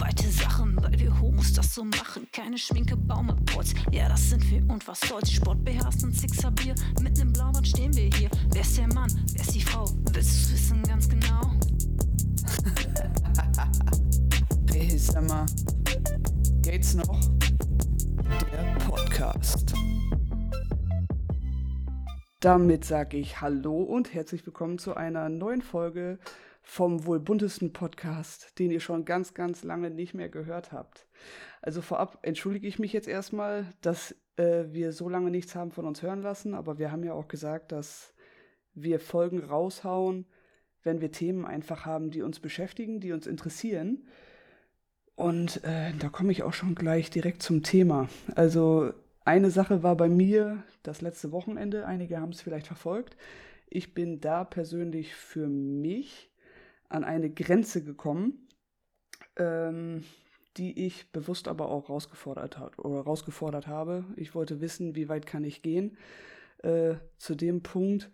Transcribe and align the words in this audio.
weite 0.00 0.28
Sachen, 0.28 0.76
weil 0.82 0.98
wir 0.98 1.20
Homos 1.20 1.52
das 1.52 1.74
so 1.74 1.84
machen. 1.84 2.28
Keine 2.32 2.58
Schminke, 2.58 2.96
Baumaports, 2.96 3.74
ja, 3.90 4.08
das 4.08 4.30
sind 4.30 4.48
wir 4.50 4.60
und 4.68 4.86
was 4.86 5.00
soll's. 5.00 5.30
Sport 5.30 5.64
beherrscht 5.64 6.02
und 6.02 6.14
Sixer 6.14 6.50
Bier, 6.50 6.74
mit 7.02 7.16
nem 7.18 7.32
Blaubart 7.32 7.66
stehen 7.66 7.94
wir 7.94 8.10
hier. 8.14 8.30
Wer 8.50 8.60
ist 8.60 8.76
der 8.76 8.86
Mann, 8.92 9.10
wer 9.32 9.40
ist 9.40 9.54
die 9.54 9.62
Frau? 9.62 9.86
Willst 10.12 10.42
du's 10.42 10.52
wissen 10.52 10.82
ganz 10.82 11.08
genau? 11.08 11.52
hey, 14.72 14.98
sag 14.98 15.28
mal, 15.28 15.46
geht's 16.62 16.94
noch? 16.94 17.20
Der 18.52 18.76
Podcast. 18.86 19.74
Damit 22.40 22.84
sage 22.84 23.16
ich 23.16 23.40
Hallo 23.40 23.82
und 23.82 24.14
herzlich 24.14 24.46
willkommen 24.46 24.78
zu 24.78 24.94
einer 24.94 25.28
neuen 25.28 25.62
Folge 25.62 26.18
vom 26.68 27.06
wohl 27.06 27.18
buntesten 27.18 27.72
Podcast, 27.72 28.58
den 28.58 28.70
ihr 28.70 28.80
schon 28.80 29.06
ganz, 29.06 29.32
ganz 29.32 29.64
lange 29.64 29.88
nicht 29.88 30.12
mehr 30.12 30.28
gehört 30.28 30.70
habt. 30.70 31.06
Also 31.62 31.80
vorab 31.80 32.18
entschuldige 32.20 32.68
ich 32.68 32.78
mich 32.78 32.92
jetzt 32.92 33.08
erstmal, 33.08 33.72
dass 33.80 34.14
äh, 34.36 34.64
wir 34.68 34.92
so 34.92 35.08
lange 35.08 35.30
nichts 35.30 35.54
haben 35.54 35.70
von 35.70 35.86
uns 35.86 36.02
hören 36.02 36.20
lassen, 36.20 36.52
aber 36.52 36.78
wir 36.78 36.92
haben 36.92 37.02
ja 37.02 37.14
auch 37.14 37.26
gesagt, 37.26 37.72
dass 37.72 38.12
wir 38.74 39.00
Folgen 39.00 39.42
raushauen, 39.42 40.26
wenn 40.82 41.00
wir 41.00 41.10
Themen 41.10 41.46
einfach 41.46 41.86
haben, 41.86 42.10
die 42.10 42.20
uns 42.20 42.38
beschäftigen, 42.38 43.00
die 43.00 43.12
uns 43.12 43.26
interessieren. 43.26 44.06
Und 45.16 45.64
äh, 45.64 45.94
da 45.98 46.10
komme 46.10 46.32
ich 46.32 46.42
auch 46.42 46.52
schon 46.52 46.74
gleich 46.74 47.08
direkt 47.08 47.42
zum 47.42 47.62
Thema. 47.62 48.10
Also 48.36 48.92
eine 49.24 49.50
Sache 49.50 49.82
war 49.82 49.96
bei 49.96 50.10
mir 50.10 50.62
das 50.82 51.00
letzte 51.00 51.32
Wochenende, 51.32 51.86
einige 51.86 52.20
haben 52.20 52.32
es 52.32 52.42
vielleicht 52.42 52.66
verfolgt. 52.66 53.16
Ich 53.70 53.94
bin 53.94 54.20
da 54.20 54.44
persönlich 54.44 55.14
für 55.14 55.48
mich 55.48 56.27
an 56.88 57.04
eine 57.04 57.30
Grenze 57.30 57.82
gekommen, 57.82 58.48
ähm, 59.36 60.04
die 60.56 60.86
ich 60.86 61.12
bewusst 61.12 61.48
aber 61.48 61.68
auch 61.68 61.88
rausgefordert, 61.88 62.58
hat, 62.58 62.78
oder 62.78 63.00
rausgefordert 63.00 63.66
habe. 63.66 64.04
Ich 64.16 64.34
wollte 64.34 64.60
wissen, 64.60 64.94
wie 64.94 65.08
weit 65.08 65.26
kann 65.26 65.44
ich 65.44 65.62
gehen. 65.62 65.96
Äh, 66.58 66.94
zu 67.18 67.34
dem 67.34 67.62
Punkt, 67.62 68.10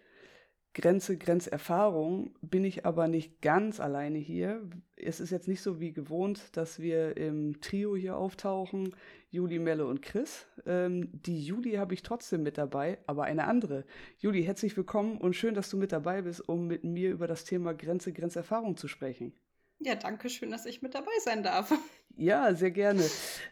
Grenze, 0.74 1.16
Grenzerfahrung 1.16 2.34
bin 2.42 2.64
ich 2.64 2.84
aber 2.84 3.06
nicht 3.06 3.40
ganz 3.40 3.78
alleine 3.78 4.18
hier. 4.18 4.68
Es 4.96 5.20
ist 5.20 5.30
jetzt 5.30 5.46
nicht 5.46 5.62
so 5.62 5.78
wie 5.78 5.92
gewohnt, 5.92 6.56
dass 6.56 6.80
wir 6.80 7.16
im 7.16 7.60
Trio 7.60 7.94
hier 7.94 8.16
auftauchen, 8.16 8.94
Juli, 9.30 9.60
Melle 9.60 9.86
und 9.86 10.02
Chris. 10.02 10.46
Ähm, 10.66 11.10
die 11.12 11.40
Juli 11.44 11.74
habe 11.74 11.94
ich 11.94 12.02
trotzdem 12.02 12.42
mit 12.42 12.58
dabei, 12.58 12.98
aber 13.06 13.22
eine 13.22 13.44
andere. 13.44 13.84
Juli, 14.18 14.42
herzlich 14.42 14.76
willkommen 14.76 15.18
und 15.18 15.36
schön, 15.36 15.54
dass 15.54 15.70
du 15.70 15.76
mit 15.76 15.92
dabei 15.92 16.22
bist, 16.22 16.48
um 16.48 16.66
mit 16.66 16.82
mir 16.82 17.12
über 17.12 17.28
das 17.28 17.44
Thema 17.44 17.72
Grenze, 17.72 18.12
Grenzerfahrung 18.12 18.76
zu 18.76 18.88
sprechen. 18.88 19.32
Ja, 19.78 19.94
danke 19.94 20.28
schön, 20.28 20.50
dass 20.50 20.66
ich 20.66 20.82
mit 20.82 20.94
dabei 20.94 21.12
sein 21.24 21.42
darf. 21.42 21.72
Ja, 22.16 22.54
sehr 22.54 22.70
gerne. 22.70 23.02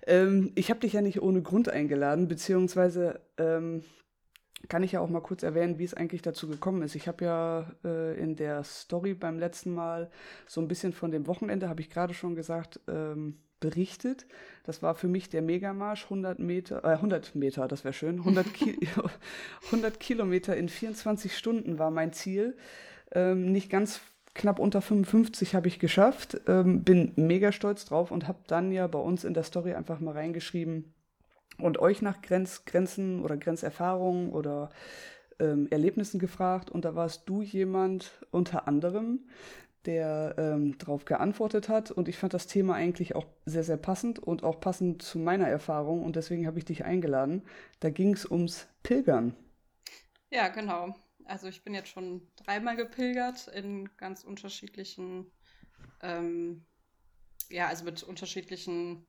Ähm, 0.07 0.53
ich 0.55 0.71
habe 0.71 0.79
dich 0.79 0.93
ja 0.93 1.01
nicht 1.03 1.21
ohne 1.21 1.43
Grund 1.43 1.69
eingeladen, 1.69 2.29
beziehungsweise 2.29 3.21
ähm, 3.37 3.83
kann 4.69 4.83
ich 4.83 4.93
ja 4.93 5.01
auch 5.01 5.09
mal 5.09 5.21
kurz 5.21 5.43
erwähnen, 5.43 5.79
wie 5.79 5.85
es 5.85 5.95
eigentlich 5.95 6.23
dazu 6.23 6.49
gekommen 6.49 6.83
ist. 6.83 6.95
Ich 6.95 7.09
habe 7.09 7.25
ja 7.25 7.73
äh, 7.85 8.19
in 8.19 8.37
der 8.37 8.65
Story 8.65 9.15
beim 9.15 9.39
letzten 9.39 9.75
Mal 9.75 10.11
so 10.47 10.61
ein 10.61 10.69
bisschen 10.69 10.93
von 10.93 11.11
dem 11.11 11.27
Wochenende, 11.27 11.69
habe 11.69 11.81
ich 11.81 11.91
gerade 11.91 12.15
schon 12.15 12.35
gesagt, 12.35 12.81
ähm, 12.89 13.39
berichtet. 13.61 14.27
Das 14.65 14.83
war 14.83 14.95
für 14.95 15.09
mich 15.09 15.31
der 15.31 15.41
Megamarsch, 15.41 16.05
100 16.05 16.39
Meter, 16.39 16.85
äh, 16.85 16.97
100 16.97 17.35
Meter, 17.35 17.69
das 17.69 17.85
wäre 17.85 17.95
schön, 17.95 18.19
100, 18.19 18.53
Ki 18.55 18.79
100 19.67 19.99
Kilometer 20.01 20.57
in 20.57 20.69
24 20.69 21.37
Stunden 21.37 21.79
war 21.79 21.91
mein 21.91 22.13
Ziel. 22.13 22.57
Ähm, 23.13 23.53
nicht 23.53 23.71
ganz 23.71 24.01
knapp 24.35 24.59
unter 24.59 24.81
55 24.81 25.55
habe 25.55 25.69
ich 25.69 25.79
geschafft, 25.79 26.41
ähm, 26.47 26.83
bin 26.85 27.13
mega 27.17 27.53
stolz 27.53 27.85
drauf 27.85 28.11
und 28.11 28.29
habe 28.29 28.39
dann 28.47 28.73
ja 28.73 28.87
bei 28.87 28.99
uns 28.99 29.25
in 29.25 29.35
der 29.35 29.43
Story 29.43 29.75
einfach 29.75 30.01
mal 30.01 30.13
reingeschrieben, 30.13 30.93
und 31.59 31.79
euch 31.79 32.03
nach 32.03 32.23
Grenz, 32.23 32.65
Grenzen 32.65 33.23
oder 33.23 33.37
Grenzerfahrungen 33.37 34.31
oder 34.31 34.71
ähm, 35.39 35.69
Erlebnissen 35.71 36.19
gefragt. 36.19 36.71
Und 36.71 36.85
da 36.85 36.95
warst 36.95 37.29
du 37.29 37.43
jemand 37.43 38.13
unter 38.31 38.69
anderem, 38.69 39.21
der 39.85 40.35
ähm, 40.39 40.79
darauf 40.79 41.05
geantwortet 41.05 41.69
hat. 41.69 41.91
Und 41.91 42.09
ich 42.09 42.17
fand 42.17 42.35
das 42.35 42.47
Thema 42.47 42.75
eigentlich 42.75 43.15
auch 43.15 43.27
sehr, 43.45 43.65
sehr 43.65 43.77
passend 43.77 44.19
und 44.19 44.45
auch 44.45 44.61
passend 44.61 45.03
zu 45.03 45.19
meiner 45.19 45.49
Erfahrung. 45.49 46.05
Und 46.05 46.17
deswegen 46.17 46.47
habe 46.47 46.59
ich 46.59 46.65
dich 46.65 46.85
eingeladen. 46.85 47.43
Da 47.81 47.91
ging 47.91 48.15
es 48.15 48.31
ums 48.31 48.69
Pilgern. 48.83 49.35
Ja, 50.31 50.49
genau. 50.49 50.95
Also 51.25 51.49
ich 51.49 51.63
bin 51.63 51.75
jetzt 51.75 51.89
schon 51.89 52.29
dreimal 52.37 52.77
gepilgert 52.77 53.49
in 53.49 53.89
ganz 53.97 54.25
unterschiedlichen, 54.25 55.31
ähm, 56.01 56.65
ja, 57.49 57.69
also 57.69 57.85
mit 57.85 58.03
unterschiedlichen 58.03 59.07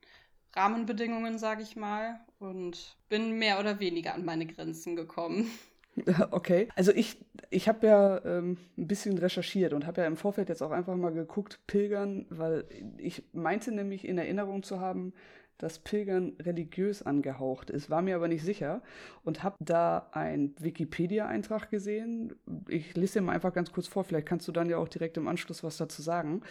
Rahmenbedingungen, 0.56 1.38
sage 1.38 1.64
ich 1.64 1.76
mal, 1.76 2.20
und 2.40 2.98
bin 3.10 3.38
mehr 3.38 3.60
oder 3.60 3.80
weniger 3.80 4.14
an 4.14 4.26
meine 4.26 4.46
Grenzen 4.46 4.96
gekommen. 4.96 5.50
Okay, 6.32 6.70
also 6.76 6.92
ich, 6.92 7.18
ich 7.52 7.68
habe 7.68 7.86
ja 7.86 8.26
ähm, 8.26 8.58
ein 8.80 8.88
bisschen 8.88 9.16
recherchiert 9.16 9.74
und 9.74 9.86
habe 9.86 10.02
ja 10.02 10.08
im 10.08 10.18
Vorfeld 10.18 10.50
jetzt 10.50 10.64
auch 10.64 10.72
einfach 10.72 10.96
mal 10.96 11.14
geguckt, 11.14 11.60
Pilgern, 11.68 12.26
weil 12.32 12.66
ich 12.98 13.22
meinte 13.32 13.72
nämlich 13.72 14.04
in 14.08 14.18
Erinnerung 14.18 14.64
zu 14.64 14.80
haben, 14.80 15.14
dass 15.58 15.80
Pilgern 15.80 16.34
religiös 16.42 17.04
angehaucht 17.04 17.70
ist, 17.70 17.90
war 17.90 18.02
mir 18.02 18.16
aber 18.16 18.28
nicht 18.28 18.44
sicher 18.44 18.82
und 19.24 19.44
habe 19.44 19.56
da 19.60 20.10
einen 20.12 20.56
Wikipedia-Eintrag 20.60 21.70
gesehen. 21.70 22.34
Ich 22.68 22.96
lese 22.96 23.20
dir 23.20 23.26
mal 23.26 23.34
einfach 23.34 23.54
ganz 23.54 23.72
kurz 23.72 23.88
vor, 23.88 24.04
vielleicht 24.04 24.28
kannst 24.28 24.48
du 24.48 24.52
dann 24.52 24.70
ja 24.70 24.78
auch 24.78 24.90
direkt 24.90 25.18
im 25.18 25.28
Anschluss 25.28 25.64
was 25.64 25.78
dazu 25.78 26.02
sagen. 26.02 26.42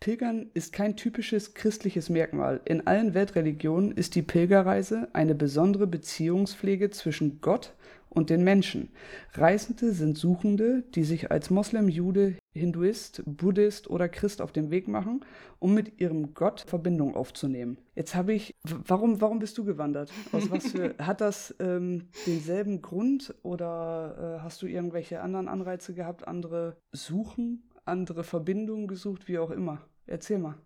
Pilgern 0.00 0.50
ist 0.54 0.72
kein 0.72 0.96
typisches 0.96 1.54
christliches 1.54 2.08
Merkmal. 2.08 2.60
In 2.64 2.86
allen 2.86 3.14
Weltreligionen 3.14 3.92
ist 3.92 4.14
die 4.14 4.22
Pilgerreise 4.22 5.08
eine 5.12 5.34
besondere 5.34 5.86
Beziehungspflege 5.86 6.90
zwischen 6.90 7.40
Gott 7.40 7.74
und 8.08 8.30
den 8.30 8.44
Menschen. 8.44 8.90
Reisende 9.34 9.92
sind 9.92 10.16
Suchende, 10.16 10.82
die 10.94 11.04
sich 11.04 11.30
als 11.30 11.50
Moslem, 11.50 11.88
Jude, 11.88 12.36
Hinduist, 12.52 13.22
Buddhist 13.26 13.88
oder 13.90 14.08
Christ 14.08 14.40
auf 14.40 14.52
den 14.52 14.70
Weg 14.70 14.88
machen, 14.88 15.24
um 15.58 15.74
mit 15.74 16.00
ihrem 16.00 16.34
Gott 16.34 16.64
Verbindung 16.66 17.14
aufzunehmen. 17.14 17.78
Jetzt 17.94 18.14
habe 18.14 18.32
ich, 18.32 18.54
warum, 18.64 19.20
warum 19.20 19.38
bist 19.38 19.58
du 19.58 19.64
gewandert? 19.64 20.12
Aus 20.32 20.50
was 20.50 20.68
für, 20.68 20.94
hat 20.98 21.20
das 21.20 21.54
ähm, 21.60 22.08
denselben 22.26 22.82
Grund 22.82 23.34
oder 23.42 24.38
äh, 24.38 24.42
hast 24.42 24.62
du 24.62 24.66
irgendwelche 24.66 25.20
anderen 25.20 25.48
Anreize 25.48 25.94
gehabt, 25.94 26.26
andere 26.26 26.76
Suchen, 26.92 27.70
andere 27.84 28.24
Verbindungen 28.24 28.88
gesucht, 28.88 29.28
wie 29.28 29.38
auch 29.38 29.50
immer? 29.50 29.86
Erzähl 30.06 30.38
mal. 30.38 30.56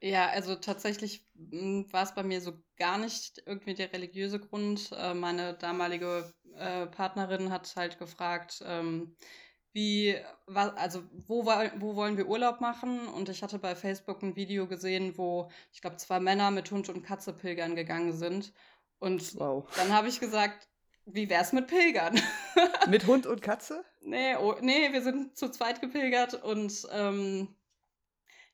Ja, 0.00 0.28
also 0.28 0.54
tatsächlich 0.54 1.26
hm, 1.50 1.86
war 1.90 2.02
es 2.02 2.14
bei 2.14 2.22
mir 2.22 2.42
so 2.42 2.52
gar 2.76 2.98
nicht 2.98 3.42
irgendwie 3.46 3.72
der 3.72 3.90
religiöse 3.90 4.38
Grund. 4.38 4.90
Äh, 4.96 5.14
meine 5.14 5.54
damalige 5.54 6.30
äh, 6.58 6.86
Partnerin 6.86 7.50
hat 7.50 7.74
halt 7.76 7.98
gefragt, 7.98 8.62
ähm, 8.66 9.16
wie, 9.72 10.16
was, 10.46 10.76
also 10.76 11.02
wo, 11.26 11.44
wo 11.44 11.96
wollen 11.96 12.16
wir 12.16 12.28
Urlaub 12.28 12.60
machen? 12.60 13.08
Und 13.08 13.28
ich 13.28 13.42
hatte 13.42 13.58
bei 13.58 13.74
Facebook 13.74 14.22
ein 14.22 14.36
Video 14.36 14.68
gesehen, 14.68 15.18
wo 15.18 15.50
ich 15.72 15.80
glaube 15.80 15.96
zwei 15.96 16.20
Männer 16.20 16.50
mit 16.52 16.70
Hund 16.70 16.88
und 16.88 17.02
Katze 17.02 17.32
pilgern 17.32 17.74
gegangen 17.74 18.12
sind. 18.12 18.52
Und 19.00 19.38
wow. 19.38 19.68
dann 19.76 19.92
habe 19.92 20.08
ich 20.08 20.20
gesagt, 20.20 20.68
wie 21.06 21.28
wär's 21.28 21.52
mit 21.52 21.66
Pilgern? 21.66 22.20
mit 22.88 23.06
Hund 23.06 23.26
und 23.26 23.42
Katze? 23.42 23.84
Nee, 24.00 24.36
oh, 24.36 24.54
nee, 24.60 24.92
wir 24.92 25.02
sind 25.02 25.36
zu 25.36 25.50
zweit 25.50 25.80
gepilgert 25.80 26.34
und 26.34 26.86
ähm, 26.92 27.54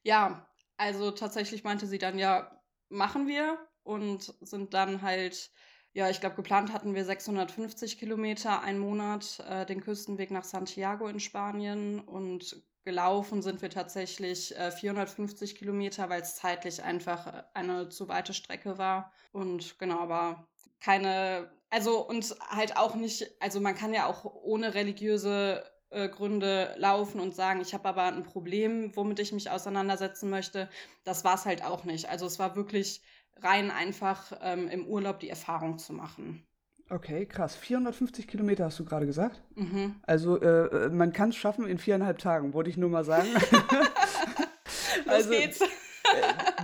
ja, 0.02 0.48
also 0.76 1.10
tatsächlich 1.10 1.64
meinte 1.64 1.86
sie 1.86 1.98
dann, 1.98 2.18
ja, 2.18 2.50
machen 2.88 3.26
wir 3.26 3.58
und 3.82 4.34
sind 4.40 4.74
dann 4.74 5.02
halt 5.02 5.50
ja, 5.92 6.08
ich 6.08 6.20
glaube, 6.20 6.36
geplant 6.36 6.72
hatten 6.72 6.94
wir 6.94 7.04
650 7.04 7.98
Kilometer, 7.98 8.62
einen 8.62 8.78
Monat, 8.78 9.42
äh, 9.48 9.66
den 9.66 9.80
Küstenweg 9.80 10.30
nach 10.30 10.44
Santiago 10.44 11.08
in 11.08 11.20
Spanien 11.20 12.00
und 12.00 12.62
gelaufen 12.84 13.42
sind 13.42 13.60
wir 13.60 13.70
tatsächlich 13.70 14.56
äh, 14.56 14.70
450 14.70 15.56
Kilometer, 15.56 16.08
weil 16.08 16.22
es 16.22 16.36
zeitlich 16.36 16.82
einfach 16.82 17.26
äh, 17.26 17.42
eine 17.54 17.88
zu 17.88 18.08
weite 18.08 18.34
Strecke 18.34 18.78
war. 18.78 19.12
Und 19.32 19.78
genau, 19.78 19.98
aber 19.98 20.48
keine, 20.80 21.50
also 21.70 22.06
und 22.06 22.36
halt 22.48 22.76
auch 22.76 22.94
nicht, 22.94 23.26
also 23.40 23.60
man 23.60 23.74
kann 23.74 23.92
ja 23.92 24.06
auch 24.06 24.24
ohne 24.24 24.74
religiöse 24.74 25.64
äh, 25.90 26.08
Gründe 26.08 26.74
laufen 26.78 27.20
und 27.20 27.34
sagen, 27.34 27.60
ich 27.60 27.74
habe 27.74 27.88
aber 27.88 28.04
ein 28.04 28.22
Problem, 28.22 28.94
womit 28.96 29.18
ich 29.18 29.32
mich 29.32 29.50
auseinandersetzen 29.50 30.30
möchte. 30.30 30.68
Das 31.04 31.24
war 31.24 31.34
es 31.34 31.44
halt 31.44 31.64
auch 31.64 31.84
nicht. 31.84 32.08
Also 32.08 32.26
es 32.26 32.38
war 32.38 32.56
wirklich 32.56 33.02
rein 33.36 33.70
einfach 33.70 34.32
ähm, 34.42 34.68
im 34.68 34.86
Urlaub 34.86 35.20
die 35.20 35.30
Erfahrung 35.30 35.78
zu 35.78 35.92
machen. 35.92 36.46
Okay, 36.90 37.24
krass. 37.24 37.54
450 37.54 38.26
Kilometer 38.26 38.64
hast 38.64 38.78
du 38.80 38.84
gerade 38.84 39.06
gesagt? 39.06 39.42
Mhm. 39.54 39.94
Also 40.02 40.40
äh, 40.40 40.88
man 40.88 41.12
kann 41.12 41.28
es 41.28 41.36
schaffen 41.36 41.66
in 41.68 41.78
viereinhalb 41.78 42.18
Tagen, 42.18 42.52
wollte 42.52 42.68
ich 42.70 42.76
nur 42.76 42.90
mal 42.90 43.04
sagen. 43.04 43.28
Also, 45.06 45.30
geht's. 45.30 45.60
Äh, 45.60 45.66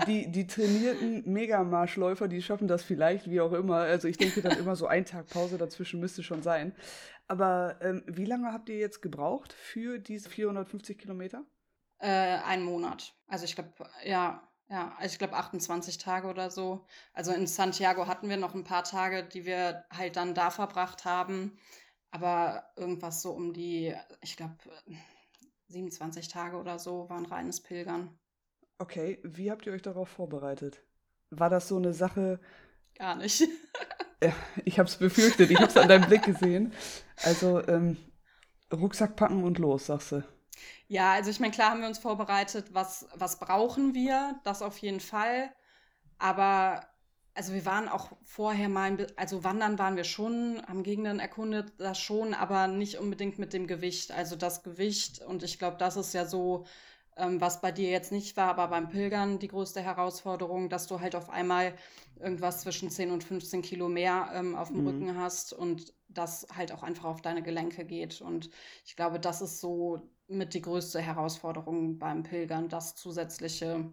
die, 0.06 0.30
die 0.30 0.46
trainierten 0.46 1.30
Megamarschläufer, 1.30 2.28
die 2.28 2.42
schaffen 2.42 2.68
das 2.68 2.82
vielleicht, 2.82 3.30
wie 3.30 3.40
auch 3.40 3.52
immer. 3.52 3.76
Also 3.76 4.08
ich 4.08 4.16
denke 4.16 4.42
dann 4.42 4.58
immer 4.58 4.76
so 4.76 4.86
ein 4.86 5.04
Tag 5.04 5.28
Pause 5.28 5.58
dazwischen 5.58 6.00
müsste 6.00 6.22
schon 6.22 6.42
sein. 6.42 6.74
Aber 7.28 7.76
ähm, 7.80 8.02
wie 8.06 8.24
lange 8.24 8.52
habt 8.52 8.68
ihr 8.68 8.78
jetzt 8.78 9.02
gebraucht 9.02 9.52
für 9.52 9.98
diese 9.98 10.28
450 10.28 10.98
Kilometer? 10.98 11.44
Äh, 11.98 12.08
einen 12.08 12.64
Monat. 12.64 13.14
Also 13.26 13.44
ich 13.44 13.54
glaube, 13.54 13.72
ja, 14.04 14.45
Ja, 14.68 14.94
also 14.98 15.12
ich 15.12 15.18
glaube 15.18 15.34
28 15.34 15.98
Tage 15.98 16.28
oder 16.28 16.50
so. 16.50 16.84
Also 17.12 17.32
in 17.32 17.46
Santiago 17.46 18.08
hatten 18.08 18.28
wir 18.28 18.36
noch 18.36 18.54
ein 18.54 18.64
paar 18.64 18.82
Tage, 18.82 19.22
die 19.22 19.46
wir 19.46 19.84
halt 19.90 20.16
dann 20.16 20.34
da 20.34 20.50
verbracht 20.50 21.04
haben. 21.04 21.56
Aber 22.10 22.64
irgendwas 22.76 23.22
so 23.22 23.30
um 23.30 23.52
die, 23.52 23.94
ich 24.22 24.36
glaube, 24.36 24.56
27 25.68 26.28
Tage 26.28 26.56
oder 26.56 26.78
so 26.78 27.08
waren 27.08 27.26
reines 27.26 27.62
Pilgern. 27.62 28.18
Okay, 28.78 29.20
wie 29.22 29.50
habt 29.50 29.66
ihr 29.66 29.72
euch 29.72 29.82
darauf 29.82 30.08
vorbereitet? 30.08 30.82
War 31.30 31.50
das 31.50 31.68
so 31.68 31.76
eine 31.76 31.92
Sache? 31.92 32.40
Gar 32.94 33.16
nicht. 33.16 33.42
ja, 34.22 34.32
ich 34.64 34.78
habe 34.78 34.88
es 34.88 34.96
befürchtet, 34.96 35.50
ich 35.50 35.58
habe 35.58 35.68
es 35.68 35.76
an 35.76 35.88
deinem 35.88 36.06
Blick 36.06 36.22
gesehen. 36.22 36.72
Also 37.22 37.66
ähm, 37.68 37.96
Rucksack 38.72 39.16
packen 39.16 39.44
und 39.44 39.58
los, 39.58 39.86
sagst 39.86 40.12
du. 40.12 40.24
Ja, 40.88 41.12
also 41.12 41.31
ich 41.31 41.41
meine, 41.41 41.53
klar 41.53 41.70
haben 41.70 41.81
wir 41.81 41.88
uns 41.88 41.99
vorbereitet, 41.99 42.73
was, 42.73 43.06
was 43.14 43.38
brauchen 43.38 43.94
wir, 43.94 44.41
das 44.44 44.62
auf 44.62 44.79
jeden 44.79 45.00
Fall. 45.00 45.50
Aber 46.19 46.87
also 47.37 47.53
wir 47.53 47.67
waren 47.67 47.88
auch 47.88 48.12
vorher 48.25 48.69
mal, 48.69 49.06
also 49.17 49.44
wandern 49.44 49.79
waren 49.79 49.97
wir 49.97 50.05
schon, 50.05 50.62
haben 50.67 50.82
Gegenden 50.82 51.20
erkundet, 51.20 51.75
das 51.79 52.00
schon, 52.00 52.32
aber 52.32 52.67
nicht 52.67 52.99
unbedingt 52.99 53.38
mit 53.38 53.53
dem 53.53 53.67
Gewicht. 53.67 54.11
Also 54.11 54.37
das 54.37 54.62
Gewicht, 54.62 55.20
und 55.20 55.43
ich 55.43 55.58
glaube, 55.58 55.76
das 55.76 55.97
ist 55.97 56.14
ja 56.14 56.25
so, 56.25 56.64
ähm, 57.17 57.41
was 57.41 57.61
bei 57.61 57.73
dir 57.73 57.91
jetzt 57.91 58.11
nicht 58.11 58.37
war, 58.38 58.49
aber 58.49 58.69
beim 58.69 58.88
Pilgern 58.88 59.38
die 59.38 59.49
größte 59.49 59.82
Herausforderung, 59.82 60.70
dass 60.70 60.87
du 60.87 61.00
halt 61.00 61.14
auf 61.14 61.29
einmal 61.29 61.75
irgendwas 62.19 62.62
zwischen 62.62 62.91
10 62.91 63.11
und 63.11 63.23
15 63.23 63.61
Kilo 63.62 63.88
mehr 63.88 64.31
ähm, 64.32 64.55
auf 64.55 64.69
dem 64.69 64.81
mhm. 64.81 64.87
Rücken 64.87 65.19
hast 65.19 65.52
und 65.52 65.93
das 66.09 66.47
halt 66.55 66.73
auch 66.73 66.82
einfach 66.82 67.05
auf 67.05 67.20
deine 67.20 67.43
Gelenke 67.43 67.85
geht. 67.85 68.23
Und 68.23 68.50
ich 68.87 68.97
glaube, 68.97 69.20
das 69.20 69.43
ist 69.43 69.61
so 69.61 70.09
mit 70.28 70.55
die 70.55 70.62
größte 70.62 71.00
Herausforderung 71.00 71.99
beim 71.99 72.23
Pilgern, 72.23 72.69
das 72.69 72.96
zusätzliche 72.96 73.93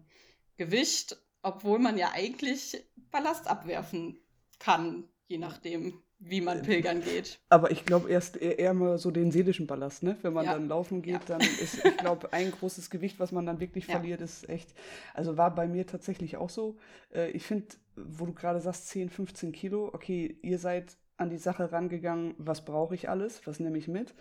Gewicht, 0.56 1.16
obwohl 1.42 1.78
man 1.78 1.98
ja 1.98 2.10
eigentlich 2.12 2.84
Ballast 3.10 3.48
abwerfen 3.48 4.18
kann, 4.58 5.04
je 5.26 5.38
nachdem, 5.38 6.02
wie 6.18 6.40
man 6.40 6.62
pilgern 6.62 7.02
geht. 7.02 7.38
Aber 7.48 7.70
ich 7.70 7.84
glaube 7.84 8.10
erst 8.10 8.36
eher, 8.36 8.58
eher 8.58 8.74
mal 8.74 8.98
so 8.98 9.10
den 9.10 9.30
seelischen 9.30 9.66
Ballast, 9.66 10.02
ne? 10.02 10.16
Wenn 10.22 10.32
man 10.32 10.46
ja. 10.46 10.54
dann 10.54 10.68
laufen 10.68 11.02
geht, 11.02 11.28
ja. 11.28 11.38
dann 11.38 11.40
ist, 11.62 11.84
ich 11.84 11.96
glaube, 11.98 12.32
ein 12.32 12.50
großes 12.50 12.88
Gewicht, 12.90 13.20
was 13.20 13.32
man 13.32 13.46
dann 13.46 13.60
wirklich 13.60 13.86
ja. 13.86 13.96
verliert, 13.96 14.20
ist 14.20 14.48
echt. 14.48 14.74
Also 15.12 15.36
war 15.36 15.54
bei 15.54 15.66
mir 15.66 15.86
tatsächlich 15.86 16.36
auch 16.36 16.50
so. 16.50 16.78
Äh, 17.12 17.30
ich 17.30 17.44
finde, 17.44 17.66
wo 17.96 18.26
du 18.26 18.32
gerade 18.32 18.60
sagst, 18.60 18.88
10, 18.88 19.10
15 19.10 19.52
Kilo, 19.52 19.90
okay, 19.92 20.38
ihr 20.42 20.58
seid 20.58 20.96
an 21.16 21.30
die 21.30 21.38
Sache 21.38 21.70
rangegangen, 21.70 22.34
was 22.38 22.64
brauche 22.64 22.94
ich 22.94 23.08
alles, 23.08 23.46
was 23.46 23.60
nehme 23.60 23.78
ich 23.78 23.88
mit? 23.88 24.14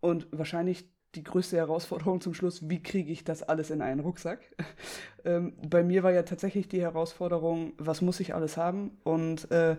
Und 0.00 0.28
wahrscheinlich 0.30 0.88
die 1.14 1.24
größte 1.24 1.56
Herausforderung 1.56 2.20
zum 2.20 2.34
Schluss, 2.34 2.68
wie 2.68 2.82
kriege 2.82 3.10
ich 3.10 3.24
das 3.24 3.42
alles 3.42 3.70
in 3.70 3.82
einen 3.82 4.00
Rucksack? 4.00 4.40
ähm, 5.24 5.54
bei 5.68 5.82
mir 5.82 6.02
war 6.02 6.12
ja 6.12 6.22
tatsächlich 6.22 6.68
die 6.68 6.82
Herausforderung, 6.82 7.72
was 7.78 8.02
muss 8.02 8.20
ich 8.20 8.34
alles 8.34 8.56
haben 8.56 8.98
und 9.04 9.50
äh, 9.50 9.76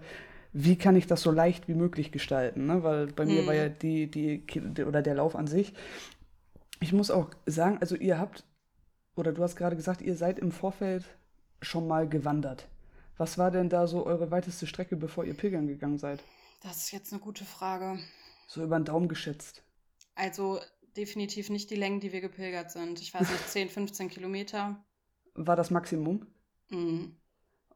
wie 0.51 0.77
kann 0.77 0.95
ich 0.95 1.05
das 1.05 1.21
so 1.21 1.31
leicht 1.31 1.67
wie 1.67 1.75
möglich 1.75 2.11
gestalten? 2.11 2.65
Ne? 2.65 2.83
Weil 2.83 3.07
bei 3.07 3.25
hm. 3.25 3.33
mir 3.33 3.47
war 3.47 3.53
ja 3.53 3.65
hm. 3.65 3.79
die, 3.81 4.09
die, 4.09 4.83
oder 4.83 5.01
der 5.01 5.15
Lauf 5.15 5.35
an 5.35 5.47
sich. 5.47 5.73
Ich 6.81 6.93
muss 6.93 7.11
auch 7.11 7.29
sagen, 7.45 7.77
also 7.81 7.95
ihr 7.95 8.19
habt, 8.19 8.43
oder 9.15 9.31
du 9.31 9.43
hast 9.43 9.55
gerade 9.55 9.75
gesagt, 9.75 10.01
ihr 10.01 10.15
seid 10.15 10.39
im 10.39 10.51
Vorfeld 10.51 11.03
schon 11.61 11.87
mal 11.87 12.07
gewandert. 12.07 12.67
Was 13.17 13.37
war 13.37 13.51
denn 13.51 13.69
da 13.69 13.85
so 13.85 14.05
eure 14.05 14.31
weiteste 14.31 14.65
Strecke, 14.65 14.95
bevor 14.95 15.25
ihr 15.25 15.33
pilgern 15.33 15.67
gegangen 15.67 15.97
seid? 15.97 16.23
Das 16.63 16.77
ist 16.77 16.91
jetzt 16.91 17.11
eine 17.11 17.21
gute 17.21 17.43
Frage. 17.43 17.99
So 18.47 18.63
über 18.63 18.79
den 18.79 18.85
Daumen 18.85 19.09
geschätzt. 19.09 19.61
Also 20.15 20.59
definitiv 20.97 21.49
nicht 21.49 21.69
die 21.69 21.75
Längen, 21.75 21.99
die 21.99 22.11
wir 22.13 22.21
gepilgert 22.21 22.71
sind. 22.71 23.01
Ich 23.01 23.13
weiß 23.13 23.29
nicht, 23.31 23.47
10, 23.49 23.69
15 23.69 24.09
Kilometer. 24.09 24.83
War 25.33 25.55
das 25.55 25.71
Maximum? 25.71 26.27
Mhm. 26.69 27.19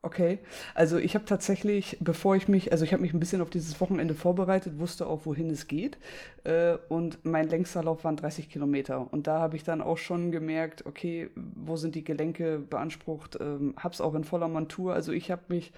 Okay, 0.06 0.40
also 0.76 0.98
ich 0.98 1.16
habe 1.16 1.24
tatsächlich, 1.24 1.98
bevor 2.02 2.36
ich 2.36 2.50
mich, 2.50 2.74
also 2.74 2.84
ich 2.84 2.92
habe 2.92 3.02
mich 3.02 3.14
ein 3.14 3.22
bisschen 3.22 3.42
auf 3.42 3.50
dieses 3.50 3.80
Wochenende 3.80 4.16
vorbereitet, 4.16 4.78
wusste 4.78 5.08
auch, 5.08 5.26
wohin 5.26 5.50
es 5.50 5.68
geht. 5.68 5.98
Äh, 6.44 6.76
und 6.90 7.24
mein 7.24 7.48
längster 7.48 7.82
Lauf 7.82 8.04
waren 8.04 8.18
30 8.18 8.50
Kilometer. 8.50 9.14
Und 9.14 9.28
da 9.28 9.40
habe 9.40 9.56
ich 9.56 9.64
dann 9.64 9.82
auch 9.82 9.98
schon 9.98 10.32
gemerkt, 10.32 10.86
okay, 10.86 11.30
wo 11.36 11.78
sind 11.78 11.96
die 11.96 12.04
Gelenke 12.04 12.60
beansprucht? 12.60 13.38
Ähm, 13.40 13.76
hab's 13.78 14.02
auch 14.02 14.14
in 14.14 14.26
voller 14.26 14.50
Montur. 14.50 14.94
Also 14.94 15.14
ich 15.14 15.32
habe 15.32 15.44
mich 15.48 15.72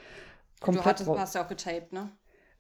komplett. 0.59 0.85
Du 0.85 0.89
hattest, 0.89 1.09
hast 1.09 1.35
ja 1.35 1.43
auch 1.43 1.47
getaped, 1.47 1.93
ne? 1.93 2.11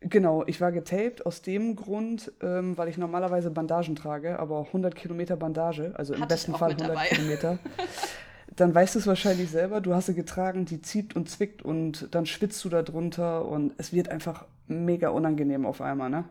Genau, 0.01 0.43
ich 0.45 0.61
war 0.61 0.71
getaped 0.71 1.25
aus 1.25 1.41
dem 1.41 1.75
Grund, 1.75 2.31
ähm, 2.41 2.77
weil 2.77 2.89
ich 2.89 2.97
normalerweise 2.97 3.49
Bandagen 3.49 3.95
trage, 3.95 4.37
aber 4.39 4.65
100 4.67 4.95
Kilometer 4.95 5.35
Bandage, 5.35 5.93
also 5.95 6.13
im 6.13 6.21
Hatte 6.21 6.35
besten 6.35 6.53
Fall 6.53 6.71
100 6.71 6.89
dabei. 6.89 7.07
Kilometer. 7.07 7.57
Dann 8.55 8.73
weißt 8.73 8.95
du 8.95 8.99
es 8.99 9.07
wahrscheinlich 9.07 9.49
selber, 9.49 9.81
du 9.81 9.93
hast 9.93 10.05
sie 10.05 10.13
getragen, 10.13 10.65
die 10.65 10.81
zieht 10.81 11.15
und 11.15 11.29
zwickt 11.29 11.61
und 11.61 12.07
dann 12.11 12.25
schwitzt 12.25 12.63
du 12.63 12.69
da 12.69 12.83
drunter 12.83 13.45
und 13.45 13.73
es 13.77 13.91
wird 13.91 14.09
einfach 14.09 14.45
mega 14.67 15.09
unangenehm 15.09 15.65
auf 15.65 15.81
einmal, 15.81 16.09
ne? 16.09 16.25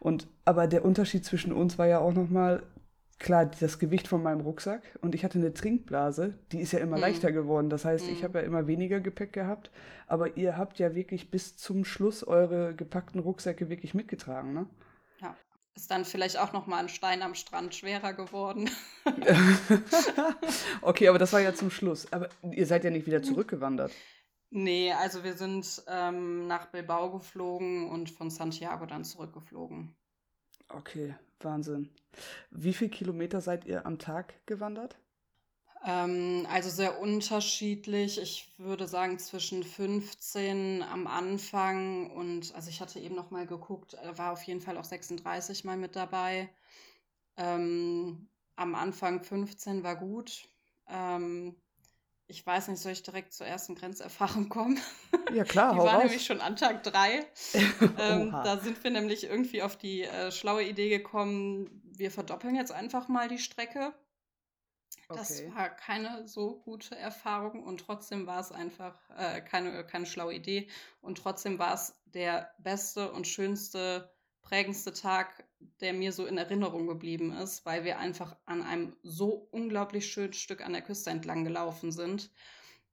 Und 0.00 0.26
aber 0.44 0.68
der 0.68 0.84
Unterschied 0.84 1.24
zwischen 1.24 1.52
uns 1.52 1.76
war 1.76 1.86
ja 1.86 1.98
auch 1.98 2.14
nochmal, 2.14 2.62
klar, 3.18 3.46
das 3.46 3.78
Gewicht 3.78 4.08
von 4.08 4.22
meinem 4.22 4.40
Rucksack 4.40 4.82
und 5.00 5.14
ich 5.14 5.24
hatte 5.24 5.38
eine 5.38 5.54
Trinkblase, 5.54 6.38
die 6.52 6.60
ist 6.60 6.72
ja 6.72 6.80
immer 6.80 6.96
mhm. 6.96 7.02
leichter 7.02 7.32
geworden. 7.32 7.70
Das 7.70 7.84
heißt, 7.84 8.06
mhm. 8.06 8.12
ich 8.12 8.24
habe 8.24 8.40
ja 8.40 8.44
immer 8.44 8.66
weniger 8.66 9.00
Gepäck 9.00 9.32
gehabt, 9.32 9.70
aber 10.06 10.36
ihr 10.36 10.56
habt 10.56 10.78
ja 10.78 10.94
wirklich 10.94 11.30
bis 11.30 11.56
zum 11.56 11.84
Schluss 11.84 12.24
eure 12.24 12.74
gepackten 12.74 13.20
Rucksäcke 13.20 13.68
wirklich 13.68 13.94
mitgetragen, 13.94 14.52
ne? 14.52 14.66
Ja. 15.20 15.36
Ist 15.74 15.90
dann 15.90 16.06
vielleicht 16.06 16.38
auch 16.38 16.54
noch 16.54 16.66
mal 16.66 16.78
ein 16.78 16.88
Stein 16.88 17.20
am 17.22 17.34
Strand 17.34 17.74
schwerer 17.74 18.14
geworden. 18.14 18.70
okay, 20.80 21.08
aber 21.08 21.18
das 21.18 21.34
war 21.34 21.40
ja 21.40 21.54
zum 21.54 21.70
Schluss. 21.70 22.10
Aber 22.14 22.30
ihr 22.50 22.64
seid 22.64 22.84
ja 22.84 22.90
nicht 22.90 23.06
wieder 23.06 23.22
zurückgewandert. 23.22 23.92
Nee, 24.50 24.92
also 24.92 25.22
wir 25.22 25.34
sind 25.34 25.82
ähm, 25.86 26.46
nach 26.46 26.66
Bilbao 26.66 27.10
geflogen 27.10 27.90
und 27.90 28.10
von 28.10 28.30
Santiago 28.30 28.86
dann 28.86 29.04
zurückgeflogen. 29.04 29.94
Okay, 30.68 31.14
Wahnsinn. 31.40 31.90
Wie 32.50 32.72
viele 32.72 32.90
Kilometer 32.90 33.40
seid 33.40 33.64
ihr 33.66 33.84
am 33.86 33.98
Tag 33.98 34.34
gewandert? 34.46 34.96
Ähm, 35.84 36.46
also 36.50 36.68
sehr 36.70 37.00
unterschiedlich. 37.00 38.20
Ich 38.20 38.52
würde 38.58 38.88
sagen 38.88 39.18
zwischen 39.18 39.62
15 39.62 40.82
am 40.82 41.06
Anfang 41.06 42.10
und, 42.10 42.54
also 42.54 42.70
ich 42.70 42.80
hatte 42.80 42.98
eben 42.98 43.14
noch 43.14 43.30
mal 43.30 43.46
geguckt, 43.46 43.96
war 44.16 44.32
auf 44.32 44.42
jeden 44.42 44.60
Fall 44.60 44.76
auch 44.78 44.84
36 44.84 45.64
mal 45.64 45.76
mit 45.76 45.94
dabei. 45.94 46.48
Ähm, 47.36 48.28
am 48.56 48.74
Anfang 48.74 49.22
15 49.22 49.84
war 49.84 49.96
gut. 49.96 50.48
Ähm, 50.88 51.56
ich 52.28 52.44
weiß 52.44 52.68
nicht, 52.68 52.80
soll 52.80 52.92
ich 52.92 53.02
direkt 53.02 53.32
zur 53.32 53.46
ersten 53.46 53.74
Grenzerfahrung 53.74 54.48
kommen? 54.48 54.80
Ja, 55.32 55.44
klar. 55.44 55.72
die 55.74 55.78
war 55.78 55.94
raus. 55.94 56.04
nämlich 56.04 56.26
schon 56.26 56.40
an 56.40 56.56
Tag 56.56 56.82
3. 56.82 57.24
ähm, 57.98 58.32
da 58.32 58.58
sind 58.58 58.82
wir 58.82 58.90
nämlich 58.90 59.24
irgendwie 59.24 59.62
auf 59.62 59.76
die 59.76 60.02
äh, 60.02 60.32
schlaue 60.32 60.64
Idee 60.64 60.88
gekommen, 60.88 61.82
wir 61.84 62.10
verdoppeln 62.10 62.56
jetzt 62.56 62.72
einfach 62.72 63.08
mal 63.08 63.28
die 63.28 63.38
Strecke. 63.38 63.94
Das 65.08 65.40
okay. 65.40 65.52
war 65.54 65.68
keine 65.68 66.26
so 66.26 66.60
gute 66.64 66.96
Erfahrung 66.96 67.62
und 67.62 67.78
trotzdem 67.78 68.26
war 68.26 68.40
es 68.40 68.50
einfach 68.50 68.98
äh, 69.16 69.40
keine, 69.40 69.84
keine 69.84 70.06
schlaue 70.06 70.34
Idee. 70.34 70.68
Und 71.00 71.18
trotzdem 71.18 71.60
war 71.60 71.74
es 71.74 71.94
der 72.06 72.52
beste 72.58 73.12
und 73.12 73.28
schönste, 73.28 74.10
prägendste 74.48 74.92
Tag, 74.92 75.44
der 75.80 75.92
mir 75.92 76.12
so 76.12 76.24
in 76.24 76.38
Erinnerung 76.38 76.86
geblieben 76.86 77.32
ist, 77.32 77.66
weil 77.66 77.84
wir 77.84 77.98
einfach 77.98 78.36
an 78.46 78.62
einem 78.62 78.96
so 79.02 79.48
unglaublich 79.50 80.06
schönen 80.06 80.32
Stück 80.32 80.64
an 80.64 80.72
der 80.72 80.82
Küste 80.82 81.10
entlang 81.10 81.44
gelaufen 81.44 81.90
sind. 81.90 82.30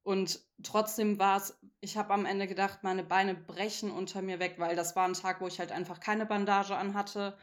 Und 0.01 0.41
trotzdem 0.63 1.19
war 1.19 1.38
es, 1.38 1.57
ich 1.79 1.95
habe 1.95 2.13
am 2.13 2.25
Ende 2.25 2.48
gedacht, 2.48 2.79
meine 2.81 3.03
Beine 3.03 3.36
brechen 3.36 3.91
unter 3.91 4.22
mir 4.22 4.39
weg, 4.39 4.55
weil 4.57 4.75
das 4.75 4.95
war 4.95 5.07
ein 5.07 5.13
Tag, 5.13 5.39
wo 5.39 5.48
ich 5.48 5.60
halt 5.60 5.72
einfach 5.72 6.00
keine 6.00 6.25
Bandage 6.25 6.75
anhatte 6.75 7.38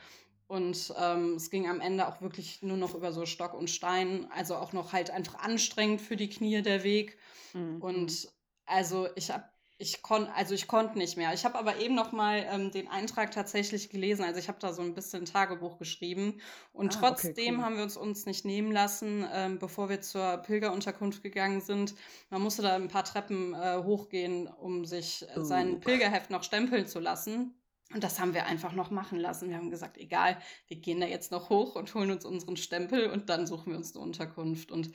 und 0.50 0.92
ähm, 1.00 1.34
es 1.36 1.48
ging 1.48 1.68
am 1.68 1.80
Ende 1.80 2.08
auch 2.08 2.20
wirklich 2.20 2.60
nur 2.60 2.76
noch 2.76 2.96
über 2.96 3.12
so 3.12 3.24
Stock 3.24 3.54
und 3.54 3.70
Stein, 3.70 4.26
also 4.34 4.56
auch 4.56 4.72
noch 4.72 4.92
halt 4.92 5.10
einfach 5.10 5.36
anstrengend 5.36 6.00
für 6.00 6.16
die 6.16 6.28
Knie 6.28 6.60
der 6.60 6.82
Weg. 6.82 7.16
Mhm. 7.52 7.80
Und 7.80 8.28
also 8.66 9.06
ich 9.14 9.30
habe 9.30 9.44
ich 9.80 10.02
konnte, 10.02 10.30
also 10.34 10.52
ich 10.52 10.68
konnte 10.68 10.98
nicht 10.98 11.16
mehr. 11.16 11.32
Ich 11.32 11.46
habe 11.46 11.58
aber 11.58 11.78
eben 11.78 11.94
noch 11.94 12.12
mal 12.12 12.46
ähm, 12.50 12.70
den 12.70 12.86
Eintrag 12.86 13.30
tatsächlich 13.30 13.88
gelesen. 13.88 14.22
Also 14.22 14.38
ich 14.38 14.48
habe 14.48 14.58
da 14.60 14.74
so 14.74 14.82
ein 14.82 14.94
bisschen 14.94 15.24
Tagebuch 15.24 15.78
geschrieben. 15.78 16.38
Und 16.74 16.94
ah, 16.96 17.00
trotzdem 17.00 17.32
okay, 17.32 17.50
cool. 17.50 17.62
haben 17.64 17.76
wir 17.76 17.82
uns 17.82 17.96
uns 17.96 18.26
nicht 18.26 18.44
nehmen 18.44 18.72
lassen, 18.72 19.26
ähm, 19.32 19.58
bevor 19.58 19.88
wir 19.88 20.02
zur 20.02 20.36
Pilgerunterkunft 20.36 21.22
gegangen 21.22 21.62
sind. 21.62 21.94
Man 22.28 22.42
musste 22.42 22.60
da 22.60 22.74
ein 22.74 22.88
paar 22.88 23.04
Treppen 23.04 23.54
äh, 23.54 23.78
hochgehen, 23.82 24.48
um 24.48 24.84
sich 24.84 25.24
äh, 25.34 25.40
sein 25.40 25.80
Pilgerheft 25.80 26.28
noch 26.28 26.42
stempeln 26.42 26.86
zu 26.86 27.00
lassen. 27.00 27.54
Und 27.94 28.04
das 28.04 28.20
haben 28.20 28.34
wir 28.34 28.44
einfach 28.44 28.72
noch 28.72 28.90
machen 28.90 29.18
lassen. 29.18 29.48
Wir 29.48 29.56
haben 29.56 29.70
gesagt, 29.70 29.96
egal, 29.96 30.38
wir 30.68 30.76
gehen 30.76 31.00
da 31.00 31.06
jetzt 31.06 31.32
noch 31.32 31.48
hoch 31.48 31.74
und 31.74 31.92
holen 31.94 32.10
uns 32.10 32.26
unseren 32.26 32.58
Stempel 32.58 33.08
und 33.10 33.30
dann 33.30 33.46
suchen 33.46 33.72
wir 33.72 33.78
uns 33.78 33.96
eine 33.96 34.04
Unterkunft. 34.04 34.70
Und 34.70 34.92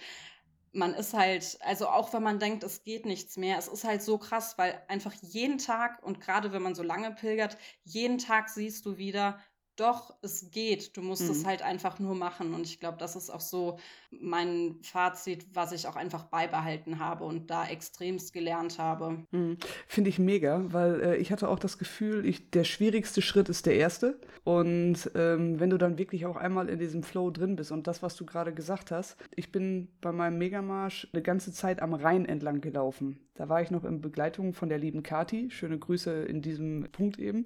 man 0.75 0.93
ist 0.93 1.13
halt, 1.13 1.57
also 1.61 1.87
auch 1.87 2.13
wenn 2.13 2.23
man 2.23 2.39
denkt, 2.39 2.63
es 2.63 2.83
geht 2.83 3.05
nichts 3.05 3.37
mehr, 3.37 3.57
es 3.57 3.67
ist 3.67 3.83
halt 3.83 4.01
so 4.03 4.17
krass, 4.17 4.57
weil 4.57 4.81
einfach 4.87 5.13
jeden 5.21 5.57
Tag 5.57 6.01
und 6.03 6.21
gerade 6.21 6.51
wenn 6.51 6.61
man 6.61 6.75
so 6.75 6.83
lange 6.83 7.11
pilgert, 7.11 7.57
jeden 7.83 8.17
Tag 8.17 8.49
siehst 8.49 8.85
du 8.85 8.97
wieder, 8.97 9.39
doch, 9.75 10.15
es 10.21 10.51
geht. 10.51 10.95
Du 10.95 11.01
musst 11.01 11.23
mhm. 11.23 11.31
es 11.31 11.45
halt 11.45 11.61
einfach 11.61 11.99
nur 11.99 12.15
machen. 12.15 12.53
Und 12.53 12.65
ich 12.65 12.79
glaube, 12.79 12.97
das 12.97 13.15
ist 13.15 13.29
auch 13.29 13.41
so 13.41 13.77
mein 14.11 14.77
Fazit, 14.81 15.45
was 15.53 15.71
ich 15.71 15.87
auch 15.87 15.95
einfach 15.95 16.25
beibehalten 16.25 16.99
habe 16.99 17.25
und 17.25 17.49
da 17.49 17.67
extremst 17.67 18.33
gelernt 18.33 18.79
habe. 18.79 19.23
Mhm. 19.31 19.57
Finde 19.87 20.09
ich 20.09 20.19
mega, 20.19 20.63
weil 20.67 21.01
äh, 21.01 21.15
ich 21.17 21.31
hatte 21.31 21.49
auch 21.49 21.59
das 21.59 21.77
Gefühl, 21.77 22.25
ich, 22.25 22.49
der 22.51 22.63
schwierigste 22.63 23.21
Schritt 23.21 23.49
ist 23.49 23.65
der 23.65 23.75
erste. 23.75 24.19
Und 24.43 25.11
ähm, 25.15 25.59
wenn 25.59 25.69
du 25.69 25.77
dann 25.77 25.97
wirklich 25.97 26.25
auch 26.25 26.37
einmal 26.37 26.69
in 26.69 26.79
diesem 26.79 27.03
Flow 27.03 27.29
drin 27.31 27.55
bist 27.55 27.71
und 27.71 27.87
das, 27.87 28.01
was 28.01 28.15
du 28.15 28.25
gerade 28.25 28.53
gesagt 28.53 28.91
hast, 28.91 29.17
ich 29.35 29.51
bin 29.51 29.89
bei 30.01 30.11
meinem 30.11 30.37
Megamarsch 30.37 31.07
eine 31.11 31.21
ganze 31.21 31.51
Zeit 31.51 31.81
am 31.81 31.93
Rhein 31.93 32.25
entlang 32.25 32.61
gelaufen. 32.61 33.19
Da 33.35 33.49
war 33.49 33.61
ich 33.61 33.71
noch 33.71 33.83
in 33.83 34.01
Begleitung 34.01 34.53
von 34.53 34.69
der 34.69 34.77
lieben 34.77 35.03
Kati. 35.03 35.49
Schöne 35.51 35.77
Grüße 35.77 36.23
in 36.23 36.41
diesem 36.41 36.87
Punkt 36.91 37.19
eben. 37.19 37.45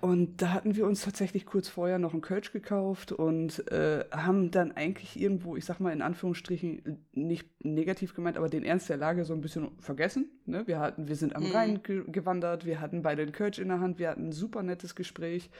Und 0.00 0.42
da 0.42 0.52
hatten 0.52 0.76
wir 0.76 0.86
uns 0.86 1.02
tatsächlich 1.02 1.46
kurz 1.46 1.68
vorher 1.68 1.98
noch 1.98 2.12
einen 2.12 2.22
Kölsch 2.22 2.52
gekauft 2.52 3.12
und 3.12 3.70
äh, 3.70 4.04
haben 4.10 4.50
dann 4.50 4.72
eigentlich 4.72 5.18
irgendwo, 5.20 5.56
ich 5.56 5.64
sag 5.64 5.80
mal 5.80 5.92
in 5.92 6.02
Anführungsstrichen, 6.02 7.04
nicht 7.12 7.64
negativ 7.64 8.14
gemeint, 8.14 8.36
aber 8.36 8.48
den 8.48 8.64
Ernst 8.64 8.88
der 8.88 8.96
Lage 8.96 9.24
so 9.24 9.34
ein 9.34 9.40
bisschen 9.40 9.70
vergessen. 9.78 10.30
Ne? 10.44 10.66
Wir, 10.66 10.78
hatten, 10.78 11.08
wir 11.08 11.16
sind 11.16 11.34
am 11.34 11.44
mhm. 11.44 11.52
Rhein 11.52 11.82
ge 11.82 12.04
gewandert, 12.06 12.66
wir 12.66 12.80
hatten 12.80 13.02
beide 13.02 13.24
den 13.24 13.32
Kölsch 13.32 13.58
in 13.58 13.68
der 13.68 13.80
Hand, 13.80 13.98
wir 13.98 14.10
hatten 14.10 14.28
ein 14.28 14.32
super 14.32 14.62
nettes 14.62 14.94
Gespräch. 14.94 15.50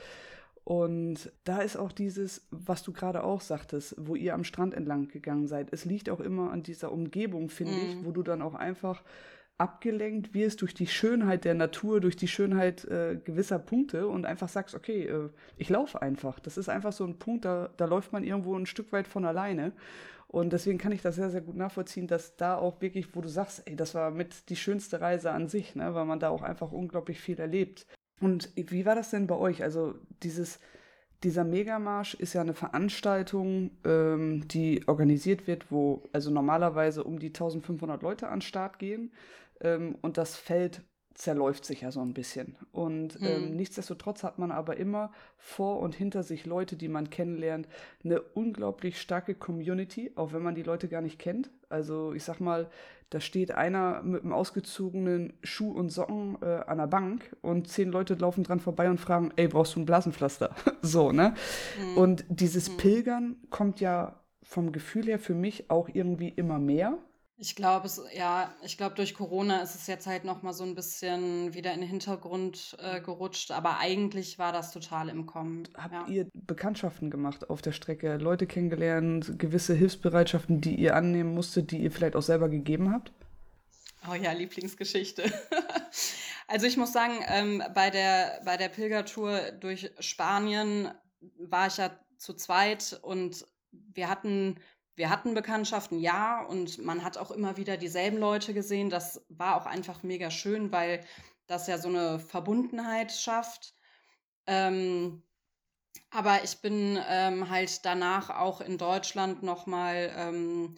Und 0.64 1.30
da 1.44 1.60
ist 1.60 1.76
auch 1.76 1.92
dieses, 1.92 2.44
was 2.50 2.82
du 2.82 2.92
gerade 2.92 3.22
auch 3.22 3.40
sagtest, 3.40 3.94
wo 3.98 4.16
ihr 4.16 4.34
am 4.34 4.42
Strand 4.42 4.74
entlang 4.74 5.06
gegangen 5.06 5.46
seid. 5.46 5.72
Es 5.72 5.84
liegt 5.84 6.10
auch 6.10 6.18
immer 6.18 6.50
an 6.50 6.64
dieser 6.64 6.90
Umgebung, 6.90 7.50
finde 7.50 7.74
mhm. 7.74 7.78
ich, 7.78 8.04
wo 8.04 8.10
du 8.10 8.24
dann 8.24 8.42
auch 8.42 8.54
einfach 8.54 9.04
abgelenkt 9.58 10.34
wirst 10.34 10.60
durch 10.60 10.74
die 10.74 10.86
Schönheit 10.86 11.44
der 11.44 11.54
Natur, 11.54 12.00
durch 12.00 12.16
die 12.16 12.28
Schönheit 12.28 12.84
äh, 12.84 13.16
gewisser 13.24 13.58
Punkte 13.58 14.06
und 14.06 14.26
einfach 14.26 14.48
sagst, 14.48 14.74
okay, 14.74 15.04
äh, 15.04 15.30
ich 15.56 15.70
laufe 15.70 16.02
einfach. 16.02 16.38
Das 16.40 16.58
ist 16.58 16.68
einfach 16.68 16.92
so 16.92 17.04
ein 17.04 17.18
Punkt, 17.18 17.44
da, 17.44 17.70
da 17.76 17.86
läuft 17.86 18.12
man 18.12 18.22
irgendwo 18.22 18.54
ein 18.54 18.66
Stück 18.66 18.92
weit 18.92 19.08
von 19.08 19.24
alleine. 19.24 19.72
Und 20.28 20.52
deswegen 20.52 20.78
kann 20.78 20.92
ich 20.92 21.02
das 21.02 21.16
sehr, 21.16 21.30
sehr 21.30 21.40
gut 21.40 21.56
nachvollziehen, 21.56 22.06
dass 22.06 22.36
da 22.36 22.56
auch 22.56 22.80
wirklich, 22.80 23.14
wo 23.14 23.20
du 23.20 23.28
sagst, 23.28 23.62
ey, 23.64 23.76
das 23.76 23.94
war 23.94 24.10
mit 24.10 24.50
die 24.50 24.56
schönste 24.56 25.00
Reise 25.00 25.30
an 25.30 25.48
sich, 25.48 25.74
ne, 25.74 25.94
weil 25.94 26.04
man 26.04 26.20
da 26.20 26.28
auch 26.28 26.42
einfach 26.42 26.72
unglaublich 26.72 27.20
viel 27.20 27.38
erlebt. 27.38 27.86
Und 28.20 28.50
wie 28.56 28.84
war 28.84 28.94
das 28.94 29.10
denn 29.10 29.26
bei 29.26 29.36
euch? 29.36 29.62
Also 29.62 29.94
dieses, 30.22 30.58
dieser 31.22 31.44
Megamarsch 31.44 32.14
ist 32.14 32.34
ja 32.34 32.40
eine 32.40 32.54
Veranstaltung, 32.54 33.70
ähm, 33.84 34.46
die 34.48 34.86
organisiert 34.86 35.46
wird, 35.46 35.70
wo 35.70 36.02
also 36.12 36.30
normalerweise 36.30 37.04
um 37.04 37.18
die 37.18 37.28
1500 37.28 38.02
Leute 38.02 38.28
an 38.28 38.38
den 38.38 38.42
Start 38.42 38.78
gehen. 38.78 39.12
Ähm, 39.60 39.96
und 40.02 40.18
das 40.18 40.36
Feld 40.36 40.82
zerläuft 41.16 41.64
sich 41.64 41.80
ja 41.80 41.90
so 41.90 42.00
ein 42.00 42.12
bisschen. 42.12 42.56
Und 42.72 43.18
mhm. 43.20 43.26
ähm, 43.26 43.56
nichtsdestotrotz 43.56 44.22
hat 44.22 44.38
man 44.38 44.52
aber 44.52 44.76
immer 44.76 45.10
vor 45.38 45.80
und 45.80 45.94
hinter 45.94 46.22
sich 46.22 46.44
Leute, 46.44 46.76
die 46.76 46.88
man 46.88 47.08
kennenlernt, 47.08 47.66
eine 48.04 48.20
unglaublich 48.20 49.00
starke 49.00 49.34
Community, 49.34 50.12
auch 50.14 50.32
wenn 50.32 50.42
man 50.42 50.54
die 50.54 50.62
Leute 50.62 50.88
gar 50.88 51.00
nicht 51.00 51.18
kennt. 51.18 51.50
Also 51.70 52.12
ich 52.12 52.22
sag 52.22 52.40
mal, 52.40 52.68
da 53.10 53.20
steht 53.20 53.52
einer 53.52 54.02
mit 54.02 54.22
einem 54.22 54.32
ausgezogenen 54.32 55.32
Schuh 55.42 55.70
und 55.70 55.90
Socken 55.90 56.36
äh, 56.42 56.62
an 56.66 56.78
der 56.78 56.86
Bank 56.86 57.34
und 57.40 57.68
zehn 57.68 57.90
Leute 57.90 58.14
laufen 58.14 58.44
dran 58.44 58.60
vorbei 58.60 58.90
und 58.90 59.00
fragen, 59.00 59.32
ey, 59.36 59.48
brauchst 59.48 59.74
du 59.74 59.80
ein 59.80 59.86
Blasenpflaster? 59.86 60.54
so, 60.82 61.12
ne? 61.12 61.34
Mhm. 61.80 61.98
Und 61.98 62.24
dieses 62.28 62.70
mhm. 62.70 62.76
Pilgern 62.76 63.36
kommt 63.48 63.80
ja 63.80 64.20
vom 64.42 64.70
Gefühl 64.70 65.06
her 65.06 65.18
für 65.18 65.34
mich 65.34 65.70
auch 65.70 65.88
irgendwie 65.92 66.28
immer 66.28 66.58
mehr. 66.58 66.98
Ich 67.38 67.54
glaube, 67.54 67.86
es, 67.86 68.00
ja, 68.14 68.54
ich 68.62 68.78
glaube, 68.78 68.94
durch 68.94 69.12
Corona 69.12 69.60
ist 69.60 69.74
es 69.74 69.86
jetzt 69.86 70.06
halt 70.06 70.24
nochmal 70.24 70.54
so 70.54 70.64
ein 70.64 70.74
bisschen 70.74 71.52
wieder 71.52 71.74
in 71.74 71.80
den 71.80 71.88
Hintergrund 71.88 72.76
äh, 72.80 73.02
gerutscht, 73.02 73.50
aber 73.50 73.78
eigentlich 73.78 74.38
war 74.38 74.52
das 74.52 74.72
total 74.72 75.10
im 75.10 75.26
Kommen. 75.26 75.68
Habt 75.76 75.92
ja. 75.92 76.06
ihr 76.06 76.30
Bekanntschaften 76.32 77.10
gemacht 77.10 77.50
auf 77.50 77.60
der 77.60 77.72
Strecke, 77.72 78.16
Leute 78.16 78.46
kennengelernt, 78.46 79.38
gewisse 79.38 79.74
Hilfsbereitschaften, 79.74 80.62
die 80.62 80.76
ihr 80.76 80.96
annehmen 80.96 81.34
musstet, 81.34 81.72
die 81.72 81.78
ihr 81.78 81.92
vielleicht 81.92 82.16
auch 82.16 82.22
selber 82.22 82.48
gegeben 82.48 82.90
habt? 82.90 83.12
Oh 84.10 84.14
ja, 84.14 84.32
Lieblingsgeschichte. 84.32 85.24
also 86.48 86.66
ich 86.66 86.78
muss 86.78 86.94
sagen, 86.94 87.18
ähm, 87.28 87.62
bei, 87.74 87.90
der, 87.90 88.40
bei 88.46 88.56
der 88.56 88.70
Pilgertour 88.70 89.52
durch 89.60 89.90
Spanien 90.00 90.90
war 91.38 91.66
ich 91.66 91.76
ja 91.76 91.90
zu 92.16 92.32
zweit 92.32 92.98
und 93.02 93.46
wir 93.72 94.08
hatten 94.08 94.56
wir 94.96 95.10
hatten 95.10 95.34
Bekanntschaften, 95.34 95.98
ja, 95.98 96.42
und 96.42 96.78
man 96.78 97.04
hat 97.04 97.18
auch 97.18 97.30
immer 97.30 97.56
wieder 97.58 97.76
dieselben 97.76 98.18
Leute 98.18 98.54
gesehen. 98.54 98.90
Das 98.90 99.24
war 99.28 99.56
auch 99.56 99.66
einfach 99.66 100.02
mega 100.02 100.30
schön, 100.30 100.72
weil 100.72 101.04
das 101.46 101.66
ja 101.66 101.78
so 101.78 101.88
eine 101.88 102.18
Verbundenheit 102.18 103.12
schafft. 103.12 103.74
Ähm, 104.46 105.22
aber 106.10 106.44
ich 106.44 106.60
bin 106.60 106.98
ähm, 107.08 107.50
halt 107.50 107.84
danach 107.84 108.30
auch 108.30 108.60
in 108.60 108.78
Deutschland 108.78 109.42
nochmal 109.42 110.12
ähm, 110.16 110.76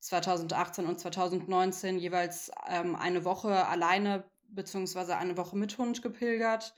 2018 0.00 0.86
und 0.86 0.98
2019 0.98 1.98
jeweils 1.98 2.50
ähm, 2.68 2.96
eine 2.96 3.24
Woche 3.24 3.66
alleine 3.66 4.24
beziehungsweise 4.48 5.16
eine 5.16 5.36
Woche 5.36 5.56
mit 5.56 5.76
Hund 5.76 6.02
gepilgert. 6.02 6.74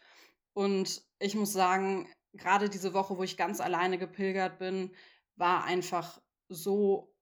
Und 0.55 1.03
ich 1.21 1.37
muss 1.37 1.53
sagen, 1.53 2.09
gerade 2.33 2.69
diese 2.69 2.95
Woche, 2.95 3.17
wo 3.17 3.23
ich 3.23 3.37
ganz 3.37 3.61
alleine 3.61 3.99
gepilgert 3.99 4.59
bin, 4.59 4.93
war 5.37 5.65
einfach 5.65 6.21
so, 6.51 7.15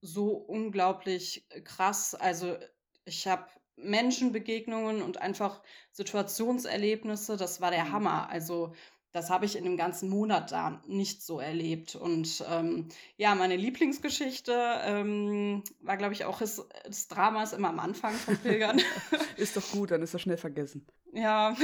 so 0.00 0.30
unglaublich 0.30 1.44
äh, 1.50 1.60
krass. 1.60 2.14
Also 2.14 2.56
ich 3.04 3.26
habe 3.26 3.46
Menschenbegegnungen 3.76 5.02
und 5.02 5.18
einfach 5.18 5.62
Situationserlebnisse, 5.92 7.36
das 7.36 7.60
war 7.60 7.70
der 7.70 7.84
mhm. 7.84 7.92
Hammer. 7.92 8.30
Also 8.30 8.72
das 9.12 9.30
habe 9.30 9.46
ich 9.46 9.56
in 9.56 9.64
dem 9.64 9.76
ganzen 9.76 10.08
Monat 10.08 10.52
da 10.52 10.82
nicht 10.86 11.22
so 11.22 11.40
erlebt. 11.40 11.96
Und 11.96 12.44
ähm, 12.48 12.88
ja, 13.16 13.34
meine 13.34 13.56
Lieblingsgeschichte 13.56 14.52
ähm, 14.82 15.64
war, 15.80 15.96
glaube 15.96 16.12
ich, 16.12 16.24
auch 16.24 16.38
das, 16.38 16.66
das 16.84 17.08
Drama 17.08 17.42
ist 17.42 17.54
immer 17.54 17.70
am 17.70 17.80
Anfang 17.80 18.14
von 18.14 18.36
Pilgern. 18.36 18.80
ist 19.36 19.56
doch 19.56 19.70
gut, 19.70 19.90
dann 19.90 20.02
ist 20.02 20.14
das 20.14 20.22
schnell 20.22 20.36
vergessen. 20.36 20.86
Ja, 21.12 21.56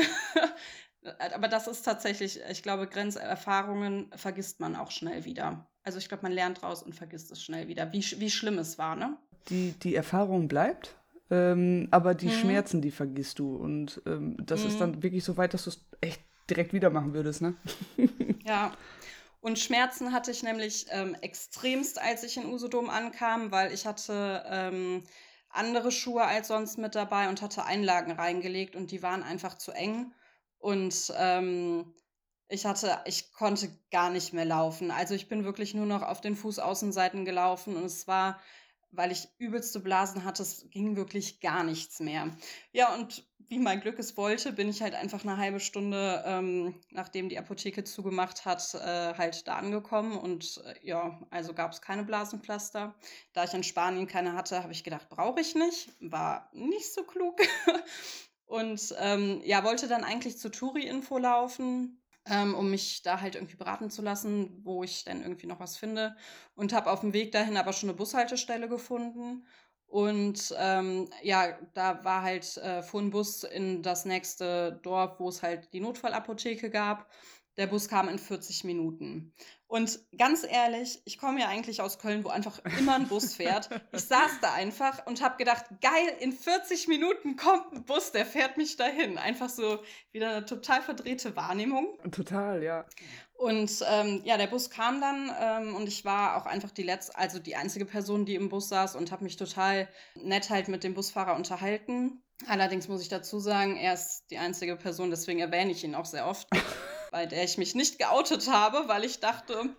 aber 1.35 1.49
das 1.49 1.69
ist 1.69 1.83
tatsächlich, 1.83 2.41
ich 2.51 2.63
glaube, 2.63 2.89
Grenzerfahrungen 2.89 4.11
vergisst 4.17 4.61
man 4.61 4.75
auch 4.75 4.91
schnell 4.91 5.25
wieder. 5.25 5.69
Also 5.85 5.99
ich 5.99 6.09
glaube, 6.09 6.23
man 6.23 6.33
lernt 6.33 6.63
raus 6.63 6.83
und 6.83 6.95
vergisst 6.95 7.31
es 7.31 7.43
schnell 7.43 7.69
wieder, 7.69 7.93
wie, 7.93 8.03
wie 8.19 8.31
schlimm 8.31 8.59
es 8.59 8.79
war, 8.79 8.97
ne? 8.97 9.17
Die, 9.51 9.73
die 9.73 9.95
Erfahrung 9.95 10.49
bleibt, 10.49 10.97
ähm, 11.31 11.89
aber 11.91 12.15
die 12.15 12.27
mhm. 12.27 12.33
Schmerzen, 12.33 12.81
die 12.81 12.91
vergisst 12.91 13.39
du. 13.39 13.55
Und 13.55 14.01
ähm, 14.07 14.37
das 14.41 14.63
mhm. 14.63 14.67
ist 14.69 14.81
dann 14.81 15.03
wirklich 15.03 15.23
so 15.23 15.37
weit, 15.37 15.53
dass 15.53 15.65
du 15.65 15.71
es 15.71 15.87
echt 16.01 16.23
direkt 16.49 16.73
wieder 16.73 16.91
machen 16.91 17.13
würdest, 17.13 17.43
ne? 17.43 17.55
ja. 18.47 18.73
Und 19.41 19.59
Schmerzen 19.59 20.13
hatte 20.13 20.31
ich 20.31 20.43
nämlich 20.43 20.87
ähm, 20.89 21.15
extremst, 21.21 22.01
als 22.01 22.23
ich 22.25 22.39
in 22.39 22.47
Usedom 22.47 22.89
ankam, 22.89 23.51
weil 23.51 23.75
ich 23.75 23.85
hatte 23.85 24.43
ähm, 24.49 25.05
andere 25.51 25.93
Schuhe 25.93 26.25
als 26.25 26.49
sonst 26.49 26.79
mit 26.79 26.95
dabei 26.95 27.29
und 27.29 27.43
hatte 27.43 27.65
Einlagen 27.65 28.13
reingelegt 28.13 28.75
und 28.75 28.91
die 28.91 29.03
waren 29.03 29.23
einfach 29.23 29.59
zu 29.59 29.73
eng. 29.73 30.13
Und 30.59 31.13
ähm, 31.19 31.93
ich 32.55 32.67
hatte, 32.67 32.99
ich 33.05 33.33
konnte 33.33 33.69
gar 33.91 34.11
nicht 34.11 34.33
mehr 34.33 34.45
laufen. 34.45 34.91
Also 34.91 35.15
ich 35.15 35.29
bin 35.29 35.45
wirklich 35.45 35.75
nur 35.75 35.87
noch 35.87 36.03
auf 36.03 36.21
den 36.21 36.37
Fußaußenseiten 36.37 37.25
gelaufen 37.25 37.77
und 37.77 37.85
es 37.85 38.07
war, 38.07 38.41
weil 38.93 39.11
ich 39.11 39.29
übelste 39.39 39.81
Blasen 39.81 40.25
hatte, 40.25 40.43
es 40.43 40.71
ging 40.71 40.97
wirklich 40.97 41.41
gar 41.41 41.65
nichts 41.65 41.99
mehr. 41.99 42.31
Ja, 42.73 42.95
und 42.95 43.27
wie 43.49 43.59
mein 43.59 43.81
Glück 43.81 43.99
es 43.99 44.17
wollte, 44.17 44.53
bin 44.53 44.69
ich 44.69 44.83
halt 44.83 44.95
einfach 44.95 45.25
eine 45.25 45.37
halbe 45.37 45.61
Stunde, 45.61 46.23
ähm, 46.27 46.81
nachdem 46.91 47.29
die 47.29 47.39
Apotheke 47.39 47.85
zugemacht 47.85 48.45
hat, 48.45 48.73
äh, 48.75 49.15
halt 49.15 49.47
da 49.49 49.57
angekommen. 49.57 50.17
Und 50.17 50.63
äh, 50.65 50.87
ja, 50.87 51.21
also 51.31 51.55
gab 51.55 51.73
es 51.73 51.83
keine 51.83 52.05
Blasenpflaster. 52.05 52.95
Da 53.33 53.45
ich 53.45 53.53
in 53.53 53.65
Spanien 53.65 54.07
keine 54.07 54.35
hatte, 54.35 54.63
habe 54.63 54.73
ich 54.73 54.85
gedacht, 54.85 55.09
brauche 55.09 55.41
ich 55.41 55.55
nicht. 55.57 55.91
War 56.01 56.49
nicht 56.53 56.95
so 56.95 57.03
klug. 57.03 57.41
und 58.47 58.95
ähm, 58.99 59.43
ja, 59.45 59.65
wollte 59.65 59.89
dann 59.89 60.05
eigentlich 60.05 60.39
zur 60.39 60.53
Touri-Info 60.53 61.19
laufen 61.19 62.01
ähm, 62.27 62.55
um 62.55 62.71
mich 62.71 63.03
da 63.03 63.21
halt 63.21 63.35
irgendwie 63.35 63.57
beraten 63.57 63.91
zu 63.91 64.03
lassen, 64.03 64.61
wo 64.65 64.83
ich 64.83 65.05
dann 65.05 65.23
irgendwie 65.23 65.47
noch 65.47 65.61
was 65.61 65.77
finde. 65.77 66.17
Und 66.55 66.73
habe 66.73 66.91
auf 66.91 67.01
dem 67.01 67.13
Weg 67.13 67.33
dahin 67.33 67.57
aber 67.57 67.73
schon 67.73 67.91
eine 67.91 67.97
Bushaltestelle 67.97 68.69
gefunden. 68.69 69.47
Und 69.87 70.55
ähm, 70.59 71.09
ja, 71.23 71.59
da 71.75 72.03
war 72.05 72.23
halt, 72.23 72.57
äh, 72.57 72.83
fuhr 72.83 73.01
ein 73.03 73.11
Bus 73.11 73.45
in 73.45 73.83
das 73.83 74.05
nächste 74.05 74.81
Dorf, 74.83 75.21
wo 75.21 75.29
es 75.29 75.43
halt 75.43 75.73
die 75.73 75.81
Notfallapotheke 75.81 76.71
gab. 76.71 77.11
Der 77.57 77.67
Bus 77.67 77.89
kam 77.89 78.09
in 78.09 78.19
40 78.19 78.65
Minuten. 78.65 79.33
Und 79.67 79.99
ganz 80.17 80.45
ehrlich, 80.49 81.03
ich 81.05 81.19
komme 81.19 81.41
ja 81.41 81.49
eigentlich 81.49 81.81
aus 81.81 81.99
Köln, 81.99 82.25
wo 82.25 82.29
einfach 82.29 82.61
immer 82.79 82.95
ein 82.95 83.09
Bus 83.09 83.35
fährt. 83.35 83.71
Ich 83.93 84.05
saß 84.05 84.41
da 84.41 84.53
einfach 84.53 85.07
und 85.07 85.23
habe 85.23 85.37
gedacht, 85.37 85.65
geil, 85.81 86.13
in 86.21 86.33
40 86.33 86.87
Minuten 86.87 87.37
kommt 87.37 87.73
ein 87.73 87.85
Bus, 87.85 88.13
der 88.13 88.25
fährt 88.25 88.57
mich 88.57 88.77
dahin. 88.77 89.19
Einfach 89.19 89.49
so 89.49 89.81
wieder 90.13 90.31
eine 90.31 90.45
total 90.45 90.83
verdrehte 90.83 91.35
Wahrnehmung. 91.35 91.99
Total, 92.13 92.63
ja. 92.63 92.87
Und 93.35 93.85
ähm, 93.91 94.21
ja, 94.25 94.37
der 94.37 94.47
Bus 94.47 94.71
kam 94.71 95.01
dann 95.01 95.31
ähm, 95.41 95.75
und 95.75 95.89
ich 95.89 96.05
war 96.05 96.37
auch 96.37 96.47
einfach 96.47 96.71
die 96.71 96.85
letzte, 96.85 97.19
also 97.19 97.41
die 97.41 97.57
einzige 97.57 97.85
Person, 97.85 98.25
die 98.25 98.37
im 98.37 98.49
Bus 98.49 98.69
saß 98.69 98.95
und 98.95 99.11
habe 99.11 99.25
mich 99.25 99.37
total 99.37 99.89
nett 100.15 100.51
halt 100.51 100.69
mit 100.69 100.85
dem 100.85 100.95
Busfahrer 100.95 101.35
unterhalten. 101.35 102.23
Allerdings 102.47 102.89
muss 102.89 103.03
ich 103.03 103.09
dazu 103.09 103.41
sagen, 103.41 103.77
er 103.77 103.95
ist 103.95 104.25
die 104.31 104.39
einzige 104.39 104.77
Person, 104.77 105.11
deswegen 105.11 105.41
erwähne 105.41 105.73
ich 105.73 105.83
ihn 105.83 105.95
auch 105.95 106.05
sehr 106.05 106.27
oft. 106.27 106.49
Bei 107.15 107.27
der 107.27 107.45
ich 107.45 107.59
mich 107.59 107.77
nicht 107.77 108.01
geoutet 108.01 108.51
habe, 108.51 108.89
weil 108.89 109.05
ich 109.05 109.21
dachte, 109.21 109.57
hm, 109.57 109.71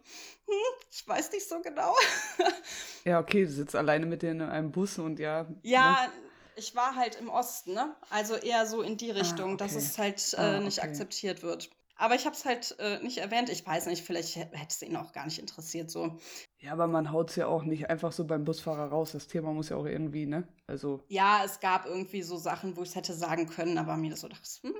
ich 0.89 1.05
weiß 1.05 1.33
nicht 1.33 1.49
so 1.49 1.59
genau. 1.61 1.93
ja, 3.03 3.19
okay, 3.19 3.43
du 3.43 3.51
sitzt 3.51 3.75
alleine 3.75 4.05
mit 4.05 4.21
denen 4.21 4.39
in 4.39 4.47
einem 4.47 4.71
Bus 4.71 4.99
und 4.99 5.19
ja. 5.19 5.45
Ja, 5.61 6.07
ne? 6.07 6.13
ich 6.55 6.77
war 6.77 6.95
halt 6.95 7.15
im 7.15 7.27
Osten, 7.27 7.73
ne? 7.73 7.93
Also 8.09 8.35
eher 8.35 8.65
so 8.65 8.81
in 8.81 8.95
die 8.95 9.11
ah, 9.11 9.15
Richtung, 9.15 9.49
ah, 9.49 9.53
okay. 9.55 9.63
dass 9.65 9.75
es 9.75 9.97
halt 9.97 10.33
äh, 10.37 10.37
ah, 10.37 10.59
nicht 10.61 10.81
akzeptiert 10.81 11.43
wird. 11.43 11.69
Aber 11.97 12.15
ich 12.15 12.25
habe 12.25 12.37
es 12.37 12.45
halt 12.45 12.73
äh, 12.79 12.99
nicht 13.03 13.17
erwähnt. 13.17 13.49
Ich 13.49 13.67
weiß 13.67 13.87
nicht, 13.87 14.05
vielleicht 14.05 14.37
hätte 14.37 14.55
es 14.69 14.81
ihn 14.81 14.95
auch 14.95 15.11
gar 15.11 15.25
nicht 15.25 15.39
interessiert 15.39 15.91
so. 15.91 16.17
Ja, 16.59 16.71
aber 16.71 16.87
man 16.87 17.11
haut 17.11 17.31
es 17.31 17.35
ja 17.35 17.47
auch 17.47 17.63
nicht 17.63 17.89
einfach 17.89 18.13
so 18.13 18.23
beim 18.23 18.45
Busfahrer 18.45 18.87
raus. 18.87 19.11
Das 19.11 19.27
Thema 19.27 19.51
muss 19.51 19.69
ja 19.69 19.75
auch 19.75 19.85
irgendwie, 19.85 20.25
ne? 20.25 20.47
Also. 20.67 21.03
Ja, 21.09 21.41
es 21.43 21.59
gab 21.59 21.85
irgendwie 21.85 22.21
so 22.21 22.37
Sachen, 22.37 22.77
wo 22.77 22.83
ich 22.83 22.89
es 22.89 22.95
hätte 22.95 23.13
sagen 23.13 23.49
können, 23.49 23.77
aber 23.77 23.97
mir 23.97 24.11
das 24.11 24.21
so 24.21 24.29
dachte, 24.29 24.47
hm, 24.61 24.75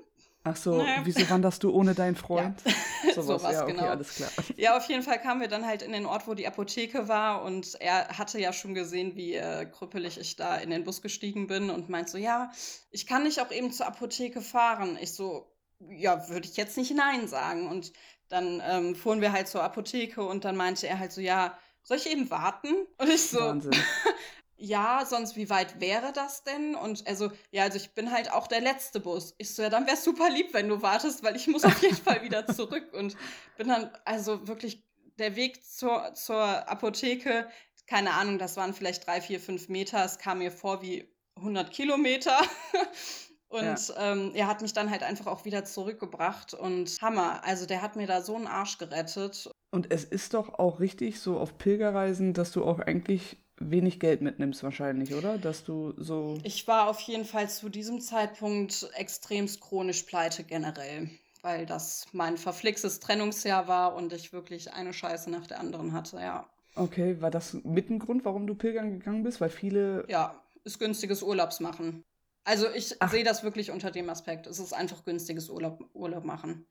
Ach 0.48 0.56
so, 0.56 0.78
naja. 0.78 1.02
wieso 1.04 1.28
wanderst 1.30 1.64
du 1.64 1.72
ohne 1.72 1.94
deinen 1.94 2.16
Freund? 2.16 2.62
Ja. 3.06 3.22
Sowas, 3.22 3.44
so 3.44 3.50
ja, 3.50 3.64
okay, 3.64 3.74
genau. 3.74 3.88
alles 3.88 4.16
klar. 4.16 4.32
Ja, 4.58 4.78
auf 4.78 4.90
jeden 4.90 5.04
Fall 5.04 5.22
kamen 5.22 5.40
wir 5.40 5.48
dann 5.48 5.68
halt 5.68 5.84
in 5.84 5.92
den 5.92 6.08
Ort, 6.08 6.28
wo 6.28 6.34
die 6.34 6.48
Apotheke 6.48 7.08
war 7.08 7.44
und 7.44 7.76
er 7.80 8.18
hatte 8.18 8.40
ja 8.40 8.52
schon 8.52 8.74
gesehen, 8.74 9.16
wie 9.16 9.36
äh, 9.36 9.68
krüppelig 9.68 10.18
ich 10.20 10.36
da 10.38 10.56
in 10.56 10.72
den 10.72 10.84
Bus 10.84 11.04
gestiegen 11.04 11.46
bin 11.46 11.70
und 11.70 11.88
meint 11.88 12.10
so, 12.10 12.18
ja, 12.18 12.52
ich 12.90 13.06
kann 13.06 13.22
nicht 13.22 13.40
auch 13.42 13.52
eben 13.52 13.72
zur 13.72 13.86
Apotheke 13.86 14.42
fahren. 14.42 14.98
Ich 15.00 15.14
so, 15.14 15.56
ja, 15.88 16.28
würde 16.30 16.48
ich 16.48 16.58
jetzt 16.58 16.78
nicht 16.78 16.96
Nein 16.96 17.28
sagen. 17.28 17.70
Und 17.70 17.94
dann 18.28 18.62
ähm, 18.66 18.96
fuhren 18.96 19.22
wir 19.22 19.32
halt 19.32 19.48
zur 19.48 19.64
Apotheke 19.64 20.24
und 20.24 20.44
dann 20.44 20.56
meinte 20.56 20.88
er 20.88 20.98
halt 20.98 21.12
so, 21.12 21.22
ja, 21.22 21.56
soll 21.84 21.98
ich 21.98 22.10
eben 22.10 22.32
warten? 22.32 22.74
Und 22.98 23.10
ich 23.10 23.30
so, 23.30 23.40
Wahnsinn. 23.40 23.72
ja, 24.58 25.06
sonst 25.06 25.36
wie 25.36 25.50
weit 25.50 25.80
wäre 25.80 26.14
das 26.14 26.44
denn? 26.44 26.76
Und 26.76 27.08
also, 27.08 27.32
ja, 27.52 27.64
also 27.64 27.78
ich 27.78 27.94
bin 27.94 28.12
halt 28.12 28.32
auch 28.32 28.48
der 28.48 28.62
letzte 28.62 29.00
Bus. 29.00 29.36
Ich 29.38 29.54
so, 29.54 29.62
ja, 29.62 29.70
dann 29.70 29.86
wäre 29.86 29.98
super 29.98 30.30
lieb, 30.30 30.54
wenn 30.54 30.70
du 30.70 30.82
wartest, 30.82 31.24
weil 31.24 31.36
ich 31.36 31.48
muss 31.48 31.66
auf 31.66 31.82
jeden 31.82 31.98
Fall 31.98 32.24
wieder 32.24 32.48
zurück. 32.54 32.94
Und 32.94 33.18
bin 33.58 33.68
dann, 33.68 33.92
also 34.06 34.48
wirklich, 34.48 34.84
der 35.18 35.36
Weg 35.36 35.64
zur, 35.64 36.14
zur 36.14 36.70
Apotheke, 36.70 37.48
keine 37.88 38.14
Ahnung, 38.14 38.38
das 38.38 38.58
waren 38.58 38.74
vielleicht 38.74 39.06
drei, 39.06 39.22
vier, 39.22 39.40
fünf 39.40 39.70
Meter. 39.70 40.04
Es 40.04 40.18
kam 40.18 40.40
mir 40.40 40.52
vor 40.52 40.82
wie 40.82 41.10
100 41.38 41.72
Kilometer. 41.72 42.38
Und 43.48 43.88
ja. 43.88 44.12
ähm, 44.12 44.32
er 44.34 44.48
hat 44.48 44.62
mich 44.62 44.74
dann 44.74 44.90
halt 44.90 45.04
einfach 45.04 45.28
auch 45.28 45.46
wieder 45.46 45.64
zurückgebracht 45.64 46.54
und 46.54 46.98
Hammer. 47.02 47.42
Also 47.46 47.66
der 47.66 47.82
hat 47.82 47.96
mir 47.96 48.06
da 48.06 48.22
so 48.22 48.36
einen 48.36 48.48
Arsch 48.48 48.80
gerettet. 48.80 49.50
Und 49.72 49.94
es 49.94 50.04
ist 50.04 50.34
doch 50.34 50.60
auch 50.60 50.80
richtig 50.82 51.22
so 51.22 51.38
auf 51.38 51.58
Pilgerreisen, 51.58 52.34
dass 52.34 52.52
du 52.52 52.66
auch 52.66 52.80
eigentlich 52.80 53.38
wenig 53.60 54.00
Geld 54.00 54.22
mitnimmst 54.22 54.64
wahrscheinlich, 54.64 55.14
oder? 55.14 55.38
Dass 55.38 55.64
du 55.64 55.94
so. 55.98 56.38
Ich 56.44 56.68
war 56.68 56.90
auf 56.90 57.00
jeden 57.02 57.26
Fall 57.26 57.50
zu 57.50 57.70
diesem 57.70 58.02
Zeitpunkt 58.02 58.90
extremst 58.96 59.62
chronisch 59.62 60.04
pleite 60.04 60.44
generell, 60.44 61.10
weil 61.42 61.66
das 61.66 62.06
mein 62.12 62.38
verflixtes 62.38 63.00
Trennungsjahr 63.00 63.68
war 63.68 63.96
und 63.96 64.14
ich 64.14 64.34
wirklich 64.34 64.74
eine 64.74 64.94
Scheiße 64.94 65.30
nach 65.30 65.48
der 65.48 65.60
anderen 65.60 65.94
hatte, 65.94 66.18
ja. 66.18 66.50
Okay, 66.76 67.22
war 67.22 67.32
das 67.32 67.54
mit 67.64 67.90
ein 67.90 68.00
Grund, 68.00 68.26
warum 68.26 68.48
du 68.48 68.56
pilgern 68.56 68.92
gegangen 69.00 69.24
bist? 69.24 69.40
Weil 69.40 69.50
viele. 69.50 70.06
Ja, 70.10 70.36
ist 70.66 70.80
günstiges 70.80 71.24
Urlaubs 71.24 71.60
machen. 71.62 72.04
Also 72.44 72.68
ich 72.70 72.96
sehe 73.10 73.24
das 73.24 73.44
wirklich 73.44 73.72
unter 73.72 73.92
dem 73.92 74.10
Aspekt. 74.10 74.46
Es 74.46 74.60
ist 74.60 74.74
einfach 74.74 75.04
günstiges 75.06 75.50
Urlaub, 75.50 75.84
Urlaub 75.94 76.26
machen. 76.26 76.66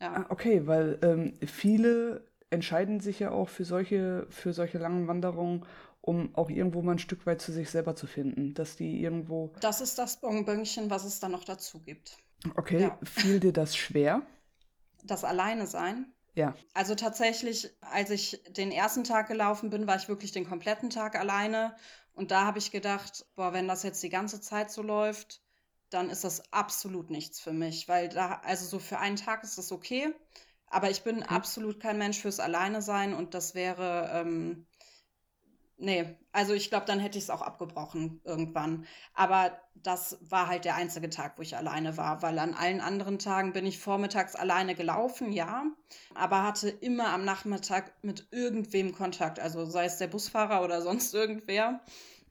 Ja. 0.00 0.14
Ah, 0.14 0.26
okay, 0.28 0.66
weil 0.66 0.98
ähm, 1.02 1.34
viele 1.44 2.24
entscheiden 2.50 3.00
sich 3.00 3.18
ja 3.18 3.30
auch 3.30 3.48
für 3.48 3.64
solche, 3.64 4.26
für 4.30 4.52
solche 4.52 4.78
langen 4.78 5.08
Wanderungen, 5.08 5.64
um 6.08 6.34
auch 6.34 6.48
irgendwo 6.48 6.80
mal 6.80 6.92
ein 6.92 6.98
Stück 6.98 7.26
weit 7.26 7.42
zu 7.42 7.52
sich 7.52 7.68
selber 7.68 7.94
zu 7.94 8.06
finden, 8.06 8.54
dass 8.54 8.76
die 8.76 9.02
irgendwo. 9.02 9.52
Das 9.60 9.82
ist 9.82 9.98
das 9.98 10.18
Bonbönchen, 10.20 10.88
was 10.88 11.04
es 11.04 11.20
dann 11.20 11.32
noch 11.32 11.44
dazu 11.44 11.80
gibt. 11.80 12.16
Okay, 12.56 12.80
ja. 12.80 12.98
fiel 13.02 13.40
dir 13.40 13.52
das 13.52 13.76
schwer? 13.76 14.22
Das 15.04 15.22
Alleine 15.22 15.66
sein? 15.66 16.06
Ja. 16.34 16.54
Also 16.72 16.94
tatsächlich, 16.94 17.76
als 17.82 18.08
ich 18.08 18.42
den 18.48 18.72
ersten 18.72 19.04
Tag 19.04 19.28
gelaufen 19.28 19.68
bin, 19.68 19.86
war 19.86 19.96
ich 19.96 20.08
wirklich 20.08 20.32
den 20.32 20.48
kompletten 20.48 20.88
Tag 20.88 21.14
alleine 21.14 21.76
und 22.14 22.30
da 22.30 22.46
habe 22.46 22.58
ich 22.58 22.70
gedacht, 22.70 23.26
boah, 23.34 23.52
wenn 23.52 23.68
das 23.68 23.82
jetzt 23.82 24.02
die 24.02 24.08
ganze 24.08 24.40
Zeit 24.40 24.70
so 24.70 24.80
läuft, 24.80 25.42
dann 25.90 26.08
ist 26.08 26.24
das 26.24 26.52
absolut 26.54 27.10
nichts 27.10 27.38
für 27.38 27.52
mich, 27.52 27.86
weil 27.86 28.08
da, 28.08 28.40
also 28.44 28.64
so 28.64 28.78
für 28.78 28.98
einen 28.98 29.16
Tag 29.16 29.44
ist 29.44 29.58
das 29.58 29.72
okay, 29.72 30.14
aber 30.68 30.88
ich 30.90 31.02
bin 31.02 31.18
okay. 31.18 31.34
absolut 31.34 31.80
kein 31.80 31.98
Mensch 31.98 32.18
fürs 32.18 32.40
Alleine 32.40 32.80
sein 32.80 33.12
und 33.12 33.34
das 33.34 33.54
wäre, 33.54 34.10
ähm, 34.14 34.66
Nee, 35.80 36.16
also 36.32 36.54
ich 36.54 36.70
glaube, 36.70 36.86
dann 36.86 36.98
hätte 36.98 37.18
ich 37.18 37.24
es 37.24 37.30
auch 37.30 37.40
abgebrochen 37.40 38.20
irgendwann. 38.24 38.84
Aber 39.14 39.52
das 39.76 40.18
war 40.28 40.48
halt 40.48 40.64
der 40.64 40.74
einzige 40.74 41.08
Tag, 41.08 41.38
wo 41.38 41.42
ich 41.42 41.56
alleine 41.56 41.96
war, 41.96 42.20
weil 42.20 42.36
an 42.40 42.54
allen 42.54 42.80
anderen 42.80 43.20
Tagen 43.20 43.52
bin 43.52 43.64
ich 43.64 43.78
vormittags 43.78 44.34
alleine 44.34 44.74
gelaufen, 44.74 45.30
ja, 45.30 45.66
aber 46.16 46.42
hatte 46.42 46.68
immer 46.68 47.10
am 47.10 47.24
Nachmittag 47.24 47.92
mit 48.02 48.26
irgendwem 48.32 48.92
Kontakt, 48.92 49.38
also 49.38 49.64
sei 49.66 49.84
es 49.84 49.98
der 49.98 50.08
Busfahrer 50.08 50.64
oder 50.64 50.82
sonst 50.82 51.14
irgendwer. 51.14 51.80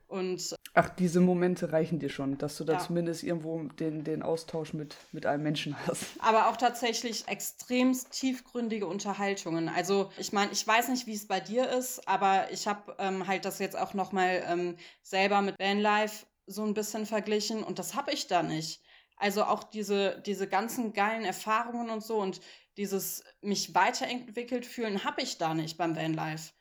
Und 0.07 0.55
Ach, 0.73 0.89
diese 0.89 1.19
Momente 1.19 1.73
reichen 1.73 1.99
dir 1.99 2.09
schon, 2.09 2.37
dass 2.37 2.55
du 2.57 2.63
da 2.63 2.73
ja. 2.73 2.79
zumindest 2.79 3.23
irgendwo 3.23 3.63
den, 3.63 4.05
den 4.05 4.23
Austausch 4.23 4.73
mit, 4.73 4.95
mit 5.11 5.25
einem 5.25 5.43
Menschen 5.43 5.75
hast. 5.85 6.05
Aber 6.19 6.47
auch 6.47 6.55
tatsächlich 6.55 7.27
extremst 7.27 8.11
tiefgründige 8.11 8.87
Unterhaltungen. 8.87 9.67
Also 9.67 10.11
ich 10.17 10.31
meine, 10.31 10.51
ich 10.51 10.65
weiß 10.65 10.87
nicht, 10.89 11.07
wie 11.07 11.13
es 11.13 11.27
bei 11.27 11.41
dir 11.41 11.69
ist, 11.69 12.07
aber 12.07 12.51
ich 12.51 12.67
habe 12.67 12.95
ähm, 12.99 13.27
halt 13.27 13.43
das 13.43 13.59
jetzt 13.59 13.77
auch 13.77 13.93
nochmal 13.93 14.43
ähm, 14.47 14.77
selber 15.03 15.41
mit 15.41 15.59
Vanlife 15.59 16.25
so 16.45 16.63
ein 16.63 16.73
bisschen 16.73 17.05
verglichen 17.05 17.63
und 17.63 17.77
das 17.77 17.95
habe 17.95 18.13
ich 18.13 18.27
da 18.27 18.43
nicht. 18.43 18.81
Also 19.17 19.43
auch 19.43 19.63
diese, 19.63 20.21
diese 20.25 20.47
ganzen 20.47 20.93
geilen 20.93 21.25
Erfahrungen 21.25 21.89
und 21.89 22.03
so 22.03 22.17
und 22.17 22.39
dieses 22.77 23.23
mich 23.41 23.73
weiterentwickelt 23.75 24.65
fühlen, 24.65 25.03
habe 25.03 25.21
ich 25.21 25.37
da 25.37 25.53
nicht 25.53 25.77
beim 25.77 25.95
Vanlife. 25.95 26.53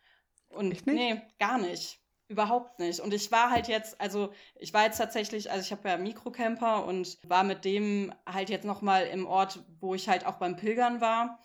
Und 0.48 0.72
Echt 0.72 0.86
nicht? 0.86 0.96
nee, 0.96 1.22
gar 1.38 1.58
nicht. 1.58 2.00
Überhaupt 2.28 2.80
nicht. 2.80 2.98
Und 3.00 3.14
ich 3.14 3.30
war 3.30 3.50
halt 3.50 3.68
jetzt, 3.68 4.00
also 4.00 4.32
ich 4.56 4.74
war 4.74 4.84
jetzt 4.84 4.98
tatsächlich, 4.98 5.50
also 5.50 5.64
ich 5.64 5.70
habe 5.70 5.88
ja 5.88 5.96
Mikrocamper 5.96 6.84
und 6.84 7.18
war 7.24 7.44
mit 7.44 7.64
dem 7.64 8.12
halt 8.26 8.50
jetzt 8.50 8.64
nochmal 8.64 9.06
im 9.06 9.26
Ort, 9.26 9.64
wo 9.80 9.94
ich 9.94 10.08
halt 10.08 10.26
auch 10.26 10.36
beim 10.36 10.56
Pilgern 10.56 11.00
war. 11.00 11.38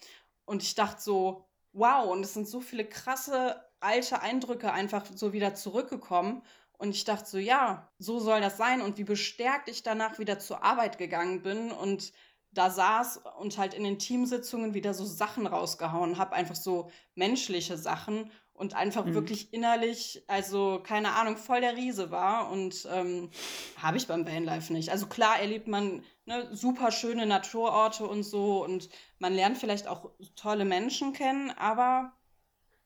Und 0.45 0.63
ich 0.63 0.73
dachte 0.73 0.99
so, 1.01 1.45
wow, 1.73 2.09
und 2.09 2.23
es 2.23 2.33
sind 2.33 2.47
so 2.47 2.61
viele 2.61 2.85
krasse 2.85 3.63
alte 3.79 4.21
Eindrücke 4.21 4.71
einfach 4.73 5.05
so 5.13 5.33
wieder 5.33 5.53
zurückgekommen. 5.53 6.41
Und 6.79 6.95
ich 6.95 7.03
dachte 7.05 7.29
so, 7.29 7.37
ja, 7.37 7.91
so 7.99 8.19
soll 8.19 8.41
das 8.41 8.57
sein. 8.57 8.81
Und 8.81 8.97
wie 8.97 9.03
bestärkt 9.03 9.69
ich 9.69 9.83
danach 9.83 10.17
wieder 10.17 10.39
zur 10.39 10.63
Arbeit 10.63 10.97
gegangen 10.97 11.43
bin 11.43 11.71
und 11.71 12.11
da 12.53 12.69
saß 12.69 13.21
und 13.39 13.57
halt 13.57 13.73
in 13.73 13.83
den 13.83 13.99
Teamsitzungen 13.99 14.73
wieder 14.73 14.93
so 14.93 15.05
Sachen 15.05 15.47
rausgehauen 15.47 16.17
habe, 16.17 16.33
einfach 16.33 16.55
so 16.55 16.89
menschliche 17.15 17.77
Sachen 17.77 18.29
und 18.53 18.75
einfach 18.75 19.05
mhm. 19.05 19.13
wirklich 19.13 19.53
innerlich, 19.53 20.23
also 20.27 20.81
keine 20.83 21.13
Ahnung, 21.13 21.37
voll 21.37 21.61
der 21.61 21.75
Riese 21.75 22.11
war. 22.11 22.51
Und 22.51 22.87
ähm, 22.91 23.29
habe 23.77 23.97
ich 23.97 24.07
beim 24.07 24.27
Vanlife 24.27 24.71
nicht. 24.73 24.89
Also 24.89 25.07
klar 25.07 25.39
erlebt 25.39 25.67
man 25.67 26.03
ne, 26.25 26.47
super 26.51 26.91
schöne 26.91 27.25
Naturorte 27.25 28.05
und 28.05 28.23
so 28.23 28.63
und 28.63 28.89
man 29.19 29.33
lernt 29.33 29.57
vielleicht 29.57 29.87
auch 29.87 30.11
tolle 30.35 30.65
Menschen 30.65 31.13
kennen, 31.13 31.51
aber 31.57 32.13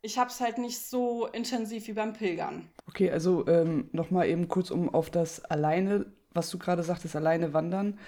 ich 0.01 0.17
habe 0.17 0.30
es 0.30 0.39
halt 0.39 0.60
nicht 0.60 0.80
so 0.80 1.28
intensiv 1.28 1.88
wie 1.88 1.93
beim 1.93 2.13
Pilgern. 2.13 2.69
Okay, 2.88 3.10
also 3.12 3.47
ähm, 3.47 3.89
nochmal 3.91 4.28
eben 4.28 4.47
kurz 4.47 4.69
um 4.69 4.93
auf 4.93 5.10
das 5.10 5.43
alleine, 5.43 6.06
was 6.32 6.49
du 6.51 6.60
gerade 6.60 6.84
sagtest, 6.84 7.15
alleine 7.15 7.54
wandern. 7.54 7.99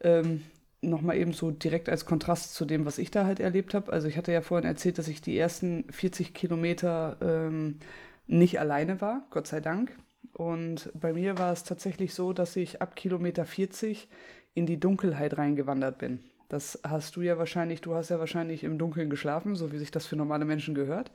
Ähm, 0.00 0.44
nochmal 0.82 1.16
eben 1.16 1.32
so 1.32 1.50
direkt 1.50 1.88
als 1.88 2.04
Kontrast 2.04 2.54
zu 2.54 2.64
dem, 2.64 2.84
was 2.84 2.98
ich 2.98 3.10
da 3.10 3.24
halt 3.24 3.40
erlebt 3.40 3.72
habe. 3.72 3.92
Also 3.92 4.08
ich 4.08 4.16
hatte 4.16 4.32
ja 4.32 4.42
vorhin 4.42 4.68
erzählt, 4.68 4.98
dass 4.98 5.08
ich 5.08 5.20
die 5.22 5.38
ersten 5.38 5.84
40 5.90 6.34
Kilometer 6.34 7.16
ähm, 7.22 7.78
nicht 8.26 8.60
alleine 8.60 9.00
war, 9.00 9.26
Gott 9.30 9.46
sei 9.46 9.60
Dank. 9.60 9.96
Und 10.32 10.90
bei 10.94 11.12
mir 11.12 11.38
war 11.38 11.52
es 11.52 11.64
tatsächlich 11.64 12.14
so, 12.14 12.32
dass 12.32 12.56
ich 12.56 12.82
ab 12.82 12.96
Kilometer 12.96 13.44
40 13.44 14.08
in 14.54 14.66
die 14.66 14.80
Dunkelheit 14.80 15.38
reingewandert 15.38 15.98
bin. 15.98 16.20
Das 16.48 16.80
hast 16.84 17.16
du 17.16 17.22
ja 17.22 17.38
wahrscheinlich, 17.38 17.80
du 17.80 17.94
hast 17.94 18.10
ja 18.10 18.18
wahrscheinlich 18.18 18.64
im 18.64 18.76
Dunkeln 18.76 19.08
geschlafen, 19.08 19.56
so 19.56 19.72
wie 19.72 19.78
sich 19.78 19.90
das 19.90 20.06
für 20.06 20.16
normale 20.16 20.44
Menschen 20.44 20.74
gehört. 20.74 21.10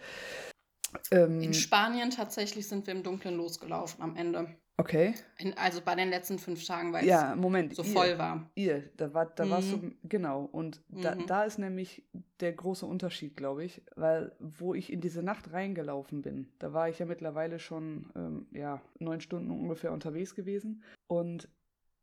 Ähm, 1.12 1.42
in 1.42 1.54
Spanien 1.54 2.10
tatsächlich 2.10 2.68
sind 2.68 2.88
wir 2.88 2.96
im 2.96 3.04
Dunkeln 3.04 3.36
losgelaufen 3.36 4.02
am 4.02 4.16
Ende. 4.16 4.48
Okay. 4.80 5.16
In, 5.40 5.58
also 5.58 5.82
bei 5.82 5.96
den 5.96 6.10
letzten 6.10 6.38
fünf 6.38 6.64
Tagen, 6.64 6.94
weil 6.94 7.04
ja, 7.04 7.36
Moment, 7.36 7.76
so 7.76 7.82
ihr, 7.82 7.90
voll 7.90 8.18
war. 8.20 8.48
Ihr, 8.54 8.84
da, 8.96 9.12
war, 9.12 9.26
da 9.26 9.46
mhm. 9.46 9.50
warst 9.50 9.72
du, 9.72 9.92
genau. 10.04 10.48
Und 10.52 10.82
da, 10.90 11.16
mhm. 11.16 11.26
da 11.26 11.44
ist 11.46 11.58
nämlich 11.58 12.04
der 12.42 12.54
große 12.54 12.86
Unterschied, 12.86 13.36
glaube 13.36 13.66
ich, 13.66 13.82
weil 13.96 14.34
wo 14.40 14.76
ich 14.76 14.94
in 14.94 15.02
diese 15.02 15.24
Nacht 15.24 15.52
reingelaufen 15.52 16.22
bin, 16.22 16.50
da 16.60 16.74
war 16.74 16.90
ich 16.90 17.00
ja 17.00 17.08
mittlerweile 17.08 17.58
schon, 17.58 18.12
ähm, 18.16 18.46
ja, 18.52 18.80
neun 19.00 19.20
Stunden 19.20 19.50
ungefähr 19.50 19.92
unterwegs 19.92 20.36
gewesen. 20.36 20.84
Und 21.08 21.50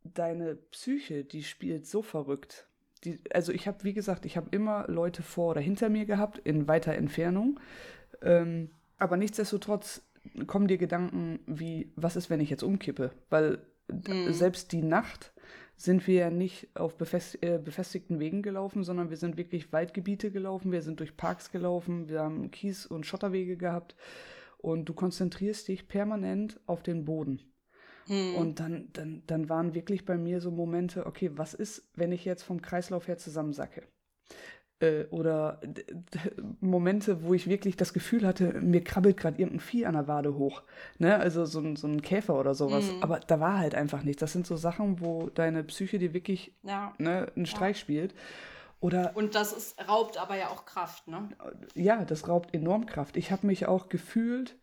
deine 0.03 0.57
Psyche, 0.57 1.25
die 1.25 1.45
spielt 1.45 1.87
so 1.87 2.03
verrückt. 2.03 2.67
Die, 3.05 3.21
also 3.33 3.53
ich 3.53 3.69
habe, 3.69 3.85
wie 3.85 3.95
gesagt, 3.95 4.27
ich 4.27 4.37
habe 4.37 4.49
immer 4.51 4.87
Leute 4.89 5.23
vor 5.23 5.53
oder 5.53 5.61
hinter 5.61 5.91
mir 5.91 6.07
gehabt, 6.07 6.39
in 6.39 6.67
weiter 6.67 6.95
Entfernung. 6.95 7.61
Ähm, 8.21 8.71
aber 8.99 9.17
nichtsdestotrotz 9.17 10.03
kommen 10.47 10.69
dir 10.69 10.79
Gedanken 10.79 11.41
wie, 11.47 11.93
was 11.97 12.17
ist, 12.17 12.31
wenn 12.31 12.41
ich 12.41 12.51
jetzt 12.51 12.63
umkippe? 12.63 13.13
Weil 13.31 13.59
mhm. 13.89 14.33
selbst 14.33 14.73
die 14.73 14.83
Nacht 14.83 15.33
sind 15.77 16.07
wir 16.07 16.15
ja 16.15 16.31
nicht 16.31 16.69
auf 16.75 16.97
befest 16.97 17.43
äh, 17.43 17.59
befestigten 17.59 18.21
Wegen 18.21 18.43
gelaufen, 18.43 18.85
sondern 18.85 19.11
wir 19.11 19.17
sind 19.17 19.37
wirklich 19.37 19.73
Waldgebiete 19.73 20.31
gelaufen, 20.31 20.73
wir 20.73 20.83
sind 20.83 21.01
durch 21.01 21.17
Parks 21.17 21.51
gelaufen, 21.51 22.09
wir 22.09 22.21
haben 22.21 22.51
Kies- 22.51 22.87
und 22.87 23.07
Schotterwege 23.07 23.57
gehabt 23.57 23.97
und 24.59 24.89
du 24.89 24.95
konzentrierst 24.95 25.69
dich 25.69 25.89
permanent 25.89 26.61
auf 26.67 26.83
den 26.83 27.05
Boden. 27.05 27.41
Mhm. 28.09 28.37
Und 28.37 28.61
dann, 28.61 28.89
dann, 28.93 29.23
dann 29.27 29.49
waren 29.49 29.75
wirklich 29.75 30.05
bei 30.05 30.17
mir 30.17 30.41
so 30.41 30.51
Momente, 30.51 31.07
okay, 31.07 31.31
was 31.35 31.55
ist, 31.55 31.91
wenn 31.95 32.13
ich 32.13 32.25
jetzt 32.25 32.43
vom 32.43 32.63
Kreislauf 32.63 33.09
her 33.09 33.19
zusammensacke? 33.19 33.83
Äh, 34.81 35.05
oder 35.07 35.61
Momente, 36.61 37.23
wo 37.23 37.35
ich 37.35 37.49
wirklich 37.49 37.77
das 37.77 37.93
Gefühl 37.93 38.27
hatte, 38.27 38.61
mir 38.61 38.83
krabbelt 38.83 39.17
gerade 39.17 39.39
irgendein 39.39 39.61
Vieh 39.61 39.87
an 39.87 39.95
der 39.95 40.09
Wade 40.09 40.35
hoch. 40.37 40.63
Ne? 40.99 41.17
Also 41.17 41.45
so 41.45 41.61
ein, 41.61 41.77
so 41.77 41.87
ein 41.87 42.03
Käfer 42.03 42.39
oder 42.39 42.55
sowas. 42.55 42.91
Mhm. 42.91 43.03
Aber 43.03 43.21
da 43.21 43.41
war 43.41 43.59
halt 43.59 43.75
einfach 43.75 44.03
nichts. 44.03 44.21
Das 44.21 44.33
sind 44.33 44.47
so 44.47 44.57
Sachen, 44.57 45.01
wo 45.01 45.31
deine 45.31 45.65
Psyche 45.65 45.99
dir 45.99 46.13
wirklich 46.13 46.55
ja. 46.63 46.93
ne, 46.99 47.31
einen 47.37 47.47
Streich 47.47 47.77
ja. 47.77 47.81
spielt. 47.81 48.15
Oder, 48.81 49.13
und 49.15 49.35
das 49.35 49.53
ist, 49.53 49.89
raubt 49.89 50.19
aber 50.19 50.37
ja 50.37 50.49
auch 50.49 50.67
Kraft, 50.67 51.09
ne? 51.09 51.31
Ja, 51.75 52.05
das 52.05 52.29
raubt 52.29 52.55
enorm 52.55 52.85
Kraft. 52.85 53.17
Ich 53.17 53.33
habe 53.33 53.47
mich 53.47 53.67
auch 53.67 53.89
gefühlt 53.89 54.59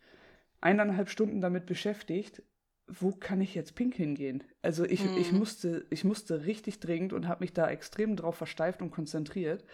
eineinhalb 0.60 1.08
Stunden 1.08 1.40
damit 1.40 1.66
beschäftigt, 1.66 2.40
wo 2.86 3.12
kann 3.12 3.40
ich 3.40 3.54
jetzt 3.54 3.74
pinkeln 3.74 4.14
gehen? 4.14 4.44
Also 4.60 4.84
ich, 4.84 5.04
mhm. 5.04 5.16
ich, 5.16 5.32
musste, 5.32 5.86
ich 5.90 6.04
musste 6.04 6.44
richtig 6.44 6.78
dringend 6.78 7.12
und 7.12 7.26
habe 7.26 7.42
mich 7.42 7.52
da 7.52 7.68
extrem 7.68 8.16
drauf 8.16 8.36
versteift 8.36 8.82
und 8.82 8.90
konzentriert. 8.90 9.64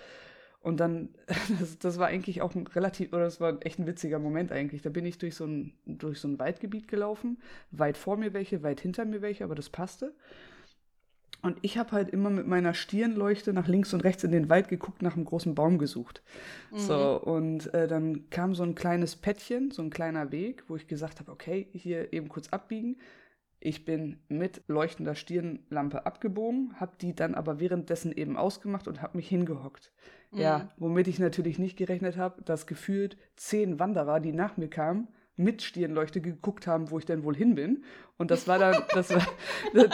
Und 0.68 0.81
dann, 0.81 1.09
das, 1.59 1.78
das, 1.78 1.98
war 1.98 2.09
eigentlich 2.09 2.42
auch 2.42 2.54
ein 2.54 2.66
relativ, 2.66 3.14
oder 3.14 3.24
das 3.24 3.40
war 3.40 3.57
echt 3.64 3.78
ein 3.78 3.87
witziger 3.87 4.18
Moment 4.18 4.52
eigentlich. 4.52 4.83
Da 4.83 4.90
bin 4.90 5.07
ich 5.07 5.16
durch 5.16 5.35
so 5.35 5.46
ein, 5.46 5.72
durch 5.87 6.20
so 6.20 6.28
ein 6.28 6.38
Waldgebiet 6.38 6.88
gelaufen, 6.88 7.38
weit 7.70 7.96
vor 7.96 8.18
mir 8.18 8.35
welche, 8.35 8.62
weit 8.62 8.83
hinter 8.83 9.07
mir 9.07 9.22
welche, 9.22 9.44
aber 9.44 9.54
das 9.54 9.70
passte. 9.70 10.12
Und 11.40 11.57
ich 11.62 11.78
habe 11.78 11.92
halt 11.92 12.11
immer 12.11 12.28
mit 12.28 12.46
meiner 12.46 12.74
Stirnleuchte 12.74 13.54
nach 13.54 13.66
links 13.66 13.94
und 13.94 14.04
rechts 14.04 14.24
in 14.24 14.31
den 14.31 14.50
Wald 14.50 14.68
geguckt, 14.68 15.00
nach 15.00 15.16
einem 15.16 15.24
großen 15.24 15.54
Baum 15.54 15.78
gesucht. 15.78 16.22
Mhm. 16.70 16.78
So, 16.78 17.18
und 17.18 17.72
äh, 17.72 17.88
dann 17.88 18.28
kam 18.28 18.54
so 18.54 18.62
ein 18.62 18.74
kleines 18.74 19.16
Pättchen, 19.16 19.70
so 19.70 19.81
ein 19.81 19.88
kleiner 19.88 20.33
Weg, 20.33 20.64
wo 20.68 20.76
ich 20.76 20.87
gesagt 20.87 21.18
habe, 21.18 21.33
okay, 21.33 21.66
hier 21.72 22.12
eben 22.12 22.28
kurz 22.28 22.48
abbiegen. 22.48 22.98
Ich 23.61 23.85
bin 23.85 24.21
mit 24.29 24.62
leuchtender 24.68 25.14
Stirnlampe 25.14 26.07
abgebogen, 26.07 26.75
habe 26.79 26.92
die 27.01 27.14
dann 27.14 27.35
aber 27.35 27.59
währenddessen 27.59 28.12
eben 28.12 28.37
ausgemacht 28.37 28.87
und 28.87 29.03
habe 29.03 29.16
mich 29.16 29.29
hingehockt. 29.29 29.92
Mhm. 30.31 30.38
Ja, 30.38 30.68
womit 30.77 31.09
ich 31.09 31.18
natürlich 31.18 31.59
nicht 31.59 31.77
gerechnet 31.77 32.16
habe, 32.16 32.42
dass 32.42 32.66
gefühlt 32.66 33.16
zehn 33.37 33.79
Wanderer, 33.81 34.21
die 34.21 34.33
nach 34.33 34.57
mir 34.57 34.68
kamen, 34.68 35.09
mit 35.37 35.62
Stirnleuchte 35.62 36.21
geguckt 36.21 36.66
haben, 36.66 36.90
wo 36.90 36.99
ich 36.99 37.07
denn 37.07 37.23
wohl 37.25 37.35
hin 37.35 37.55
bin. 37.55 37.85
Und 38.16 38.31
das 38.31 38.47
war 38.47 38.59
dann, 38.59 38.83
das 38.94 39.11
war, 39.11 39.27
das, 39.75 39.88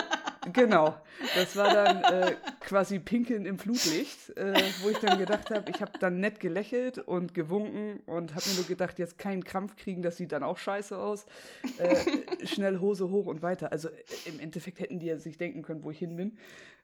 genau, 0.52 0.94
das 1.35 1.57
war 1.57 1.72
dann 1.72 2.02
äh, 2.04 2.37
quasi 2.61 2.98
Pinkeln 2.98 3.46
im 3.46 3.59
Flutlicht, 3.59 4.37
äh, 4.37 4.54
wo 4.83 4.90
ich 4.90 4.98
dann 4.98 5.18
gedacht 5.18 5.50
habe, 5.50 5.70
ich 5.70 5.80
habe 5.80 5.92
dann 5.98 6.20
nett 6.20 6.40
gelächelt 6.40 6.98
und 6.98 7.35
gewunken 7.35 8.00
und 8.07 8.35
habe 8.35 8.48
mir 8.48 8.57
nur 8.57 8.66
gedacht, 8.66 8.98
jetzt 8.98 9.18
keinen 9.18 9.44
Krampf 9.44 9.76
kriegen, 9.76 10.02
das 10.02 10.16
sieht 10.16 10.33
dann 10.33 10.42
auch 10.42 10.59
scheiße 10.59 10.96
aus. 10.96 11.26
Äh, 11.78 12.46
schnell 12.46 12.78
Hose 12.80 13.11
hoch 13.11 13.26
und 13.26 13.42
weiter. 13.42 13.72
Also 13.72 13.88
äh, 13.88 13.94
im 14.26 14.40
Endeffekt 14.40 14.80
hätten 14.80 14.98
die 14.98 15.07
ja 15.07 15.18
sich 15.18 15.38
denken 15.38 15.62
können, 15.62 15.83
wo 15.83 15.90
ich 15.90 15.98
hin 15.98 16.16
bin. 16.16 16.38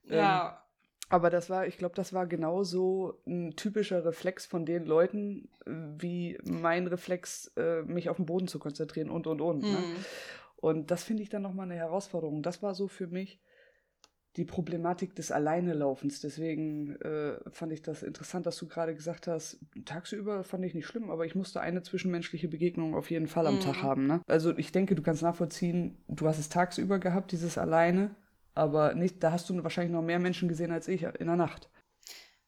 Ähm, 0.09 0.17
ja. 0.17 0.65
Aber 1.09 1.29
das 1.29 1.51
war, 1.51 1.67
ich 1.67 1.77
glaube, 1.77 1.97
das 1.97 2.13
war 2.13 2.27
genauso 2.27 3.21
ein 3.27 3.57
typischer 3.57 4.05
Reflex 4.05 4.47
von 4.47 4.65
den 4.65 4.85
Leuten, 4.85 5.49
wie 5.67 6.39
mein 6.45 6.87
Reflex, 6.87 7.51
äh, 7.57 7.83
mich 7.83 8.09
auf 8.09 8.17
den 8.17 8.27
Boden 8.27 8.47
zu 8.47 8.61
konzentrieren 8.61 9.11
und 9.11 9.27
und 9.27 9.41
und. 9.41 9.65
Mhm. 9.65 9.73
Ne? 9.73 9.79
Und 10.57 10.91
das 10.91 11.03
finde 11.03 11.23
ich 11.23 11.29
dann 11.29 11.43
nochmal 11.43 11.67
eine 11.67 11.75
Herausforderung. 11.75 12.43
Das 12.43 12.63
war 12.63 12.75
so 12.75 12.87
für 12.87 13.09
mich 13.09 13.41
die 14.37 14.45
Problematik 14.45 15.15
des 15.15 15.33
Alleinelaufens. 15.33 16.21
Deswegen 16.21 16.97
äh, 17.01 17.39
fand 17.51 17.73
ich 17.73 17.83
das 17.83 18.03
interessant, 18.03 18.47
dass 18.47 18.57
du 18.57 18.69
gerade 18.69 18.95
gesagt 18.95 19.27
hast, 19.27 19.59
tagsüber 19.85 20.45
fand 20.45 20.65
ich 20.65 20.75
nicht 20.75 20.87
schlimm, 20.87 21.11
aber 21.11 21.27
ich 21.27 21.35
musste 21.35 21.61
eine 21.61 21.83
zwischenmenschliche 21.83 22.49
Begegnung 22.49 22.95
auf 22.95 23.11
jeden 23.11 23.27
Fall 23.27 23.47
am 23.47 23.57
mhm. 23.57 23.61
Tag 23.61 23.83
haben. 23.83 24.07
Ne? 24.07 24.21
Also 24.29 24.57
ich 24.57 24.73
denke, 24.73 24.95
du 24.95 25.03
kannst 25.03 25.23
nachvollziehen, 25.23 25.99
du 26.09 26.27
hast 26.27 26.39
es 26.39 26.49
tagsüber 26.49 26.99
gehabt, 26.99 27.33
dieses 27.33 27.59
Alleine 27.59 28.15
aber 28.55 28.95
nicht, 28.95 29.23
da 29.23 29.33
hast 29.33 29.49
du 29.49 29.63
wahrscheinlich 29.63 29.93
noch 29.93 30.03
mehr 30.03 30.19
Menschen 30.19 30.49
gesehen 30.49 30.73
als 30.73 30.89
ich 30.89 31.03
in 31.03 31.27
der 31.27 31.37
Nacht. 31.37 31.71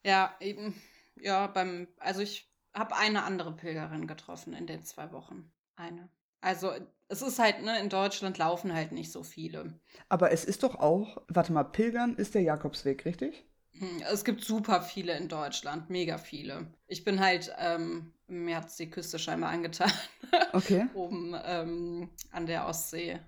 Ja, 0.04 0.34
eben. 0.40 0.74
Ja, 1.16 1.46
beim, 1.46 1.88
also 1.98 2.20
ich 2.20 2.52
habe 2.74 2.96
eine 2.96 3.22
andere 3.22 3.54
Pilgerin 3.54 4.06
getroffen 4.06 4.52
in 4.52 4.66
den 4.66 4.84
zwei 4.84 5.12
Wochen. 5.12 5.52
Eine. 5.76 6.08
Also 6.42 6.72
es 7.08 7.22
ist 7.22 7.38
halt, 7.38 7.62
ne, 7.62 7.78
in 7.80 7.88
Deutschland 7.88 8.36
laufen 8.36 8.74
halt 8.74 8.92
nicht 8.92 9.10
so 9.10 9.22
viele. 9.22 9.72
Aber 10.08 10.32
es 10.32 10.44
ist 10.44 10.62
doch 10.62 10.74
auch, 10.74 11.22
warte 11.28 11.52
mal, 11.52 11.64
Pilgern 11.64 12.16
ist 12.16 12.34
der 12.34 12.42
Jakobsweg, 12.42 13.06
richtig? 13.06 13.44
Hm, 13.78 14.02
es 14.12 14.24
gibt 14.24 14.44
super 14.44 14.82
viele 14.82 15.16
in 15.16 15.28
Deutschland, 15.28 15.88
mega 15.88 16.18
viele. 16.18 16.66
Ich 16.86 17.04
bin 17.04 17.20
halt, 17.20 17.54
ähm, 17.58 18.12
mir 18.26 18.56
hat 18.56 18.78
die 18.78 18.90
Küste 18.90 19.18
scheinbar 19.18 19.50
angetan. 19.50 19.90
Okay. 20.52 20.86
Oben 20.94 21.34
ähm, 21.44 22.10
an 22.32 22.46
der 22.46 22.66
Ostsee. 22.66 23.20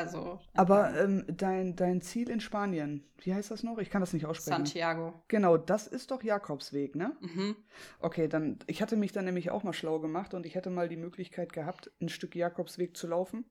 Also. 0.00 0.40
Aber 0.54 0.98
ähm, 0.98 1.24
dein, 1.28 1.76
dein 1.76 2.00
Ziel 2.00 2.28
in 2.30 2.40
Spanien, 2.40 3.04
wie 3.18 3.34
heißt 3.34 3.50
das 3.50 3.62
noch? 3.62 3.78
Ich 3.78 3.90
kann 3.90 4.00
das 4.00 4.12
nicht 4.12 4.26
aussprechen. 4.26 4.64
Santiago. 4.64 5.14
Genau, 5.28 5.56
das 5.56 5.86
ist 5.86 6.10
doch 6.10 6.22
Jakobsweg, 6.22 6.96
ne? 6.96 7.16
Mhm. 7.20 7.56
Okay, 8.00 8.28
dann, 8.28 8.58
ich 8.66 8.82
hatte 8.82 8.96
mich 8.96 9.12
dann 9.12 9.24
nämlich 9.24 9.50
auch 9.50 9.62
mal 9.62 9.72
schlau 9.72 10.00
gemacht 10.00 10.34
und 10.34 10.46
ich 10.46 10.54
hätte 10.54 10.70
mal 10.70 10.88
die 10.88 10.96
Möglichkeit 10.96 11.52
gehabt, 11.52 11.90
ein 12.00 12.08
Stück 12.08 12.34
Jakobsweg 12.34 12.96
zu 12.96 13.06
laufen. 13.06 13.44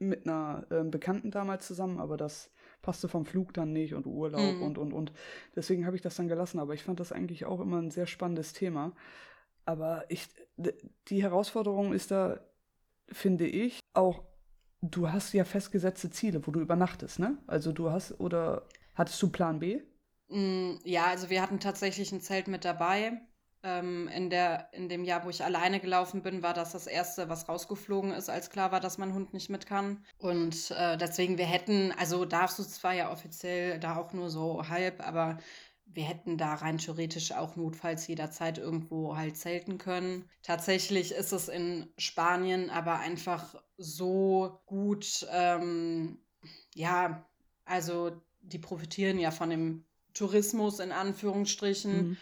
Mit 0.00 0.28
einer 0.28 0.64
äh, 0.70 0.84
Bekannten 0.84 1.32
damals 1.32 1.66
zusammen, 1.66 1.98
aber 1.98 2.16
das 2.16 2.52
passte 2.82 3.08
vom 3.08 3.26
Flug 3.26 3.52
dann 3.52 3.72
nicht 3.72 3.94
und 3.94 4.06
Urlaub 4.06 4.54
mhm. 4.54 4.62
und, 4.62 4.78
und, 4.78 4.92
und. 4.92 5.12
Deswegen 5.56 5.86
habe 5.86 5.96
ich 5.96 6.02
das 6.02 6.14
dann 6.14 6.28
gelassen. 6.28 6.60
Aber 6.60 6.74
ich 6.74 6.84
fand 6.84 7.00
das 7.00 7.10
eigentlich 7.10 7.46
auch 7.46 7.60
immer 7.60 7.82
ein 7.82 7.90
sehr 7.90 8.06
spannendes 8.06 8.52
Thema. 8.52 8.92
Aber 9.64 10.04
ich, 10.08 10.28
die 11.08 11.22
Herausforderung 11.22 11.92
ist 11.92 12.12
da, 12.12 12.38
finde 13.08 13.46
ich, 13.46 13.80
auch 13.92 14.22
du 14.80 15.10
hast 15.10 15.32
ja 15.32 15.44
festgesetzte 15.44 16.10
Ziele, 16.10 16.46
wo 16.46 16.50
du 16.50 16.60
übernachtest, 16.60 17.18
ne? 17.18 17.38
Also 17.46 17.72
du 17.72 17.90
hast, 17.90 18.20
oder 18.20 18.62
hattest 18.94 19.20
du 19.22 19.30
Plan 19.30 19.58
B? 19.58 19.80
Mm, 20.28 20.74
ja, 20.84 21.06
also 21.06 21.30
wir 21.30 21.42
hatten 21.42 21.60
tatsächlich 21.60 22.12
ein 22.12 22.20
Zelt 22.20 22.48
mit 22.48 22.64
dabei. 22.64 23.20
Ähm, 23.64 24.06
in, 24.08 24.30
der, 24.30 24.68
in 24.72 24.88
dem 24.88 25.02
Jahr, 25.02 25.24
wo 25.24 25.30
ich 25.30 25.42
alleine 25.42 25.80
gelaufen 25.80 26.22
bin, 26.22 26.44
war 26.44 26.54
das 26.54 26.72
das 26.72 26.86
erste, 26.86 27.28
was 27.28 27.48
rausgeflogen 27.48 28.12
ist, 28.12 28.30
als 28.30 28.50
klar 28.50 28.70
war, 28.70 28.78
dass 28.78 28.98
mein 28.98 29.14
Hund 29.14 29.34
nicht 29.34 29.50
mit 29.50 29.66
kann. 29.66 30.04
Und 30.18 30.70
äh, 30.70 30.96
deswegen, 30.96 31.38
wir 31.38 31.46
hätten, 31.46 31.92
also 31.98 32.24
darfst 32.24 32.60
du 32.60 32.62
zwar 32.62 32.94
ja 32.94 33.10
offiziell 33.10 33.80
da 33.80 33.96
auch 33.96 34.12
nur 34.12 34.30
so 34.30 34.68
halb, 34.68 35.04
aber 35.04 35.38
wir 35.92 36.04
hätten 36.04 36.36
da 36.36 36.54
rein 36.54 36.78
theoretisch 36.78 37.32
auch 37.32 37.56
notfalls 37.56 38.06
jederzeit 38.06 38.58
irgendwo 38.58 39.16
halt 39.16 39.36
zelten 39.36 39.78
können. 39.78 40.28
Tatsächlich 40.42 41.12
ist 41.12 41.32
es 41.32 41.48
in 41.48 41.88
Spanien 41.96 42.70
aber 42.70 42.98
einfach 42.98 43.54
so 43.76 44.60
gut, 44.66 45.26
ähm, 45.32 46.18
ja, 46.74 47.26
also 47.64 48.20
die 48.40 48.58
profitieren 48.58 49.18
ja 49.18 49.30
von 49.30 49.50
dem 49.50 49.84
Tourismus 50.14 50.80
in 50.80 50.92
Anführungsstrichen. 50.92 52.08
Mhm. 52.10 52.16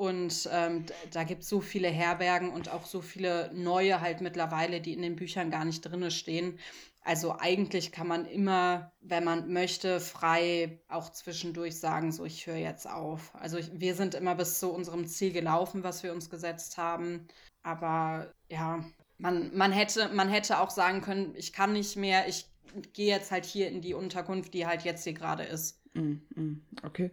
Und 0.00 0.48
ähm, 0.50 0.86
da 1.12 1.24
gibt 1.24 1.42
es 1.42 1.50
so 1.50 1.60
viele 1.60 1.88
Herbergen 1.88 2.52
und 2.52 2.70
auch 2.70 2.86
so 2.86 3.02
viele 3.02 3.50
neue 3.52 4.00
halt 4.00 4.22
mittlerweile, 4.22 4.80
die 4.80 4.94
in 4.94 5.02
den 5.02 5.14
Büchern 5.14 5.50
gar 5.50 5.66
nicht 5.66 5.82
drin 5.82 6.10
stehen. 6.10 6.58
Also 7.02 7.36
eigentlich 7.38 7.92
kann 7.92 8.08
man 8.08 8.24
immer, 8.24 8.92
wenn 9.02 9.24
man 9.24 9.52
möchte, 9.52 10.00
frei 10.00 10.80
auch 10.88 11.10
zwischendurch 11.10 11.78
sagen, 11.78 12.12
so 12.12 12.24
ich 12.24 12.46
höre 12.46 12.56
jetzt 12.56 12.88
auf. 12.88 13.34
Also 13.34 13.58
ich, 13.58 13.78
wir 13.78 13.94
sind 13.94 14.14
immer 14.14 14.34
bis 14.34 14.58
zu 14.58 14.72
unserem 14.72 15.06
Ziel 15.06 15.34
gelaufen, 15.34 15.84
was 15.84 16.02
wir 16.02 16.14
uns 16.14 16.30
gesetzt 16.30 16.78
haben. 16.78 17.28
Aber 17.62 18.32
ja, 18.48 18.82
man, 19.18 19.54
man, 19.54 19.70
hätte, 19.70 20.08
man 20.14 20.30
hätte 20.30 20.60
auch 20.60 20.70
sagen 20.70 21.02
können, 21.02 21.34
ich 21.36 21.52
kann 21.52 21.74
nicht 21.74 21.96
mehr, 21.96 22.26
ich 22.26 22.46
gehe 22.94 23.14
jetzt 23.14 23.30
halt 23.30 23.44
hier 23.44 23.68
in 23.68 23.82
die 23.82 23.92
Unterkunft, 23.92 24.54
die 24.54 24.66
halt 24.66 24.80
jetzt 24.80 25.04
hier 25.04 25.12
gerade 25.12 25.42
ist. 25.42 25.78
Mm, 25.92 26.22
mm, 26.36 26.62
okay. 26.84 27.10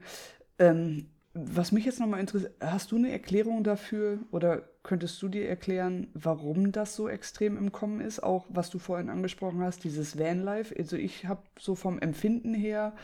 Ähm, 0.58 1.10
was 1.40 1.72
mich 1.72 1.86
jetzt 1.86 2.00
nochmal 2.00 2.20
interessiert, 2.20 2.54
hast 2.60 2.92
du 2.92 2.96
eine 2.96 3.12
Erklärung 3.12 3.64
dafür 3.64 4.20
oder 4.32 4.64
könntest 4.84 5.22
du 5.22 5.28
dir 5.28 5.48
erklären, 5.48 6.08
warum 6.14 6.72
das 6.72 6.96
so 6.96 7.08
extrem 7.08 7.58
im 7.58 7.72
Kommen 7.72 8.02
ist? 8.02 8.24
Auch 8.24 8.46
was 8.50 8.70
du 8.70 8.80
vorhin 8.80 9.10
angesprochen 9.10 9.62
hast, 9.62 9.84
dieses 9.84 10.18
Vanlife. 10.18 10.76
Also 10.78 10.98
ich 10.98 11.26
habe 11.26 11.44
so 11.60 11.76
vom 11.76 12.00
Empfinden 12.00 12.54
her, 12.54 12.96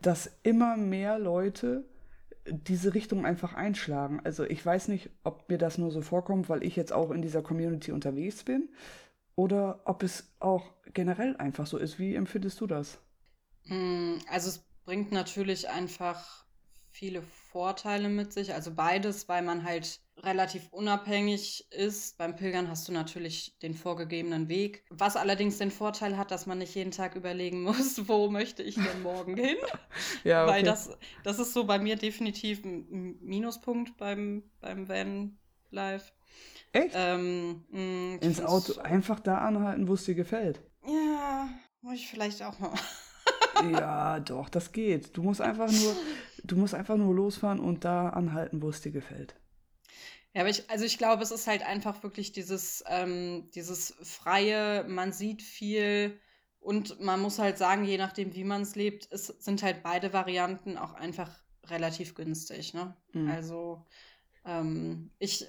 dass 0.00 0.30
immer 0.42 0.76
mehr 0.76 1.18
Leute 1.18 1.84
diese 2.46 2.94
Richtung 2.94 3.26
einfach 3.26 3.54
einschlagen. 3.54 4.20
Also 4.24 4.44
ich 4.44 4.64
weiß 4.64 4.88
nicht, 4.88 5.10
ob 5.24 5.48
mir 5.48 5.58
das 5.58 5.78
nur 5.78 5.90
so 5.90 6.02
vorkommt, 6.02 6.48
weil 6.48 6.62
ich 6.62 6.76
jetzt 6.76 6.92
auch 6.92 7.10
in 7.10 7.22
dieser 7.22 7.42
Community 7.42 7.92
unterwegs 7.92 8.44
bin 8.44 8.68
oder 9.34 9.80
ob 9.86 10.02
es 10.02 10.32
auch 10.38 10.72
generell 10.92 11.36
einfach 11.36 11.66
so 11.66 11.78
ist. 11.78 11.98
Wie 11.98 12.14
empfindest 12.14 12.60
du 12.60 12.66
das? 12.66 12.98
Hm, 13.66 14.18
also 14.28 14.50
es 14.50 14.58
bringt 14.84 15.12
natürlich 15.12 15.68
einfach 15.68 16.44
viele 16.90 17.22
Vorteile 17.52 18.08
mit 18.08 18.32
sich. 18.32 18.54
Also 18.54 18.74
beides, 18.74 19.28
weil 19.28 19.42
man 19.42 19.64
halt 19.64 20.00
relativ 20.18 20.68
unabhängig 20.72 21.66
ist. 21.70 22.16
Beim 22.18 22.34
Pilgern 22.34 22.68
hast 22.68 22.88
du 22.88 22.92
natürlich 22.92 23.58
den 23.60 23.74
vorgegebenen 23.74 24.48
Weg, 24.48 24.84
was 24.90 25.16
allerdings 25.16 25.58
den 25.58 25.70
Vorteil 25.70 26.16
hat, 26.16 26.30
dass 26.30 26.46
man 26.46 26.58
nicht 26.58 26.74
jeden 26.74 26.90
Tag 26.90 27.14
überlegen 27.14 27.62
muss, 27.64 28.08
wo 28.08 28.30
möchte 28.30 28.62
ich 28.62 28.76
denn 28.76 29.02
morgen 29.02 29.36
hin. 29.36 29.56
ja, 30.24 30.44
okay. 30.44 30.52
Weil 30.52 30.62
das, 30.62 30.96
das 31.24 31.38
ist 31.38 31.52
so 31.52 31.64
bei 31.64 31.78
mir 31.78 31.96
definitiv 31.96 32.64
ein 32.64 33.18
Minuspunkt 33.20 33.96
beim, 33.96 34.42
beim 34.60 34.88
Van 34.88 35.38
Life. 35.70 36.12
Echt? 36.72 36.94
Ähm, 36.94 37.64
mh, 37.70 37.80
mm, 37.80 38.18
Ins 38.20 38.40
Auto 38.40 38.80
einfach 38.80 39.20
da 39.20 39.38
anhalten, 39.38 39.88
wo 39.88 39.94
es 39.94 40.04
dir 40.04 40.14
gefällt. 40.14 40.62
Ja, 40.86 41.48
muss 41.82 41.94
ich 41.94 42.08
vielleicht 42.08 42.42
auch 42.42 42.58
mal. 42.58 42.72
ja, 43.72 44.20
doch, 44.20 44.48
das 44.48 44.72
geht. 44.72 45.16
Du 45.16 45.22
musst 45.22 45.40
einfach 45.40 45.70
nur, 45.70 45.94
du 46.44 46.56
musst 46.56 46.74
einfach 46.74 46.96
nur 46.96 47.14
losfahren 47.14 47.60
und 47.60 47.84
da 47.84 48.10
anhalten, 48.10 48.62
wo 48.62 48.68
es 48.68 48.80
dir 48.80 48.92
gefällt. 48.92 49.34
Ja, 50.34 50.42
aber 50.42 50.50
ich, 50.50 50.68
also 50.70 50.84
ich 50.84 50.98
glaube, 50.98 51.22
es 51.22 51.30
ist 51.30 51.46
halt 51.46 51.64
einfach 51.66 52.02
wirklich 52.02 52.32
dieses, 52.32 52.82
ähm, 52.88 53.50
dieses 53.54 53.94
freie, 54.02 54.84
man 54.84 55.12
sieht 55.12 55.42
viel 55.42 56.18
und 56.58 57.00
man 57.00 57.20
muss 57.20 57.38
halt 57.38 57.58
sagen, 57.58 57.84
je 57.84 57.98
nachdem, 57.98 58.34
wie 58.34 58.44
man 58.44 58.62
es 58.62 58.74
lebt, 58.74 59.08
es 59.10 59.26
sind 59.26 59.62
halt 59.62 59.82
beide 59.82 60.12
Varianten 60.12 60.78
auch 60.78 60.94
einfach 60.94 61.30
relativ 61.66 62.14
günstig. 62.14 62.72
Ne? 62.72 62.96
Mhm. 63.12 63.30
Also 63.30 63.84
ähm, 64.46 65.10
ich, 65.18 65.46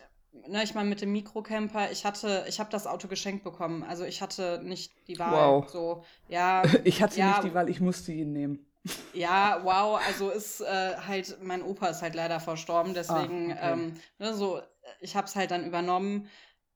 ne, 0.47 0.63
ich 0.63 0.73
meine, 0.75 0.89
mit 0.89 1.01
dem 1.01 1.13
Mikrocamper, 1.13 1.91
ich 1.91 2.06
hatte, 2.06 2.45
ich 2.49 2.60
habe 2.60 2.69
das 2.69 2.86
Auto 2.86 3.08
geschenkt 3.08 3.43
bekommen. 3.43 3.84
Also 3.84 4.03
ich 4.03 4.21
hatte 4.21 4.62
nicht 4.63 4.93
die 5.08 5.17
Wahl. 5.17 5.62
Wow. 5.62 5.69
So, 5.69 6.03
ja, 6.27 6.63
ich 6.84 7.01
hatte 7.01 7.19
ja, 7.19 7.27
nicht 7.27 7.43
die 7.43 7.53
Wahl, 7.53 7.69
ich 7.69 7.79
musste 7.79 8.12
ihn 8.12 8.34
nehmen. 8.34 8.65
Ja, 9.13 9.63
wow, 9.63 10.00
also 10.06 10.30
ist 10.30 10.60
äh, 10.62 10.98
halt, 10.98 11.38
mein 11.41 11.62
Opa 11.62 11.88
ist 11.88 12.02
halt 12.02 12.15
leider 12.15 12.39
verstorben, 12.39 12.93
deswegen, 12.93 13.52
ah, 13.52 13.56
okay. 13.56 13.72
ähm, 13.72 13.93
ne, 14.19 14.34
so, 14.34 14.62
ich 15.00 15.15
habe 15.15 15.28
es 15.28 15.36
halt 15.36 15.52
dann 15.52 15.65
übernommen 15.65 16.30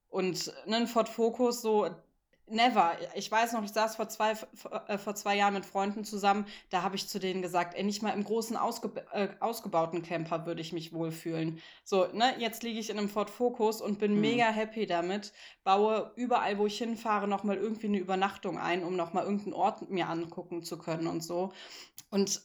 und 0.09 0.53
ne, 0.65 0.77
ein 0.77 0.87
Ford 0.87 1.09
Focus, 1.09 1.61
so, 1.61 1.89
Never. 2.49 2.97
Ich 3.13 3.29
weiß 3.29 3.51
noch, 3.53 3.63
ich 3.63 3.73
saß 3.73 3.97
vor 3.97 4.07
zwei, 4.07 4.31
äh, 4.87 4.97
vor 4.97 5.15
zwei 5.15 5.35
Jahren 5.35 5.53
mit 5.53 5.65
Freunden 5.65 6.05
zusammen. 6.05 6.45
Da 6.69 6.81
habe 6.81 6.95
ich 6.95 7.09
zu 7.09 7.19
denen 7.19 7.41
gesagt, 7.41 7.75
ey, 7.75 7.83
nicht 7.83 8.01
mal 8.01 8.11
im 8.11 8.23
großen 8.23 8.55
ausge, 8.55 8.89
äh, 9.11 9.27
ausgebauten 9.41 10.01
Camper 10.01 10.45
würde 10.45 10.61
ich 10.61 10.71
mich 10.71 10.93
wohlfühlen. 10.93 11.59
So, 11.83 12.07
ne, 12.13 12.35
jetzt 12.39 12.63
liege 12.63 12.79
ich 12.79 12.89
in 12.89 12.97
einem 12.97 13.09
Ford 13.09 13.29
Focus 13.29 13.81
und 13.81 13.99
bin 13.99 14.15
mhm. 14.15 14.21
mega 14.21 14.45
happy 14.45 14.85
damit. 14.85 15.33
Baue 15.65 16.13
überall, 16.15 16.57
wo 16.57 16.65
ich 16.67 16.77
hinfahre, 16.77 17.27
nochmal 17.27 17.57
irgendwie 17.57 17.87
eine 17.87 17.99
Übernachtung 17.99 18.57
ein, 18.57 18.85
um 18.85 18.95
nochmal 18.95 19.25
irgendeinen 19.25 19.53
Ort 19.53 19.89
mir 19.89 20.07
angucken 20.07 20.63
zu 20.63 20.77
können 20.77 21.07
und 21.07 21.25
so. 21.25 21.51
Und 22.11 22.41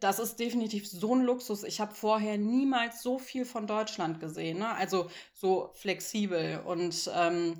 das 0.00 0.18
ist 0.18 0.38
definitiv 0.38 0.86
so 0.86 1.14
ein 1.14 1.22
Luxus. 1.22 1.62
Ich 1.62 1.80
habe 1.80 1.94
vorher 1.94 2.36
niemals 2.36 3.02
so 3.02 3.18
viel 3.18 3.44
von 3.44 3.66
Deutschland 3.66 4.20
gesehen. 4.20 4.58
Ne? 4.58 4.68
Also 4.68 5.08
so 5.32 5.70
flexibel 5.74 6.60
und 6.66 7.10
ähm, 7.14 7.58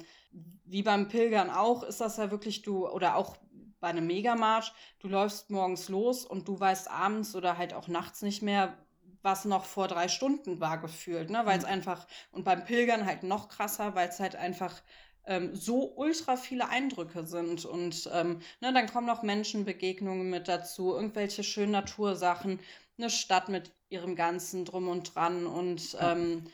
wie 0.67 0.83
beim 0.83 1.09
Pilgern 1.09 1.51
auch, 1.51 1.83
ist 1.83 2.01
das 2.01 2.17
ja 2.17 2.31
wirklich 2.31 2.63
du, 2.63 2.89
oder 2.89 3.17
auch 3.17 3.37
bei 3.81 3.89
einem 3.89 4.07
Megamarsch, 4.07 4.73
du 5.01 5.09
läufst 5.09 5.51
morgens 5.51 5.89
los 5.89 6.25
und 6.25 6.49
du 6.49 6.59
weißt 6.59 6.91
abends 6.91 7.35
oder 7.35 7.59
halt 7.59 7.75
auch 7.75 7.89
nachts 7.89 8.23
nicht 8.23 8.43
mehr, 8.43 8.77
was 9.23 9.45
noch 9.45 9.65
vor 9.65 9.89
drei 9.89 10.09
Stunden 10.09 10.61
war 10.61 10.79
gefühlt, 10.79 11.31
ne? 11.31 11.43
Weil 11.45 11.59
es 11.59 11.65
mhm. 11.65 11.73
einfach, 11.73 12.07
und 12.31 12.45
beim 12.45 12.65
Pilgern 12.65 13.07
halt 13.07 13.23
noch 13.23 13.49
krasser, 13.49 13.95
weil 13.95 14.09
es 14.09 14.21
halt 14.21 14.37
einfach 14.37 14.83
ähm, 15.27 15.55
so 15.55 15.95
ultra 15.97 16.37
viele 16.37 16.69
Eindrücke 16.69 17.27
sind. 17.27 17.65
Und 17.65 18.09
ähm, 18.13 18.41
ne, 18.61 18.73
dann 18.73 18.87
kommen 18.87 19.07
noch 19.07 19.23
Menschenbegegnungen 19.23 20.31
mit 20.31 20.49
dazu, 20.49 20.95
irgendwelche 20.95 21.43
schönen 21.43 21.73
Natursachen, 21.73 22.61
eine 22.99 23.11
Stadt 23.11 23.49
mit 23.49 23.73
ihrem 23.89 24.17
ganzen 24.17 24.65
Drum 24.65 24.89
und 24.89 25.15
Dran 25.15 25.47
und 25.47 25.93
ja. 25.93 26.13
ähm, 26.13 26.45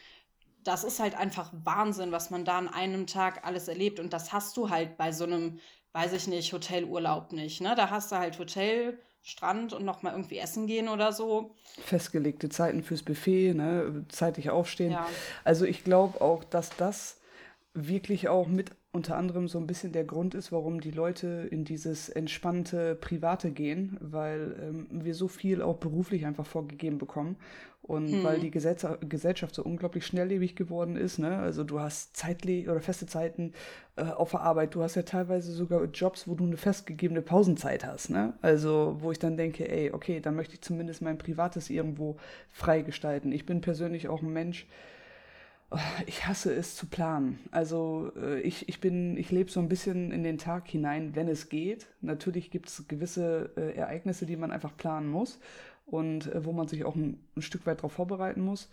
das 0.65 0.85
ist 0.85 1.01
halt 1.01 1.17
einfach 1.17 1.53
Wahnsinn, 1.65 2.13
was 2.13 2.31
man 2.31 2.45
da 2.45 2.59
an 2.59 2.69
einem 2.69 3.07
Tag 3.07 3.45
alles 3.45 3.69
erlebt. 3.69 4.01
Und 4.01 4.13
das 4.13 4.33
hast 4.33 4.57
du 4.57 4.71
halt 4.71 4.97
bei 4.97 5.13
so 5.13 5.25
einem, 5.25 5.59
weiß 5.93 6.13
ich 6.13 6.27
nicht, 6.27 6.53
Hotelurlaub 6.53 7.33
nicht. 7.33 7.61
Ne? 7.61 7.75
Da 7.77 7.91
hast 7.91 8.13
du 8.13 8.17
halt 8.17 8.39
Hotel, 8.39 8.99
Strand 9.23 9.73
und 9.73 9.85
nochmal 9.85 10.13
irgendwie 10.13 10.39
essen 10.39 10.67
gehen 10.67 10.89
oder 10.89 11.13
so. 11.13 11.55
Festgelegte 11.85 12.49
Zeiten 12.49 12.83
fürs 12.83 13.03
Buffet, 13.03 13.55
ne? 13.55 14.05
zeitig 14.09 14.51
aufstehen. 14.51 14.93
Ja. 14.93 15.09
Also 15.45 15.65
ich 15.65 15.85
glaube 15.85 16.21
auch, 16.21 16.45
dass 16.45 16.71
das 16.77 17.21
wirklich 17.75 18.29
auch 18.29 18.49
mit 18.49 18.71
unter 18.93 19.17
anderem 19.17 19.49
so 19.49 19.59
ein 19.59 19.67
bisschen 19.67 19.93
der 19.93 20.05
Grund 20.05 20.35
ist, 20.35 20.53
warum 20.53 20.83
die 20.83 20.91
Leute 20.91 21.49
in 21.51 21.65
dieses 21.65 22.11
entspannte 22.11 22.95
Private 22.95 23.51
gehen, 23.51 23.97
weil 24.01 24.55
ähm, 24.61 24.87
wir 24.91 25.15
so 25.15 25.29
viel 25.29 25.63
auch 25.63 25.79
beruflich 25.79 26.27
einfach 26.27 26.45
vorgegeben 26.45 26.99
bekommen 26.99 27.37
und 27.81 28.09
hm. 28.09 28.23
weil 28.23 28.39
die 28.39 28.51
Gesetz 28.51 28.87
Gesellschaft 29.01 29.55
so 29.55 29.65
unglaublich 29.65 30.05
schnelllebig 30.05 30.57
geworden 30.57 30.97
ist. 30.97 31.19
Ne? 31.19 31.39
Also 31.39 31.65
du 31.65 31.81
hast 31.81 32.17
zeitlich 32.17 32.69
oder 32.69 32.81
feste 32.81 33.07
Zeiten 33.07 33.55
äh, 33.97 34.03
auf 34.03 34.33
der 34.33 34.41
Arbeit. 34.41 34.75
Du 34.75 34.83
hast 34.83 34.95
ja 34.95 35.03
teilweise 35.03 35.53
sogar 35.53 35.83
Jobs, 35.87 36.29
wo 36.29 36.35
du 36.35 36.45
eine 36.45 36.59
festgegebene 36.59 37.23
Pausenzeit 37.23 37.87
hast. 37.87 38.11
Ne? 38.11 38.35
Also 38.43 38.99
wo 39.01 39.11
ich 39.11 39.19
dann 39.19 39.39
denke, 39.39 39.69
ey, 39.71 39.91
okay, 39.91 40.21
dann 40.21 40.37
möchte 40.37 40.55
ich 40.55 40.61
zumindest 40.61 41.01
mein 41.01 41.17
Privates 41.17 41.71
irgendwo 41.71 42.19
freigestalten. 42.51 43.33
Ich 43.33 43.47
bin 43.47 43.63
persönlich 43.63 44.09
auch 44.09 44.21
ein 44.21 44.33
Mensch, 44.33 44.67
ich 46.07 46.27
hasse 46.27 46.53
es 46.55 46.75
zu 46.75 46.87
planen. 46.87 47.39
Also 47.51 48.13
äh, 48.17 48.41
ich, 48.41 48.69
ich 48.69 48.81
bin, 48.81 49.17
ich 49.17 49.31
lebe 49.31 49.51
so 49.51 49.61
ein 49.61 49.69
bisschen 49.69 50.11
in 50.13 50.23
den 50.23 50.39
Tag 50.39 50.69
hinein, 50.69 51.15
wenn 51.15 51.29
es 51.29 51.49
geht. 51.49 51.89
Natürlich 52.01 52.51
gibt 52.51 52.69
es 52.69 52.87
gewisse 52.89 53.53
äh, 53.57 53.75
Ereignisse, 53.77 54.27
die 54.27 54.37
man 54.37 54.51
einfach 54.51 54.77
planen 54.77 55.09
muss 55.09 55.39
und 55.87 56.33
äh, 56.33 56.45
wo 56.45 56.53
man 56.53 56.69
sich 56.69 56.85
auch 56.85 56.95
ein, 56.95 57.21
ein 57.37 57.43
Stück 57.43 57.67
weit 57.67 57.79
darauf 57.79 57.93
vorbereiten 57.93 58.43
muss. 58.43 58.69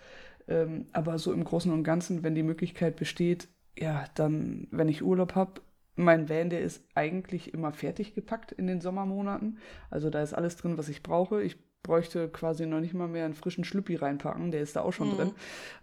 Ähm, 0.47 0.87
aber 0.93 1.19
so 1.19 1.31
im 1.31 1.43
Großen 1.43 1.71
und 1.71 1.83
Ganzen, 1.83 2.23
wenn 2.23 2.35
die 2.35 2.43
Möglichkeit 2.43 2.95
besteht, 2.95 3.47
ja, 3.77 4.05
dann, 4.15 4.67
wenn 4.71 4.89
ich 4.89 5.03
Urlaub 5.03 5.35
habe, 5.35 5.61
mein 5.95 6.29
Van, 6.29 6.49
der 6.49 6.61
ist 6.61 6.83
eigentlich 6.95 7.53
immer 7.53 7.73
fertig 7.73 8.15
gepackt 8.15 8.51
in 8.51 8.67
den 8.67 8.81
Sommermonaten. 8.81 9.57
Also 9.89 10.09
da 10.09 10.21
ist 10.21 10.33
alles 10.33 10.55
drin, 10.55 10.77
was 10.77 10.89
ich 10.89 11.03
brauche. 11.03 11.43
Ich 11.43 11.57
bräuchte 11.83 12.29
quasi 12.29 12.65
noch 12.65 12.79
nicht 12.79 12.93
mal 12.93 13.07
mehr 13.07 13.25
einen 13.25 13.33
frischen 13.33 13.63
Schlüppi 13.63 13.95
reinpacken, 13.95 14.51
der 14.51 14.61
ist 14.61 14.75
da 14.75 14.81
auch 14.81 14.91
schon 14.91 15.11
mhm. 15.11 15.15
drin. 15.15 15.31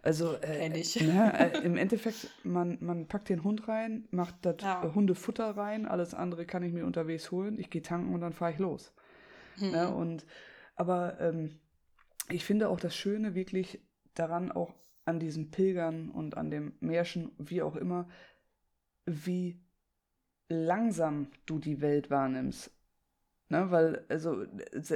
Also 0.02 0.34
äh, 0.34 0.68
ne, 0.68 1.32
äh, 1.38 1.58
im 1.64 1.76
Endeffekt, 1.76 2.30
man, 2.44 2.78
man 2.80 3.08
packt 3.08 3.28
den 3.28 3.42
Hund 3.42 3.66
rein, 3.68 4.06
macht 4.10 4.34
das 4.42 4.56
ja. 4.60 4.94
Hundefutter 4.94 5.56
rein, 5.56 5.86
alles 5.86 6.14
andere 6.14 6.46
kann 6.46 6.62
ich 6.62 6.72
mir 6.72 6.84
unterwegs 6.84 7.30
holen, 7.30 7.58
ich 7.58 7.70
gehe 7.70 7.82
tanken 7.82 8.14
und 8.14 8.20
dann 8.20 8.32
fahre 8.32 8.52
ich 8.52 8.58
los. 8.58 8.92
Mhm. 9.58 9.70
Ne, 9.70 9.94
und 9.94 10.26
aber 10.74 11.20
ähm, 11.20 11.58
ich 12.28 12.44
finde 12.44 12.68
auch 12.68 12.80
das 12.80 12.94
Schöne 12.94 13.34
wirklich 13.34 13.80
daran, 14.14 14.52
auch 14.52 14.74
an 15.04 15.18
diesen 15.20 15.50
Pilgern 15.50 16.10
und 16.10 16.36
an 16.36 16.50
dem 16.50 16.74
Märchen, 16.80 17.32
wie 17.38 17.62
auch 17.62 17.76
immer, 17.76 18.08
wie 19.06 19.64
langsam 20.48 21.28
du 21.46 21.58
die 21.58 21.80
Welt 21.80 22.10
wahrnimmst. 22.10 22.75
Ne, 23.48 23.70
weil, 23.70 24.04
also, 24.08 24.44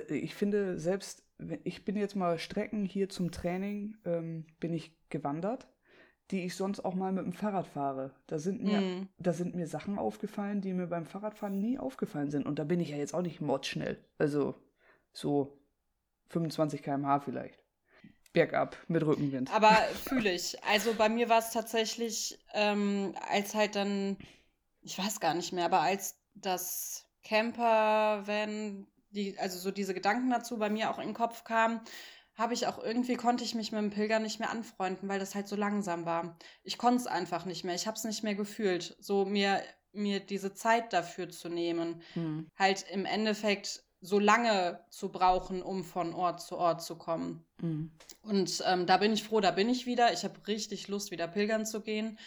ich 0.09 0.35
finde, 0.35 0.79
selbst, 0.79 1.23
ich 1.63 1.85
bin 1.85 1.97
jetzt 1.97 2.17
mal 2.17 2.39
Strecken 2.39 2.85
hier 2.85 3.09
zum 3.09 3.31
Training, 3.31 3.97
ähm, 4.05 4.45
bin 4.59 4.75
ich 4.75 4.93
gewandert, 5.09 5.69
die 6.33 6.45
ich 6.45 6.57
sonst 6.57 6.81
auch 6.81 6.95
mal 6.95 7.13
mit 7.13 7.25
dem 7.25 7.33
Fahrrad 7.33 7.69
fahre. 7.69 8.13
Da 8.27 8.39
sind 8.39 8.63
mir, 8.63 8.81
mm. 8.81 9.09
da 9.19 9.33
sind 9.33 9.55
mir 9.55 9.67
Sachen 9.67 9.99
aufgefallen, 9.99 10.61
die 10.61 10.73
mir 10.73 10.89
beim 10.89 11.07
Fahrradfahren 11.07 11.61
nie 11.61 11.79
aufgefallen 11.79 12.31
sind. 12.31 12.47
Und 12.47 12.59
da 12.59 12.65
bin 12.65 12.81
ich 12.81 12.91
ja 12.91 12.97
jetzt 12.97 13.15
auch 13.15 13.23
nicht 13.23 13.41
mordschnell. 13.41 13.99
Also, 14.19 14.55
so 15.13 15.61
25 16.29 16.83
km/h 16.83 17.21
vielleicht. 17.21 17.65
Bergab 18.33 18.77
mit 18.87 19.05
Rückenwind. 19.05 19.53
Aber 19.53 19.77
fühle 20.05 20.33
ich. 20.33 20.63
Also 20.65 20.95
bei 20.95 21.09
mir 21.09 21.29
war 21.29 21.39
es 21.39 21.51
tatsächlich, 21.51 22.39
ähm, 22.55 23.15
als 23.29 23.55
halt 23.55 23.75
dann, 23.75 24.17
ich 24.83 24.97
weiß 24.97 25.19
gar 25.19 25.35
nicht 25.35 25.53
mehr, 25.53 25.65
aber 25.65 25.81
als 25.81 26.17
das 26.35 27.10
Camper, 27.23 28.23
wenn 28.27 28.87
die, 29.11 29.39
also 29.39 29.59
so 29.59 29.71
diese 29.71 29.95
Gedanken 29.95 30.31
dazu 30.31 30.59
bei 30.59 30.71
mir 30.71 30.91
auch 30.91 30.99
in 30.99 31.09
den 31.09 31.15
Kopf 31.15 31.45
kamen, 31.45 31.81
habe 32.35 32.55
ich 32.55 32.67
auch 32.67 32.83
irgendwie, 32.83 33.17
konnte 33.17 33.45
ich 33.45 33.55
mich 33.55 33.73
mit 33.73 33.81
dem 33.81 33.91
Pilger 33.91 34.19
nicht 34.19 34.39
mehr 34.39 34.51
anfreunden, 34.51 35.09
weil 35.09 35.19
das 35.19 35.35
halt 35.35 35.49
so 35.49 35.57
langsam 35.57 36.07
war. 36.07 36.37
Ich 36.63 36.79
konnte 36.79 37.01
es 37.01 37.07
einfach 37.07 37.45
nicht 37.45 37.65
mehr. 37.65 37.75
Ich 37.75 37.87
habe 37.87 37.97
es 37.97 38.05
nicht 38.05 38.23
mehr 38.23 38.35
gefühlt, 38.35 38.97
so 39.01 39.25
mir, 39.25 39.63
mir 39.93 40.21
diese 40.21 40.55
Zeit 40.55 40.93
dafür 40.93 41.29
zu 41.29 41.49
nehmen. 41.49 42.03
Hm. 42.15 42.49
Halt 42.57 42.87
im 42.91 43.05
Endeffekt 43.05 43.83
so 44.01 44.19
lange 44.19 44.81
zu 44.89 45.11
brauchen, 45.11 45.63
um 45.63 45.85
von 45.85 46.15
Ort 46.15 46.41
zu 46.41 46.57
Ort 46.57 46.83
zu 46.83 46.97
kommen. 46.97 47.45
Mhm. 47.61 47.91
Und 48.23 48.63
ähm, 48.67 48.87
da 48.87 48.97
bin 48.97 49.13
ich 49.13 49.25
froh, 49.25 49.41
da 49.41 49.51
bin 49.51 49.69
ich 49.69 49.85
wieder. 49.87 50.13
Ich 50.13 50.25
habe 50.25 50.35
richtig 50.47 50.89
Lust, 50.89 51.11
wieder 51.11 51.29
pilgern 51.29 51.67
zu 51.67 51.83
gehen. 51.83 52.19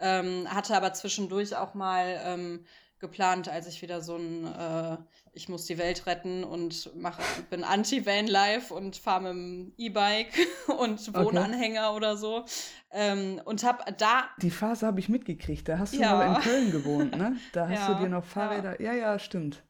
Ähm, 0.00 0.46
hatte 0.52 0.76
aber 0.76 0.92
zwischendurch 0.92 1.56
auch 1.56 1.72
mal 1.72 2.20
ähm, 2.24 2.66
geplant, 3.00 3.48
als 3.48 3.66
ich 3.66 3.82
wieder 3.82 4.00
so 4.00 4.16
ein 4.16 4.46
äh, 4.46 4.96
Ich 5.32 5.48
muss 5.48 5.66
die 5.66 5.78
Welt 5.78 6.06
retten 6.06 6.44
und 6.44 6.90
mach, 6.94 7.18
bin 7.50 7.64
Anti-Van-Life 7.64 8.72
und 8.72 8.96
fahre 8.96 9.22
mit 9.22 9.32
dem 9.32 9.72
E-Bike 9.76 10.32
und 10.78 11.14
Wohnanhänger 11.14 11.88
okay. 11.88 11.96
oder 11.96 12.16
so. 12.16 12.44
Ähm, 12.90 13.40
und 13.44 13.64
habe 13.64 13.92
da. 13.92 14.24
Die 14.40 14.50
Phase 14.50 14.86
habe 14.86 15.00
ich 15.00 15.08
mitgekriegt. 15.08 15.68
Da 15.68 15.78
hast 15.78 15.94
du 15.94 15.98
ja. 15.98 16.28
noch 16.28 16.36
in 16.36 16.42
Köln 16.42 16.72
gewohnt, 16.72 17.16
ne? 17.16 17.36
Da 17.52 17.68
hast 17.68 17.88
ja, 17.88 17.94
du 17.94 18.04
dir 18.04 18.08
noch 18.08 18.24
Fahrräder. 18.24 18.80
Ja, 18.80 18.92
ja, 18.92 19.12
ja 19.12 19.18
stimmt. 19.18 19.62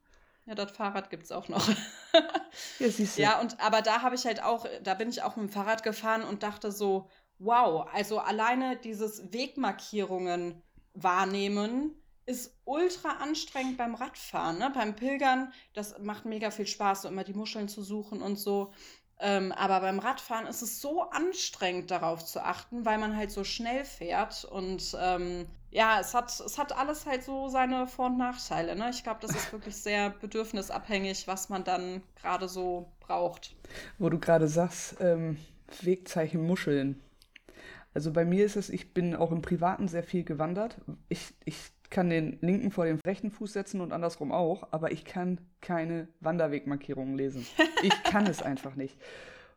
Ja, 0.47 0.55
das 0.55 0.73
Fahrrad 0.73 1.09
gibt 1.09 1.25
es 1.25 1.33
auch 1.33 1.49
noch. 1.49 1.67
ja, 2.79 2.89
siehst 2.89 3.17
du. 3.17 3.23
Ja, 3.23 3.41
und 3.41 3.59
aber 3.61 3.81
da 3.81 4.03
habe 4.03 4.15
ich 4.15 4.27
halt 4.27 4.43
auch, 4.43 4.67
da 4.83 4.95
bin 4.95 5.09
ich 5.09 5.23
auch 5.23 5.37
mit 5.37 5.49
dem 5.49 5.53
Fahrrad 5.53 5.83
gefahren 5.83 6.23
und 6.23 6.43
dachte 6.43 6.71
so, 6.71 7.09
wow, 7.39 7.89
also 7.93 8.19
alleine 8.19 8.77
dieses 8.77 9.33
Wegmarkierungen 9.33 10.63
wahrnehmen 10.93 11.95
ist 12.27 12.57
ultra 12.65 13.19
anstrengend 13.21 13.77
beim 13.77 13.95
Radfahren, 13.95 14.59
ne? 14.59 14.71
Beim 14.75 14.97
Pilgern, 14.97 15.53
das 15.75 15.99
macht 15.99 16.25
mega 16.25 16.51
viel 16.51 16.67
Spaß, 16.67 17.03
so 17.03 17.09
immer 17.09 17.25
die 17.25 17.35
Muscheln 17.35 17.69
zu 17.69 17.83
suchen 17.83 18.23
und 18.23 18.37
so. 18.37 18.73
Ähm, 19.21 19.53
aber 19.53 19.81
beim 19.81 20.01
Radfahren 20.01 20.47
ist 20.47 20.63
es 20.63 20.81
so 20.81 21.03
anstrengend, 21.03 21.91
darauf 21.91 22.25
zu 22.25 22.43
achten, 22.45 22.85
weil 22.85 22.99
man 22.99 23.17
halt 23.17 23.31
so 23.31 23.45
schnell 23.45 23.85
fährt. 23.85 24.45
Und 24.45 24.97
ähm, 25.01 25.47
ja, 25.71 26.01
es 26.01 26.15
hat, 26.15 26.29
es 26.41 26.59
hat 26.59 26.77
alles 26.77 27.07
halt 27.07 27.23
so 27.23 27.49
seine 27.49 27.87
Vor- 27.87 28.07
und 28.07 28.19
Nachteile. 28.19 28.75
Ne? 28.75 28.91
Ich 28.91 29.05
glaube, 29.05 29.21
das 29.23 29.31
ist 29.31 29.53
wirklich 29.53 29.77
sehr 29.77 30.11
bedürfnisabhängig, 30.21 31.29
was 31.29 31.49
man 31.49 31.63
dann 31.63 32.03
gerade 32.21 32.49
so 32.49 32.91
braucht. 33.01 33.55
Wo 33.99 34.09
du 34.09 34.19
gerade 34.19 34.49
sagst, 34.49 34.97
ähm, 35.01 35.39
Wegzeichen 35.83 36.47
Muscheln. 36.47 37.01
Also 37.95 38.13
bei 38.13 38.25
mir 38.25 38.45
ist 38.45 38.57
es, 38.57 38.71
ich 38.71 38.93
bin 38.93 39.15
auch 39.15 39.31
im 39.31 39.43
Privaten 39.43 39.87
sehr 39.87 40.03
viel 40.03 40.25
gewandert. 40.25 40.81
Ich, 41.09 41.33
ich 41.45 41.57
kann 41.95 42.11
den 42.11 42.39
linken 42.41 42.73
vor 42.73 42.85
den 42.85 42.99
rechten 43.07 43.31
Fuß 43.31 43.53
setzen 43.53 43.81
und 43.81 43.93
andersrum 43.93 44.33
auch, 44.33 44.69
aber 44.73 44.91
ich 44.91 45.05
kann 45.05 45.41
keine 45.61 46.09
Wanderwegmarkierungen 46.21 47.17
lesen. 47.17 47.47
Ich 47.83 48.03
kann 48.03 48.27
es 48.27 48.43
einfach 48.43 48.75
nicht. 48.75 48.99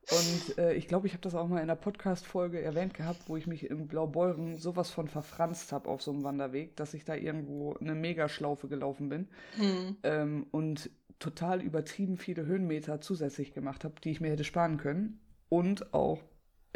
Und 0.10 0.58
äh, 0.58 0.74
ich 0.74 0.88
glaube, 0.88 1.08
ich 1.08 1.14
habe 1.14 1.24
das 1.24 1.36
auch 1.36 1.48
mal 1.48 1.58
in 1.58 1.64
einer 1.64 1.76
Podcast-Folge 1.76 2.62
erwähnt 2.62 2.94
gehabt, 2.94 3.24
wo 3.28 3.36
ich 3.36 3.48
mich 3.48 3.70
im 3.70 3.88
Blaubeuren 3.88 4.58
sowas 4.58 4.90
von 4.90 5.08
verfranst 5.08 5.72
habe 5.72 5.90
auf 5.90 6.02
so 6.02 6.12
einem 6.12 6.24
Wanderweg, 6.24 6.76
dass 6.78 6.94
ich 6.94 7.04
da 7.04 7.16
irgendwo 7.16 7.74
eine 7.74 7.96
Megaschlaufe 7.96 8.68
gelaufen 8.68 9.10
bin 9.10 9.28
mhm. 9.58 9.98
ähm, 10.04 10.48
und 10.52 10.92
total 11.20 11.62
übertrieben 11.62 12.18
viele 12.18 12.46
Höhenmeter 12.46 13.02
zusätzlich 13.02 13.54
gemacht 13.54 13.84
habe, 13.84 13.96
die 14.04 14.12
ich 14.12 14.22
mir 14.22 14.30
hätte 14.30 14.44
sparen 14.44 14.78
können. 14.78 15.20
Und 15.50 15.94
auch 15.94 16.22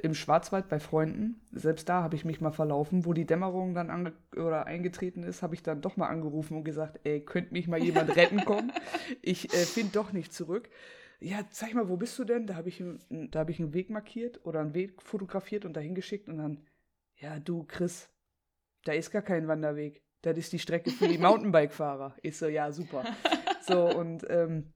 im 0.04 0.14
Schwarzwald 0.14 0.68
bei 0.68 0.80
Freunden, 0.80 1.42
selbst 1.52 1.88
da 1.88 2.02
habe 2.02 2.16
ich 2.16 2.26
mich 2.26 2.42
mal 2.42 2.52
verlaufen, 2.52 3.06
wo 3.06 3.14
die 3.14 3.26
Dämmerung 3.26 3.74
dann 3.74 3.90
ange 3.90 4.14
oder 4.36 4.66
eingetreten 4.66 5.24
ist, 5.24 5.44
habe 5.44 5.56
ich 5.56 5.64
dann 5.64 5.82
doch 5.82 5.98
mal 5.98 6.08
angerufen 6.08 6.58
und 6.58 6.64
gesagt, 6.64 7.00
ey, 7.04 7.22
könnte 7.22 7.54
mich 7.54 7.68
mal 7.68 7.82
jemand 7.82 8.16
retten 8.16 8.44
kommen? 8.46 8.72
Ich 9.22 9.54
äh, 9.54 9.66
finde 9.66 9.94
doch 9.94 10.12
nicht 10.12 10.34
zurück. 10.34 10.70
Ja, 11.20 11.46
zeig 11.52 11.76
mal, 11.76 11.88
wo 11.88 11.98
bist 11.98 12.18
du 12.18 12.24
denn? 12.24 12.48
Da 12.48 12.56
habe 12.56 12.70
ich, 12.70 12.84
hab 13.36 13.50
ich 13.50 13.60
einen 13.60 13.74
Weg 13.74 13.92
markiert 13.92 14.44
oder 14.44 14.60
einen 14.60 14.74
Weg 14.74 15.02
fotografiert 15.02 15.66
und 15.66 15.74
dahin 15.74 15.94
geschickt 15.94 16.28
und 16.28 16.38
dann, 16.38 16.66
ja, 17.18 17.40
du, 17.40 17.64
Chris, 17.64 18.10
da 18.86 18.94
ist 18.94 19.12
gar 19.12 19.22
kein 19.22 19.48
Wanderweg. 19.48 20.02
Das 20.24 20.38
ist 20.38 20.52
die 20.52 20.60
Strecke 20.60 20.90
für 20.90 21.08
die 21.08 21.18
Mountainbike-Fahrer. 21.20 22.16
Ich 22.24 22.38
so, 22.38 22.48
ja, 22.48 22.72
super. 22.72 23.04
So, 23.62 23.86
und 23.96 24.26
ähm, 24.30 24.74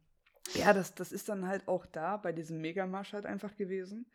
ja, 0.54 0.74
das, 0.74 0.94
das 0.94 1.12
ist 1.12 1.30
dann 1.30 1.48
halt 1.48 1.68
auch 1.68 1.88
da 1.88 2.18
bei 2.18 2.32
diesem 2.32 2.62
Megamarsch 2.62 3.14
halt 3.14 3.26
einfach 3.26 3.56
gewesen 3.56 4.06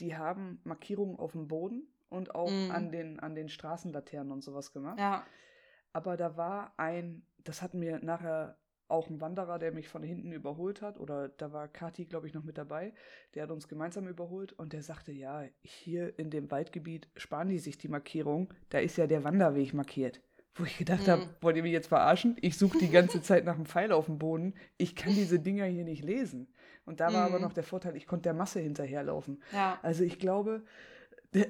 die 0.00 0.16
haben 0.16 0.60
Markierungen 0.64 1.18
auf 1.18 1.32
dem 1.32 1.48
Boden 1.48 1.86
und 2.08 2.34
auch 2.34 2.50
mm. 2.50 2.70
an, 2.70 2.90
den, 2.90 3.20
an 3.20 3.34
den 3.34 3.48
Straßenlaternen 3.48 4.32
und 4.32 4.42
sowas 4.42 4.72
gemacht. 4.72 4.98
Ja. 4.98 5.24
Aber 5.92 6.16
da 6.16 6.36
war 6.36 6.72
ein, 6.76 7.22
das 7.38 7.62
hat 7.62 7.74
mir 7.74 8.00
nachher 8.02 8.56
auch 8.90 9.08
ein 9.08 9.20
Wanderer, 9.20 9.58
der 9.58 9.72
mich 9.72 9.88
von 9.88 10.02
hinten 10.02 10.32
überholt 10.32 10.82
hat, 10.82 10.98
oder 10.98 11.28
da 11.28 11.52
war 11.52 11.68
Kati, 11.68 12.06
glaube 12.06 12.26
ich, 12.26 12.34
noch 12.34 12.42
mit 12.42 12.58
dabei, 12.58 12.92
der 13.34 13.44
hat 13.44 13.50
uns 13.50 13.68
gemeinsam 13.68 14.08
überholt 14.08 14.52
und 14.52 14.72
der 14.72 14.82
sagte, 14.82 15.12
ja, 15.12 15.44
hier 15.62 16.18
in 16.18 16.30
dem 16.30 16.50
Waldgebiet 16.50 17.08
sparen 17.16 17.48
die 17.48 17.58
sich 17.58 17.78
die 17.78 17.88
Markierung, 17.88 18.52
da 18.68 18.78
ist 18.78 18.96
ja 18.96 19.06
der 19.06 19.24
Wanderweg 19.24 19.74
markiert. 19.74 20.20
Wo 20.56 20.64
ich 20.64 20.76
gedacht 20.76 21.06
mhm. 21.06 21.10
habe, 21.10 21.28
wollt 21.40 21.56
ihr 21.56 21.62
mich 21.62 21.72
jetzt 21.72 21.86
verarschen? 21.86 22.36
Ich 22.40 22.58
suche 22.58 22.78
die 22.78 22.90
ganze 22.90 23.22
Zeit 23.22 23.44
nach 23.44 23.54
einem 23.54 23.66
Pfeil 23.66 23.92
auf 23.92 24.06
dem 24.06 24.18
Boden. 24.18 24.54
Ich 24.76 24.96
kann 24.96 25.14
diese 25.14 25.38
Dinger 25.38 25.66
hier 25.66 25.84
nicht 25.84 26.04
lesen. 26.04 26.48
Und 26.84 27.00
da 27.00 27.12
war 27.12 27.24
aber 27.24 27.36
mhm. 27.36 27.44
noch 27.44 27.52
der 27.52 27.64
Vorteil, 27.64 27.96
ich 27.96 28.06
konnte 28.06 28.24
der 28.24 28.34
Masse 28.34 28.60
hinterherlaufen. 28.60 29.42
Ja. 29.52 29.78
Also 29.82 30.02
ich 30.02 30.18
glaube, 30.18 30.62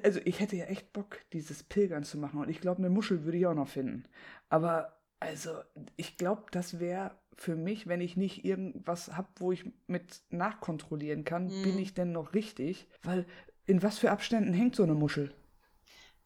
also 0.03 0.21
ich 0.25 0.41
hätte 0.41 0.57
ja 0.57 0.67
echt 0.67 0.93
Bock, 0.93 1.19
dieses 1.33 1.63
Pilgern 1.63 2.05
zu 2.05 2.19
machen. 2.19 2.41
Und 2.41 2.49
ich 2.49 2.61
glaube, 2.61 2.79
eine 2.79 2.91
Muschel 2.91 3.25
würde 3.25 3.39
ich 3.39 3.47
auch 3.47 3.55
noch 3.55 3.69
finden. 3.69 4.05
Aber 4.49 4.99
also 5.21 5.53
ich 5.97 6.17
glaube, 6.17 6.45
das 6.51 6.81
wäre 6.81 7.13
für 7.37 7.57
mich, 7.57 7.87
wenn 7.87 8.01
ich 8.01 8.17
nicht 8.17 8.45
irgendwas 8.45 9.17
habe, 9.17 9.29
wo 9.37 9.53
ich 9.53 9.65
mit 9.87 10.23
nachkontrollieren 10.29 11.25
kann, 11.25 11.45
mhm. 11.45 11.63
bin 11.63 11.79
ich 11.79 11.95
denn 11.95 12.13
noch 12.13 12.35
richtig? 12.35 12.87
Weil 13.03 13.25
in 13.67 13.83
was 13.83 13.99
für 13.99 14.11
Abständen 14.11 14.53
hängt 14.53 14.77
so 14.77 14.83
eine 14.83 14.95
Muschel? 14.95 15.33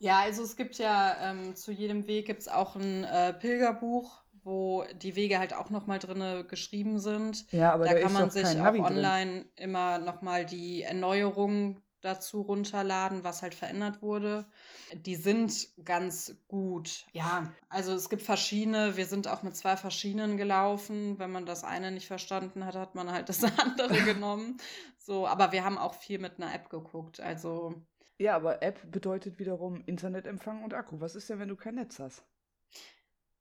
Ja, 0.00 0.20
also 0.20 0.42
es 0.42 0.56
gibt 0.56 0.76
ja 0.78 1.16
ähm, 1.20 1.54
zu 1.54 1.70
jedem 1.70 2.06
Weg 2.08 2.26
gibt 2.26 2.40
es 2.40 2.48
auch 2.48 2.74
ein 2.74 3.04
äh, 3.04 3.32
Pilgerbuch, 3.32 4.23
wo 4.44 4.84
die 4.94 5.16
Wege 5.16 5.38
halt 5.38 5.54
auch 5.54 5.70
nochmal 5.70 5.98
drin 5.98 6.46
geschrieben 6.48 6.98
sind. 6.98 7.50
Ja, 7.52 7.72
aber 7.72 7.84
da 7.86 7.94
da 7.94 8.00
kann 8.00 8.12
man 8.12 8.30
sich 8.30 8.44
auch 8.44 8.54
Navi 8.54 8.80
online 8.80 9.32
drin. 9.42 9.50
immer 9.56 9.98
nochmal 9.98 10.44
die 10.46 10.82
Erneuerungen 10.82 11.80
dazu 12.02 12.42
runterladen, 12.42 13.24
was 13.24 13.42
halt 13.42 13.54
verändert 13.54 14.02
wurde. 14.02 14.46
Die 14.92 15.16
sind 15.16 15.68
ganz 15.84 16.36
gut. 16.48 17.06
Ja, 17.12 17.52
also 17.68 17.94
es 17.94 18.10
gibt 18.10 18.22
verschiedene. 18.22 18.96
Wir 18.96 19.06
sind 19.06 19.26
auch 19.26 19.42
mit 19.42 19.56
zwei 19.56 19.76
verschiedenen 19.76 20.36
gelaufen. 20.36 21.18
Wenn 21.18 21.30
man 21.32 21.46
das 21.46 21.64
eine 21.64 21.90
nicht 21.90 22.06
verstanden 22.06 22.66
hat, 22.66 22.74
hat 22.74 22.94
man 22.94 23.10
halt 23.10 23.28
das 23.30 23.42
andere 23.58 23.88
genommen. 24.04 24.58
So, 24.98 25.26
aber 25.26 25.52
wir 25.52 25.64
haben 25.64 25.78
auch 25.78 25.94
viel 25.94 26.18
mit 26.18 26.38
einer 26.38 26.54
App 26.54 26.68
geguckt. 26.70 27.20
Also 27.20 27.74
Ja, 28.18 28.34
aber 28.36 28.62
App 28.62 28.90
bedeutet 28.90 29.38
wiederum 29.38 29.82
Internetempfang 29.86 30.64
und 30.64 30.74
Akku. 30.74 31.00
Was 31.00 31.14
ist 31.14 31.30
denn, 31.30 31.38
wenn 31.38 31.48
du 31.48 31.56
kein 31.56 31.76
Netz 31.76 31.98
hast? 32.00 32.24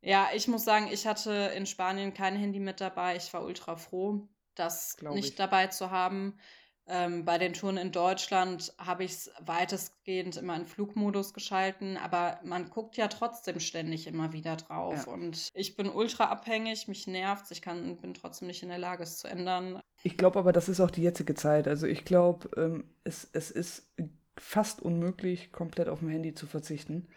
Ja, 0.04 0.28
ich 0.36 0.48
muss 0.48 0.66
sagen, 0.66 0.90
ich 0.92 1.08
hatte 1.08 1.52
in 1.56 1.66
Spanien 1.66 2.14
kein 2.14 2.36
Handy 2.36 2.60
mit 2.60 2.82
dabei. 2.82 3.16
Ich 3.16 3.34
war 3.34 3.44
ultra 3.44 3.78
froh, 3.78 4.28
das 4.54 4.98
Glaub 4.98 5.16
nicht 5.16 5.30
ich. 5.30 5.36
dabei 5.36 5.68
zu 5.68 5.92
haben. 5.92 6.38
Ähm, 6.86 7.24
bei 7.24 7.38
den 7.38 7.54
Touren 7.54 7.78
in 7.78 7.94
Deutschland 7.94 8.74
habe 8.78 9.06
ich 9.06 9.12
es 9.12 9.32
weitestgehend 9.40 10.36
immer 10.36 10.58
in 10.58 10.66
Flugmodus 10.66 11.34
geschalten, 11.34 11.96
aber 11.96 12.42
man 12.44 12.70
guckt 12.70 12.98
ja 12.98 13.08
trotzdem 13.08 13.62
ständig 13.62 14.06
immer 14.06 14.34
wieder 14.34 14.58
drauf. 14.58 15.06
Ja. 15.08 15.14
Und 15.14 15.48
ich 15.54 15.78
bin 15.78 15.90
ultra 15.90 16.26
abhängig, 16.26 16.90
mich 16.90 17.08
nervt, 17.08 17.50
ich 17.52 17.62
kann, 17.62 17.96
bin 17.96 18.14
trotzdem 18.14 18.50
nicht 18.50 18.64
in 18.64 18.70
der 18.70 18.80
Lage, 18.80 19.04
es 19.04 19.18
zu 19.18 19.30
ändern. 19.30 19.80
Ich 20.04 20.18
glaube 20.18 20.38
aber, 20.38 20.52
das 20.52 20.68
ist 20.68 20.82
auch 20.82 20.92
die 20.92 21.04
jetzige 21.04 21.36
Zeit. 21.36 21.70
Also 21.70 21.88
ich 21.88 22.04
glaube, 22.04 22.50
ähm, 22.58 22.84
es, 23.06 23.30
es 23.32 23.50
ist 23.50 23.90
fast 24.36 24.82
unmöglich, 24.82 25.54
komplett 25.54 25.88
auf 25.88 26.00
dem 26.00 26.10
Handy 26.10 26.34
zu 26.34 26.48
verzichten. 26.48 27.08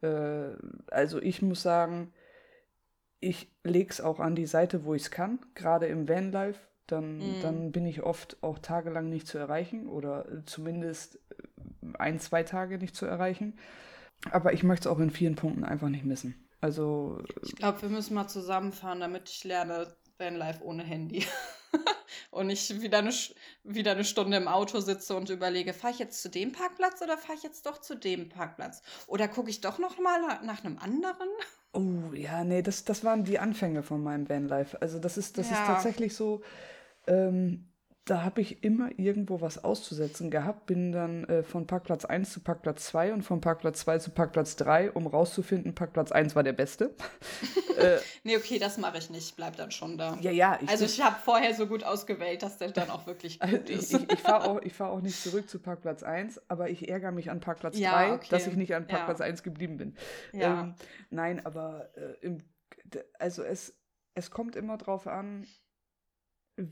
Äh, 0.00 0.50
also 0.92 1.20
ich 1.20 1.42
muss 1.42 1.62
sagen, 1.62 2.12
ich 3.20 3.50
lege 3.64 3.90
es 3.90 4.00
auch 4.00 4.20
an 4.20 4.34
die 4.36 4.46
Seite, 4.46 4.84
wo 4.84 4.94
ich 4.94 5.02
es 5.02 5.10
kann, 5.10 5.40
gerade 5.54 5.86
im 5.86 6.08
Vanlife. 6.08 6.60
Dann, 6.86 7.18
Mm. 7.18 7.40
dann 7.40 7.72
bin 7.72 7.84
ich 7.86 8.02
oft 8.02 8.42
auch 8.42 8.58
tagelang 8.58 9.10
nicht 9.10 9.26
zu 9.26 9.36
erreichen 9.38 9.88
oder 9.88 10.26
zumindest 10.46 11.16
äh, 11.30 11.86
ein, 11.98 12.18
zwei 12.20 12.42
Tage 12.44 12.78
nicht 12.78 12.96
zu 12.96 13.06
erreichen. 13.06 13.58
Aber 14.30 14.52
ich 14.54 14.64
möchte 14.64 14.88
es 14.88 14.94
auch 14.94 15.00
in 15.00 15.10
vielen 15.10 15.36
Punkten 15.36 15.64
einfach 15.64 15.88
nicht 15.90 16.04
missen. 16.04 16.34
Also, 16.60 17.18
Ich 17.42 17.56
glaube, 17.56 17.82
wir 17.82 17.88
müssen 17.88 18.14
mal 18.14 18.28
zusammenfahren, 18.28 19.00
damit 19.00 19.28
ich 19.28 19.42
lerne 19.44 19.96
Vanlife 20.18 20.62
ohne 20.64 20.82
Handy. 20.82 21.24
und 22.30 22.48
nicht 22.48 22.80
wieder 22.80 22.98
eine, 22.98 23.12
wieder 23.64 23.92
eine 23.92 24.04
Stunde 24.04 24.36
im 24.36 24.48
Auto 24.48 24.80
sitze 24.80 25.16
und 25.16 25.30
überlege, 25.30 25.72
fahre 25.72 25.92
ich 25.92 25.98
jetzt 25.98 26.22
zu 26.22 26.28
dem 26.30 26.52
Parkplatz 26.52 27.00
oder 27.02 27.18
fahre 27.18 27.36
ich 27.36 27.42
jetzt 27.42 27.66
doch 27.66 27.80
zu 27.80 27.94
dem 27.94 28.28
Parkplatz? 28.28 28.82
Oder 29.06 29.28
gucke 29.28 29.50
ich 29.50 29.60
doch 29.60 29.78
noch 29.78 29.98
mal 29.98 30.20
nach, 30.20 30.42
nach 30.42 30.64
einem 30.64 30.78
anderen? 30.78 31.28
oh 31.72 32.12
ja, 32.14 32.44
nee, 32.44 32.62
das, 32.62 32.84
das 32.84 33.04
waren 33.04 33.24
die 33.24 33.38
Anfänge 33.38 33.82
von 33.82 34.02
meinem 34.02 34.28
Vanlife. 34.28 34.80
Also 34.80 34.98
das 34.98 35.18
ist, 35.18 35.38
das 35.38 35.46
ist 35.50 35.58
Ja. 35.58 35.66
tatsächlich 35.66 36.14
so, 36.16 36.42
ähm, 37.06 37.68
da 38.08 38.22
habe 38.22 38.40
ich 38.40 38.64
immer 38.64 38.90
irgendwo 38.98 39.42
was 39.42 39.62
auszusetzen 39.62 40.30
gehabt, 40.30 40.64
bin 40.64 40.92
dann 40.92 41.24
äh, 41.24 41.42
von 41.42 41.66
Parkplatz 41.66 42.06
1 42.06 42.32
zu 42.32 42.40
Parkplatz 42.40 42.86
2 42.86 43.12
und 43.12 43.22
von 43.22 43.42
Parkplatz 43.42 43.80
2 43.80 43.98
zu 43.98 44.10
Parkplatz 44.10 44.56
3, 44.56 44.92
um 44.92 45.06
rauszufinden, 45.06 45.74
Parkplatz 45.74 46.10
1 46.10 46.34
war 46.34 46.42
der 46.42 46.54
beste. 46.54 46.94
äh, 47.78 47.98
Nee, 48.24 48.36
okay, 48.38 48.58
das 48.58 48.78
mache 48.78 48.96
ich 48.96 49.10
nicht. 49.10 49.36
Bleib 49.36 49.56
dann 49.56 49.70
schon 49.70 49.98
da. 49.98 50.16
ja, 50.22 50.30
ja, 50.30 50.58
ich 50.62 50.68
also 50.70 50.86
ich 50.86 51.00
habe 51.02 51.16
vorher 51.22 51.52
so 51.54 51.66
gut 51.66 51.84
ausgewählt, 51.84 52.42
dass 52.42 52.56
der 52.56 52.70
dann 52.70 52.88
auch 52.88 53.06
wirklich 53.06 53.42
Also 53.42 53.58
gut 53.58 53.68
ich, 53.68 53.76
ist. 53.76 53.92
ich, 53.92 54.10
ich 54.12 54.20
fahre 54.20 54.48
auch, 54.48 54.60
ich 54.62 54.72
fahr 54.72 54.90
auch 54.90 55.02
nicht 55.02 55.22
zurück 55.22 55.48
zu 55.50 55.58
Parkplatz 55.58 56.02
1, 56.02 56.40
aber 56.48 56.70
ich 56.70 56.88
ärgere 56.88 57.12
mich 57.12 57.30
an 57.30 57.40
Parkplatz 57.40 57.76
Ja, 57.78 57.92
3, 57.92 58.12
okay. 58.14 58.26
dass 58.30 58.46
ich 58.46 58.56
nicht 58.56 58.74
an 58.74 58.86
Ja. 58.88 58.96
Parkplatz 58.96 59.20
1 59.20 59.42
geblieben 59.42 59.76
bin. 59.76 59.94
Ja. 60.32 60.62
Ähm, 60.62 60.74
nein, 61.10 61.44
aber 61.44 61.90
äh, 61.94 62.14
im, 62.24 62.38
also 63.18 63.42
es, 63.42 63.76
es 64.14 64.30
kommt 64.30 64.56
immer 64.56 64.78
drauf 64.78 65.06
an, 65.06 65.46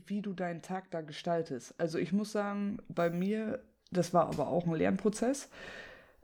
wie 0.07 0.21
du 0.21 0.33
deinen 0.33 0.61
Tag 0.61 0.91
da 0.91 1.01
gestaltest. 1.01 1.73
Also 1.79 1.97
ich 1.97 2.13
muss 2.13 2.31
sagen, 2.31 2.79
bei 2.89 3.09
mir, 3.09 3.63
das 3.91 4.13
war 4.13 4.27
aber 4.27 4.47
auch 4.47 4.65
ein 4.65 4.73
Lernprozess. 4.73 5.49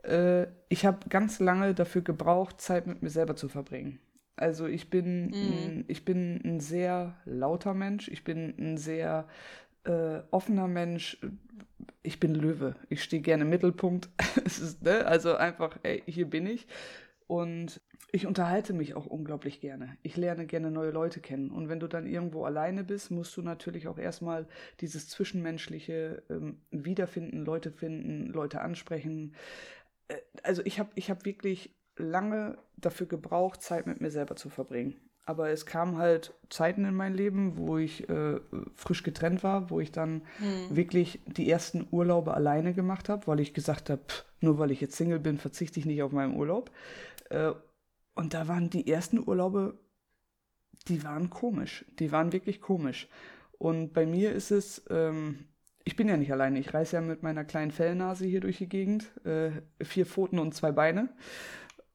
Äh, 0.03 0.47
ich 0.69 0.85
habe 0.85 1.07
ganz 1.09 1.39
lange 1.39 1.73
dafür 1.73 2.01
gebraucht, 2.01 2.61
Zeit 2.61 2.87
mit 2.87 3.01
mir 3.01 3.09
selber 3.09 3.35
zu 3.35 3.47
verbringen. 3.49 3.99
Also 4.35 4.65
ich 4.65 4.89
bin, 4.89 5.27
Mhm. 5.27 5.31
ein, 5.31 5.85
ich 5.87 6.05
bin 6.05 6.41
ein 6.43 6.59
sehr 6.59 7.15
lauter 7.25 7.73
Mensch, 7.73 8.07
ich 8.07 8.23
bin 8.23 8.53
ein 8.57 8.77
sehr 8.77 9.27
äh, 9.85 10.19
offener 10.31 10.67
Mensch. 10.67 11.17
Ich 12.01 12.19
bin 12.19 12.33
Löwe. 12.35 12.75
Ich 12.89 13.03
stehe 13.03 13.21
gerne 13.21 13.43
im 13.43 13.49
Mittelpunkt. 13.49 14.09
ist, 14.45 14.81
ne? 14.81 15.05
Also 15.05 15.35
einfach, 15.35 15.77
ey, 15.83 16.03
hier 16.05 16.29
bin 16.29 16.45
ich. 16.45 16.67
Und 17.27 17.81
ich 18.15 18.27
unterhalte 18.27 18.73
mich 18.73 18.93
auch 18.93 19.07
unglaublich 19.07 19.59
gerne. 19.59 19.97
Ich 20.03 20.15
lerne 20.17 20.45
gerne 20.45 20.69
neue 20.69 20.91
Leute 20.91 21.19
kennen. 21.19 21.49
Und 21.49 21.67
wenn 21.67 21.79
du 21.79 21.87
dann 21.87 22.05
irgendwo 22.05 22.45
alleine 22.45 22.83
bist, 22.83 23.09
musst 23.09 23.35
du 23.35 23.41
natürlich 23.41 23.87
auch 23.87 23.97
erstmal 23.97 24.47
dieses 24.81 25.09
Zwischenmenschliche 25.09 26.21
ähm, 26.29 26.61
wiederfinden, 26.69 27.43
Leute 27.43 27.71
finden, 27.71 28.27
Leute 28.27 28.61
ansprechen. 28.61 29.33
äh, 30.09 30.17
also 30.43 30.61
ich 30.63 30.77
habe 30.77 30.91
ich 30.93 31.09
hab 31.09 31.25
wirklich 31.25 31.75
lange 31.97 32.59
dafür 32.77 33.07
gebraucht, 33.07 33.63
Zeit 33.63 33.87
mit 33.87 33.99
mir 33.99 34.11
selber 34.11 34.35
zu 34.35 34.49
verbringen. 34.49 34.95
Aber 35.25 35.49
es 35.49 35.65
kamen 35.65 35.97
halt 35.97 36.35
Zeiten 36.51 36.85
in 36.85 36.93
mein 36.93 37.15
Leben, 37.15 37.57
wo 37.57 37.79
ich 37.79 38.07
äh, 38.09 38.39
frisch 38.75 39.01
getrennt 39.01 39.41
war, 39.41 39.71
wo 39.71 39.79
ich 39.79 39.91
dann 39.91 40.21
hm. 40.37 40.75
wirklich 40.75 41.19
die 41.25 41.49
ersten 41.49 41.87
Urlaube 41.89 42.35
alleine 42.35 42.75
gemacht 42.75 43.09
habe, 43.09 43.25
weil 43.25 43.39
ich 43.39 43.55
gesagt 43.55 43.89
habe, 43.89 44.03
nur 44.39 44.59
weil 44.59 44.69
ich 44.69 44.81
jetzt 44.81 44.97
Single 44.97 45.19
bin, 45.19 45.39
verzichte 45.39 45.79
ich 45.79 45.87
nicht 45.87 46.03
auf 46.03 46.11
meinen 46.11 46.35
Urlaub. 46.35 46.69
Äh, 47.31 47.53
und 48.15 48.33
da 48.33 48.47
waren 48.47 48.69
die 48.69 48.87
ersten 48.87 49.19
Urlaube, 49.27 49.79
die 50.87 51.03
waren 51.03 51.29
komisch. 51.29 51.85
Die 51.99 52.11
waren 52.11 52.31
wirklich 52.31 52.61
komisch. 52.61 53.07
Und 53.57 53.93
bei 53.93 54.05
mir 54.05 54.33
ist 54.33 54.51
es, 54.51 54.83
ähm, 54.89 55.45
ich 55.85 55.95
bin 55.95 56.07
ja 56.07 56.17
nicht 56.17 56.31
alleine. 56.31 56.59
Ich 56.59 56.73
reise 56.73 56.97
ja 56.97 57.01
mit 57.01 57.23
meiner 57.23 57.45
kleinen 57.45 57.71
Fellnase 57.71 58.25
hier 58.25 58.41
durch 58.41 58.57
die 58.57 58.69
Gegend. 58.69 59.11
Äh, 59.25 59.51
vier 59.81 60.05
Pfoten 60.05 60.39
und 60.39 60.53
zwei 60.53 60.71
Beine. 60.71 61.09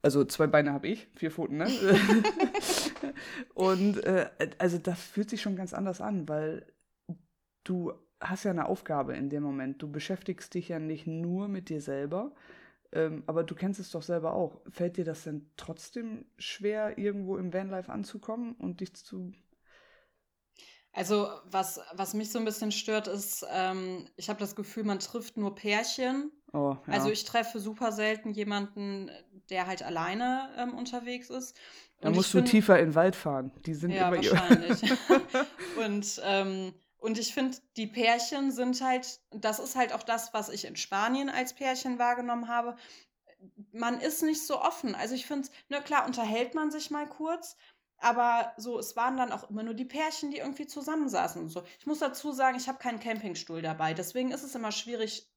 Also 0.00 0.24
zwei 0.24 0.46
Beine 0.46 0.72
habe 0.72 0.86
ich, 0.86 1.08
vier 1.16 1.32
Pfoten, 1.32 1.56
ne? 1.56 1.66
und 3.54 4.02
äh, 4.04 4.30
also 4.58 4.78
das 4.78 5.02
fühlt 5.02 5.28
sich 5.28 5.42
schon 5.42 5.56
ganz 5.56 5.74
anders 5.74 6.00
an, 6.00 6.28
weil 6.28 6.64
du 7.64 7.92
hast 8.20 8.44
ja 8.44 8.52
eine 8.52 8.66
Aufgabe 8.66 9.16
in 9.16 9.28
dem 9.28 9.42
Moment. 9.42 9.82
Du 9.82 9.90
beschäftigst 9.90 10.54
dich 10.54 10.68
ja 10.68 10.78
nicht 10.78 11.06
nur 11.08 11.48
mit 11.48 11.68
dir 11.68 11.80
selber, 11.80 12.32
ähm, 12.92 13.22
aber 13.26 13.44
du 13.44 13.54
kennst 13.54 13.80
es 13.80 13.90
doch 13.90 14.02
selber 14.02 14.32
auch. 14.32 14.60
Fällt 14.70 14.96
dir 14.96 15.04
das 15.04 15.24
denn 15.24 15.50
trotzdem 15.56 16.26
schwer, 16.38 16.98
irgendwo 16.98 17.36
im 17.36 17.52
Vanlife 17.52 17.92
anzukommen 17.92 18.54
und 18.54 18.80
dich 18.80 18.94
zu 18.94 19.32
also, 20.98 21.28
was, 21.44 21.80
was 21.92 22.14
mich 22.14 22.32
so 22.32 22.40
ein 22.40 22.44
bisschen 22.44 22.72
stört, 22.72 23.06
ist, 23.06 23.46
ähm, 23.52 24.08
ich 24.16 24.28
habe 24.28 24.40
das 24.40 24.56
Gefühl, 24.56 24.82
man 24.82 24.98
trifft 24.98 25.36
nur 25.36 25.54
Pärchen. 25.54 26.32
Oh, 26.52 26.76
ja. 26.86 26.92
Also, 26.92 27.10
ich 27.10 27.24
treffe 27.24 27.60
super 27.60 27.92
selten 27.92 28.30
jemanden, 28.30 29.08
der 29.48 29.66
halt 29.66 29.84
alleine 29.84 30.48
ähm, 30.56 30.74
unterwegs 30.74 31.30
ist. 31.30 31.56
Da 32.00 32.10
musst 32.10 32.32
du 32.34 32.40
tiefer 32.42 32.78
in 32.80 32.86
den 32.86 32.94
Wald 32.94 33.16
fahren. 33.16 33.52
Die 33.66 33.74
sind 33.74 33.92
ja, 33.92 34.08
immer 34.08 34.16
wahrscheinlich. 34.16 34.82
und, 35.84 36.20
ähm, 36.24 36.72
und 36.98 37.18
ich 37.18 37.32
finde, 37.32 37.58
die 37.76 37.86
Pärchen 37.86 38.50
sind 38.50 38.80
halt, 38.80 39.20
das 39.30 39.58
ist 39.60 39.76
halt 39.76 39.92
auch 39.92 40.02
das, 40.02 40.34
was 40.34 40.48
ich 40.48 40.64
in 40.64 40.76
Spanien 40.76 41.28
als 41.28 41.54
Pärchen 41.54 41.98
wahrgenommen 41.98 42.48
habe. 42.48 42.76
Man 43.72 44.00
ist 44.00 44.22
nicht 44.22 44.44
so 44.44 44.60
offen. 44.60 44.94
Also 44.96 45.14
ich 45.14 45.26
finde, 45.26 45.48
na 45.68 45.80
klar, 45.80 46.06
unterhält 46.06 46.54
man 46.54 46.72
sich 46.72 46.90
mal 46.90 47.06
kurz, 47.06 47.56
aber 47.98 48.52
so, 48.56 48.78
es 48.78 48.96
waren 48.96 49.16
dann 49.16 49.32
auch 49.32 49.48
immer 49.48 49.62
nur 49.62 49.74
die 49.74 49.84
Pärchen, 49.84 50.30
die 50.30 50.38
irgendwie 50.38 50.66
zusammensaßen 50.66 51.40
und 51.42 51.48
so. 51.48 51.62
Ich 51.78 51.86
muss 51.86 52.00
dazu 52.00 52.32
sagen, 52.32 52.56
ich 52.56 52.68
habe 52.68 52.78
keinen 52.78 53.00
Campingstuhl 53.00 53.62
dabei. 53.62 53.94
Deswegen 53.94 54.32
ist 54.32 54.42
es 54.42 54.54
immer 54.54 54.72
schwierig, 54.72 55.28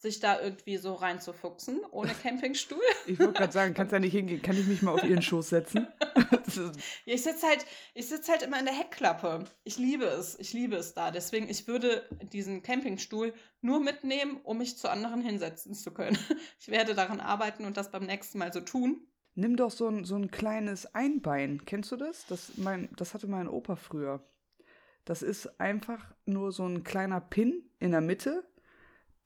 sich 0.00 0.18
da 0.18 0.40
irgendwie 0.40 0.78
so 0.78 0.94
reinzufuchsen, 0.94 1.80
ohne 1.90 2.12
Campingstuhl. 2.22 2.80
Ich 3.06 3.18
wollte 3.18 3.34
gerade 3.34 3.52
sagen, 3.52 3.74
kannst 3.74 3.92
ja 3.92 3.98
nicht 3.98 4.12
hingehen. 4.12 4.40
Kann 4.40 4.56
ich 4.56 4.66
mich 4.66 4.80
mal 4.80 4.94
auf 4.94 5.04
ihren 5.04 5.20
Schoß 5.20 5.50
setzen? 5.50 5.86
ich 7.04 7.22
sitze 7.22 7.46
halt, 7.46 7.66
ich 7.94 8.10
halt 8.10 8.42
immer 8.42 8.58
in 8.58 8.64
der 8.64 8.74
Heckklappe. 8.74 9.44
Ich 9.62 9.76
liebe 9.76 10.06
es. 10.06 10.38
Ich 10.38 10.54
liebe 10.54 10.76
es 10.76 10.94
da. 10.94 11.10
Deswegen, 11.10 11.50
ich 11.50 11.68
würde 11.68 12.08
diesen 12.32 12.62
Campingstuhl 12.62 13.34
nur 13.60 13.80
mitnehmen, 13.80 14.40
um 14.42 14.58
mich 14.58 14.78
zu 14.78 14.88
anderen 14.88 15.20
hinsetzen 15.20 15.74
zu 15.74 15.92
können. 15.92 16.18
Ich 16.58 16.68
werde 16.68 16.94
daran 16.94 17.20
arbeiten 17.20 17.64
und 17.64 17.76
das 17.76 17.90
beim 17.90 18.04
nächsten 18.04 18.38
Mal 18.38 18.52
so 18.52 18.60
tun. 18.60 19.06
Nimm 19.34 19.56
doch 19.56 19.70
so 19.70 19.88
ein, 19.88 20.04
so 20.04 20.16
ein 20.16 20.30
kleines 20.30 20.94
Einbein. 20.94 21.62
Kennst 21.64 21.90
du 21.92 21.96
das? 21.96 22.26
Das, 22.26 22.52
mein, 22.56 22.88
das 22.96 23.14
hatte 23.14 23.26
mein 23.26 23.48
Opa 23.48 23.76
früher. 23.76 24.22
Das 25.04 25.22
ist 25.22 25.60
einfach 25.60 26.14
nur 26.26 26.52
so 26.52 26.66
ein 26.66 26.84
kleiner 26.84 27.20
Pin 27.20 27.64
in 27.78 27.92
der 27.92 28.00
Mitte, 28.00 28.44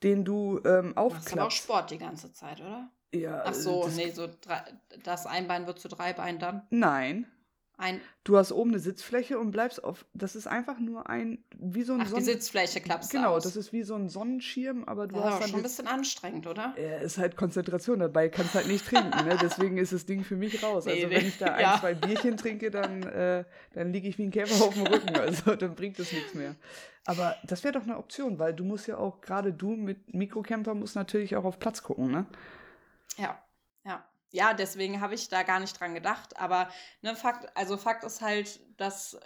den 0.04 0.24
du 0.24 0.60
ähm, 0.64 0.96
aufklappst. 0.96 1.26
Das 1.26 1.32
ist 1.32 1.38
auch 1.38 1.50
Sport 1.50 1.90
die 1.90 1.98
ganze 1.98 2.32
Zeit, 2.32 2.60
oder? 2.60 2.88
Ja. 3.12 3.42
Ach 3.46 3.54
so, 3.54 3.88
nee, 3.94 4.10
so 4.10 4.28
drei, 4.40 4.62
das 5.02 5.26
Einbein 5.26 5.66
wird 5.66 5.78
zu 5.78 5.88
drei 5.88 6.12
Beinen 6.12 6.38
dann? 6.38 6.62
Nein, 6.70 7.26
ein 7.76 8.00
du 8.24 8.38
hast 8.38 8.52
oben 8.52 8.70
eine 8.70 8.78
Sitzfläche 8.78 9.38
und 9.38 9.50
bleibst 9.50 9.84
auf. 9.84 10.04
Das 10.14 10.34
ist 10.34 10.46
einfach 10.46 10.78
nur 10.78 11.08
ein. 11.08 11.44
Wie 11.58 11.82
so 11.82 11.92
ein 11.92 12.00
Ach, 12.02 12.06
Sonnen 12.06 12.24
die 12.24 12.32
Sitzfläche 12.32 12.80
klappst 12.80 13.10
Genau, 13.10 13.34
aus. 13.34 13.44
das 13.44 13.56
ist 13.56 13.72
wie 13.72 13.82
so 13.82 13.94
ein 13.94 14.08
Sonnenschirm, 14.08 14.84
aber 14.84 15.06
du 15.06 15.16
ja, 15.16 15.24
hast 15.24 15.42
dann. 15.42 15.48
schon 15.48 15.60
ein 15.60 15.62
bisschen 15.62 15.86
anstrengend, 15.86 16.46
oder? 16.46 16.74
Ja, 16.78 16.96
ist 16.98 17.18
halt 17.18 17.36
Konzentration 17.36 17.98
dabei, 17.98 18.28
kannst 18.28 18.54
halt 18.54 18.66
nicht 18.66 18.86
trinken. 18.86 19.24
ne? 19.24 19.38
Deswegen 19.40 19.76
ist 19.76 19.92
das 19.92 20.06
Ding 20.06 20.24
für 20.24 20.36
mich 20.36 20.62
raus. 20.62 20.86
Also, 20.86 21.06
nee, 21.06 21.14
wenn 21.14 21.26
ich 21.26 21.38
da 21.38 21.60
ja. 21.60 21.74
ein, 21.74 21.80
zwei 21.80 21.94
Bierchen 21.94 22.36
trinke, 22.36 22.70
dann, 22.70 23.02
äh, 23.02 23.44
dann 23.74 23.92
liege 23.92 24.08
ich 24.08 24.18
wie 24.18 24.24
ein 24.24 24.30
Käfer 24.30 24.64
auf 24.64 24.74
dem 24.74 24.86
Rücken. 24.86 25.16
Also, 25.16 25.54
dann 25.54 25.74
bringt 25.74 25.98
das 25.98 26.12
nichts 26.12 26.34
mehr. 26.34 26.56
Aber 27.06 27.36
das 27.44 27.62
wäre 27.64 27.74
doch 27.74 27.82
eine 27.82 27.98
Option, 27.98 28.38
weil 28.38 28.54
du 28.54 28.64
musst 28.64 28.86
ja 28.86 28.96
auch, 28.96 29.20
gerade 29.20 29.52
du 29.52 29.76
mit 29.76 30.14
Mikrocamper, 30.14 30.74
musst 30.74 30.96
natürlich 30.96 31.36
auch 31.36 31.44
auf 31.44 31.58
Platz 31.58 31.82
gucken, 31.82 32.10
ne? 32.10 32.26
Ja, 33.18 33.38
ja 33.84 34.04
ja, 34.34 34.52
deswegen 34.52 35.00
habe 35.00 35.14
ich 35.14 35.28
da 35.28 35.44
gar 35.44 35.60
nicht 35.60 35.78
dran 35.78 35.94
gedacht. 35.94 36.36
Aber 36.38 36.68
ne, 37.02 37.14
Fakt, 37.14 37.56
also 37.56 37.76
Fakt 37.76 38.02
ist 38.02 38.20
halt, 38.20 38.58
dass 38.76 39.16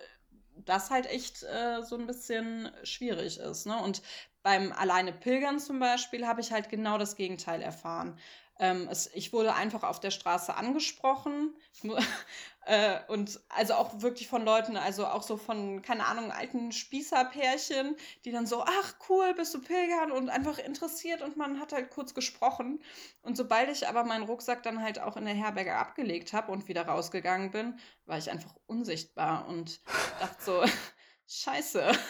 das 0.54 0.90
halt 0.90 1.06
echt 1.06 1.44
äh, 1.44 1.82
so 1.82 1.96
ein 1.96 2.06
bisschen 2.06 2.70
schwierig 2.82 3.38
ist. 3.38 3.66
Ne? 3.66 3.80
Und 3.82 4.02
beim 4.42 4.70
alleine 4.72 5.14
Pilgern 5.14 5.60
zum 5.60 5.78
Beispiel 5.80 6.26
habe 6.26 6.42
ich 6.42 6.52
halt 6.52 6.68
genau 6.68 6.98
das 6.98 7.16
Gegenteil 7.16 7.62
erfahren. 7.62 8.18
Ähm, 8.58 8.86
es, 8.90 9.06
ich 9.14 9.32
wurde 9.32 9.54
einfach 9.54 9.82
auf 9.82 9.98
der 9.98 10.10
Straße 10.10 10.54
angesprochen. 10.54 11.56
äh, 12.68 13.00
und 13.08 13.40
also 13.48 13.72
auch 13.74 14.02
wirklich 14.02 14.28
von 14.28 14.44
Leuten, 14.44 14.76
also 14.76 15.06
auch 15.06 15.22
so 15.22 15.38
von, 15.38 15.80
keine 15.80 16.04
Ahnung, 16.04 16.30
alten 16.30 16.70
Spießerpärchen, 16.70 17.96
die 18.26 18.30
dann 18.30 18.46
so, 18.46 18.62
ach 18.62 18.94
cool, 19.08 19.32
bist 19.32 19.54
du 19.54 19.62
Pilgern 19.62 20.12
und 20.12 20.28
einfach 20.28 20.58
interessiert 20.58 21.22
und 21.22 21.38
man 21.38 21.60
hat 21.60 21.72
halt 21.72 21.88
kurz 21.88 22.12
gesprochen. 22.12 22.82
Und 23.22 23.38
sobald 23.38 23.70
ich 23.70 23.88
aber 23.88 24.04
meinen 24.04 24.24
Rucksack 24.24 24.62
dann 24.62 24.82
halt 24.82 25.00
auch 25.00 25.16
in 25.16 25.24
der 25.24 25.32
Herberge 25.32 25.76
abgelegt 25.76 26.34
habe 26.34 26.52
und 26.52 26.68
wieder 26.68 26.82
rausgegangen 26.82 27.50
bin, 27.50 27.78
war 28.04 28.18
ich 28.18 28.30
einfach 28.30 28.54
unsichtbar 28.66 29.48
und 29.48 29.80
dachte 30.20 30.44
so, 30.44 30.64
scheiße. 31.26 31.90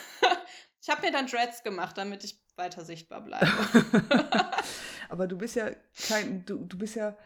Ich 0.81 0.89
habe 0.89 1.01
mir 1.01 1.11
dann 1.11 1.27
Dreads 1.27 1.61
gemacht, 1.61 1.97
damit 1.97 2.23
ich 2.23 2.41
weiter 2.55 2.85
sichtbar 2.85 3.19
bleibe. 3.19 3.45
Aber 5.09 5.27
du 5.27 5.37
bist 5.37 5.57
ja 5.57 5.71
kein, 6.07 6.45
du, 6.45 6.63
du 6.63 6.77
bist 6.77 6.95
ja 6.95 7.17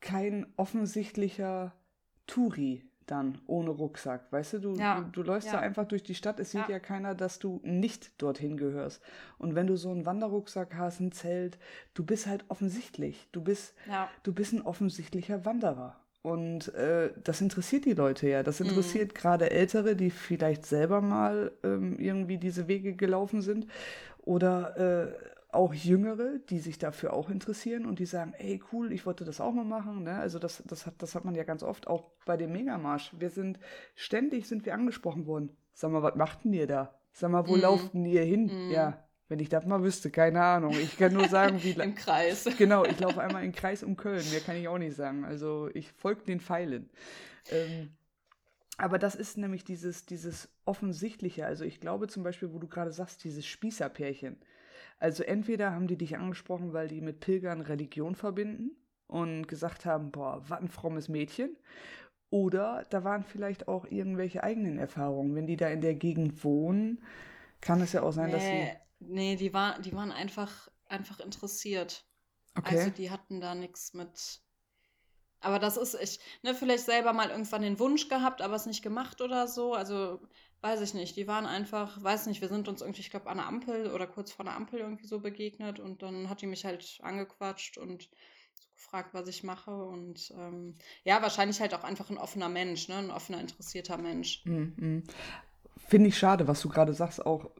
kein 0.00 0.46
offensichtlicher 0.56 1.74
Touri 2.26 2.82
dann 3.06 3.38
ohne 3.46 3.70
Rucksack. 3.70 4.30
Weißt 4.30 4.54
du, 4.54 4.58
du, 4.58 4.74
ja. 4.74 5.00
du, 5.00 5.22
du, 5.22 5.22
läufst 5.22 5.48
ja. 5.48 5.54
da 5.54 5.60
einfach 5.60 5.86
durch 5.86 6.02
die 6.02 6.14
Stadt. 6.14 6.40
Es 6.40 6.50
sieht 6.50 6.68
ja. 6.68 6.74
ja 6.74 6.78
keiner, 6.80 7.14
dass 7.14 7.38
du 7.38 7.60
nicht 7.62 8.20
dorthin 8.20 8.56
gehörst. 8.56 9.00
Und 9.38 9.54
wenn 9.54 9.66
du 9.66 9.76
so 9.76 9.90
einen 9.90 10.06
Wanderrucksack 10.06 10.74
hast, 10.74 11.00
ein 11.00 11.12
Zelt, 11.12 11.58
du 11.94 12.04
bist 12.04 12.26
halt 12.26 12.44
offensichtlich. 12.48 13.28
Du 13.32 13.40
bist, 13.40 13.74
du 14.24 14.32
bist 14.32 14.52
ein 14.52 14.62
offensichtlicher 14.62 15.44
Wanderer. 15.44 15.96
Und 16.22 16.74
äh, 16.74 17.12
das 17.22 17.40
interessiert 17.40 17.84
die 17.84 17.92
Leute 17.92 18.28
ja. 18.28 18.42
Das 18.42 18.58
mhm. 18.58 18.66
interessiert 18.66 19.12
mhm. 19.12 19.14
gerade 19.14 19.50
Ältere, 19.50 19.94
die 19.94 20.10
vielleicht 20.10 20.66
selber 20.66 21.00
mal 21.00 21.52
ähm, 21.62 21.98
irgendwie 22.00 22.38
diese 22.38 22.66
Wege 22.66 22.94
gelaufen 22.94 23.42
sind. 23.42 23.68
Oder 24.24 24.76
äh, 24.76 25.35
auch 25.56 25.74
Jüngere, 25.74 26.38
die 26.50 26.60
sich 26.60 26.78
dafür 26.78 27.12
auch 27.12 27.28
interessieren 27.30 27.86
und 27.86 27.98
die 27.98 28.06
sagen, 28.06 28.34
ey, 28.38 28.62
cool, 28.72 28.92
ich 28.92 29.06
wollte 29.06 29.24
das 29.24 29.40
auch 29.40 29.52
mal 29.52 29.64
machen. 29.64 30.04
Ne? 30.04 30.14
Also 30.14 30.38
das, 30.38 30.62
das, 30.66 30.86
hat, 30.86 30.94
das 30.98 31.14
hat 31.14 31.24
man 31.24 31.34
ja 31.34 31.44
ganz 31.44 31.62
oft 31.62 31.88
auch 31.88 32.04
bei 32.24 32.36
dem 32.36 32.52
Megamarsch. 32.52 33.12
Wir 33.18 33.30
sind, 33.30 33.58
ständig 33.94 34.46
sind 34.46 34.64
wir 34.64 34.74
angesprochen 34.74 35.26
worden. 35.26 35.56
Sag 35.72 35.90
mal, 35.90 36.02
was 36.02 36.14
macht 36.14 36.44
denn 36.44 36.52
ihr 36.52 36.66
da? 36.66 36.94
Sag 37.12 37.30
mal, 37.30 37.46
wo 37.48 37.56
mm. 37.56 37.60
lauft 37.60 37.94
denn 37.94 38.04
ihr 38.04 38.22
hin? 38.22 38.46
Mm. 38.46 38.70
Ja, 38.70 39.04
wenn 39.28 39.40
ich 39.40 39.48
das 39.48 39.66
mal 39.66 39.82
wüsste, 39.82 40.10
keine 40.10 40.42
Ahnung. 40.42 40.72
Ich 40.72 40.96
kann 40.96 41.12
nur 41.12 41.28
sagen, 41.28 41.62
wie 41.62 41.70
Im 41.82 41.94
Kreis. 41.94 42.48
Genau, 42.56 42.84
ich 42.84 42.98
laufe 43.00 43.20
einmal 43.20 43.44
im 43.44 43.52
Kreis 43.52 43.82
um 43.82 43.96
Köln. 43.96 44.24
Mehr 44.30 44.40
kann 44.40 44.56
ich 44.56 44.68
auch 44.68 44.78
nicht 44.78 44.94
sagen. 44.94 45.24
Also 45.24 45.68
ich 45.74 45.92
folge 45.92 46.22
den 46.24 46.40
Pfeilen. 46.40 46.90
Ähm, 47.50 47.90
aber 48.78 48.98
das 48.98 49.14
ist 49.14 49.38
nämlich 49.38 49.64
dieses, 49.64 50.06
dieses 50.06 50.48
Offensichtliche. 50.64 51.46
Also 51.46 51.64
ich 51.64 51.80
glaube 51.80 52.08
zum 52.08 52.22
Beispiel, 52.22 52.52
wo 52.52 52.58
du 52.58 52.68
gerade 52.68 52.92
sagst, 52.92 53.24
dieses 53.24 53.46
Spießerpärchen. 53.46 54.36
Also 54.98 55.22
entweder 55.22 55.72
haben 55.72 55.86
die 55.86 55.98
dich 55.98 56.16
angesprochen, 56.16 56.72
weil 56.72 56.88
die 56.88 57.00
mit 57.00 57.20
Pilgern 57.20 57.60
Religion 57.60 58.14
verbinden 58.14 58.70
und 59.06 59.46
gesagt 59.46 59.84
haben, 59.84 60.10
boah, 60.10 60.42
was 60.48 60.60
ein 60.60 60.68
frommes 60.68 61.08
Mädchen. 61.08 61.56
Oder 62.30 62.84
da 62.90 63.04
waren 63.04 63.22
vielleicht 63.22 63.68
auch 63.68 63.84
irgendwelche 63.86 64.42
eigenen 64.42 64.78
Erfahrungen. 64.78 65.34
Wenn 65.34 65.46
die 65.46 65.56
da 65.56 65.68
in 65.68 65.80
der 65.80 65.94
Gegend 65.94 66.42
wohnen, 66.42 67.02
kann 67.60 67.80
es 67.80 67.92
ja 67.92 68.02
auch 68.02 68.12
sein, 68.12 68.26
nee. 68.26 68.32
dass 68.32 68.42
sie 68.42 68.70
Nee, 68.98 69.36
die, 69.36 69.52
war, 69.52 69.78
die 69.80 69.92
waren 69.92 70.12
einfach, 70.12 70.68
einfach 70.86 71.20
interessiert. 71.20 72.04
Okay. 72.56 72.78
Also 72.78 72.90
die 72.90 73.10
hatten 73.10 73.40
da 73.40 73.54
nichts 73.54 73.92
mit. 73.92 74.40
Aber 75.40 75.58
das 75.58 75.76
ist, 75.76 75.94
ich, 75.94 76.18
ne, 76.42 76.54
vielleicht 76.54 76.84
selber 76.84 77.12
mal 77.12 77.28
irgendwann 77.28 77.62
den 77.62 77.78
Wunsch 77.78 78.08
gehabt, 78.08 78.40
aber 78.40 78.54
es 78.54 78.66
nicht 78.66 78.82
gemacht 78.82 79.20
oder 79.20 79.46
so. 79.46 79.74
Also, 79.74 80.20
weiß 80.62 80.80
ich 80.80 80.94
nicht. 80.94 81.16
Die 81.16 81.26
waren 81.26 81.46
einfach, 81.46 82.02
weiß 82.02 82.26
nicht, 82.26 82.40
wir 82.40 82.48
sind 82.48 82.68
uns 82.68 82.80
irgendwie, 82.80 83.00
ich 83.00 83.10
glaube, 83.10 83.28
an 83.28 83.38
der 83.38 83.46
Ampel 83.46 83.90
oder 83.92 84.06
kurz 84.06 84.32
vor 84.32 84.44
der 84.44 84.56
Ampel 84.56 84.80
irgendwie 84.80 85.06
so 85.06 85.20
begegnet 85.20 85.80
und 85.80 86.02
dann 86.02 86.28
hat 86.28 86.42
die 86.42 86.46
mich 86.46 86.64
halt 86.64 86.98
angequatscht 87.02 87.78
und 87.78 88.02
so 88.02 88.08
gefragt, 88.76 89.10
was 89.12 89.28
ich 89.28 89.42
mache. 89.42 89.74
Und 89.74 90.32
ähm, 90.38 90.74
ja, 91.04 91.20
wahrscheinlich 91.22 91.60
halt 91.60 91.74
auch 91.74 91.84
einfach 91.84 92.10
ein 92.10 92.18
offener 92.18 92.48
Mensch, 92.48 92.88
ne? 92.88 92.96
Ein 92.96 93.10
offener, 93.10 93.40
interessierter 93.40 93.98
Mensch. 93.98 94.44
Mm 94.44 94.72
-hmm. 94.78 95.02
Finde 95.76 96.08
ich 96.08 96.18
schade, 96.18 96.48
was 96.48 96.60
du 96.60 96.68
gerade 96.68 96.92
sagst, 96.92 97.24
auch 97.24 97.50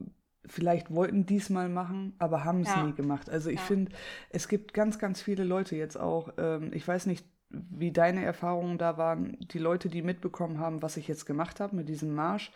vielleicht 0.46 0.94
wollten 0.94 1.26
diesmal 1.26 1.68
machen, 1.68 2.14
aber 2.18 2.44
haben 2.44 2.60
es 2.60 2.68
ja. 2.68 2.84
nie 2.84 2.92
gemacht. 2.92 3.28
Also 3.28 3.50
ich 3.50 3.58
ja. 3.58 3.62
finde, 3.62 3.92
es 4.30 4.48
gibt 4.48 4.74
ganz, 4.74 4.98
ganz 4.98 5.20
viele 5.20 5.44
Leute 5.44 5.76
jetzt 5.76 5.98
auch, 5.98 6.32
ähm, 6.38 6.70
ich 6.72 6.86
weiß 6.86 7.06
nicht, 7.06 7.26
wie 7.50 7.92
deine 7.92 8.24
Erfahrungen 8.24 8.78
da 8.78 8.96
waren, 8.96 9.36
die 9.40 9.58
Leute, 9.58 9.88
die 9.88 10.02
mitbekommen 10.02 10.58
haben, 10.58 10.82
was 10.82 10.96
ich 10.96 11.08
jetzt 11.08 11.26
gemacht 11.26 11.60
habe 11.60 11.76
mit 11.76 11.88
diesem 11.88 12.14
Marsch. 12.14 12.52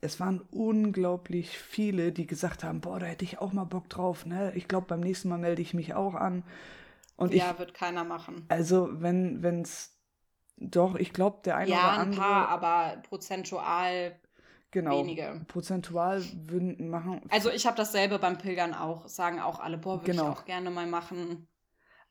Es 0.00 0.20
waren 0.20 0.40
unglaublich 0.50 1.58
viele, 1.58 2.12
die 2.12 2.26
gesagt 2.26 2.62
haben, 2.62 2.80
boah, 2.80 3.00
da 3.00 3.06
hätte 3.06 3.24
ich 3.24 3.38
auch 3.38 3.52
mal 3.52 3.64
Bock 3.64 3.88
drauf. 3.88 4.26
Ne? 4.26 4.52
Ich 4.54 4.68
glaube, 4.68 4.86
beim 4.86 5.00
nächsten 5.00 5.28
Mal 5.28 5.38
melde 5.38 5.62
ich 5.62 5.74
mich 5.74 5.94
auch 5.94 6.14
an. 6.14 6.44
Und 7.16 7.34
ja, 7.34 7.50
ich, 7.50 7.58
wird 7.58 7.74
keiner 7.74 8.04
machen. 8.04 8.46
Also 8.48 8.88
wenn 8.92 9.62
es 9.62 9.98
doch, 10.56 10.94
ich 10.96 11.12
glaube, 11.12 11.38
der 11.44 11.56
eine 11.56 11.70
ja, 11.70 11.78
oder 11.78 11.92
andere. 11.92 12.20
Ja, 12.20 12.26
ein 12.26 12.46
paar, 12.46 12.48
aber 12.48 13.02
prozentual 13.02 14.18
genau, 14.70 14.98
wenige. 14.98 15.44
Prozentual 15.48 16.22
würden 16.46 16.88
machen. 16.90 17.22
Also 17.30 17.50
ich 17.50 17.66
habe 17.66 17.76
dasselbe 17.76 18.18
beim 18.18 18.38
Pilgern 18.38 18.74
auch. 18.74 19.08
Sagen 19.08 19.40
auch 19.40 19.60
alle, 19.60 19.78
boah, 19.78 20.00
würde 20.00 20.12
genau. 20.12 20.32
ich 20.32 20.38
auch 20.38 20.44
gerne 20.44 20.70
mal 20.70 20.86
machen. 20.86 21.48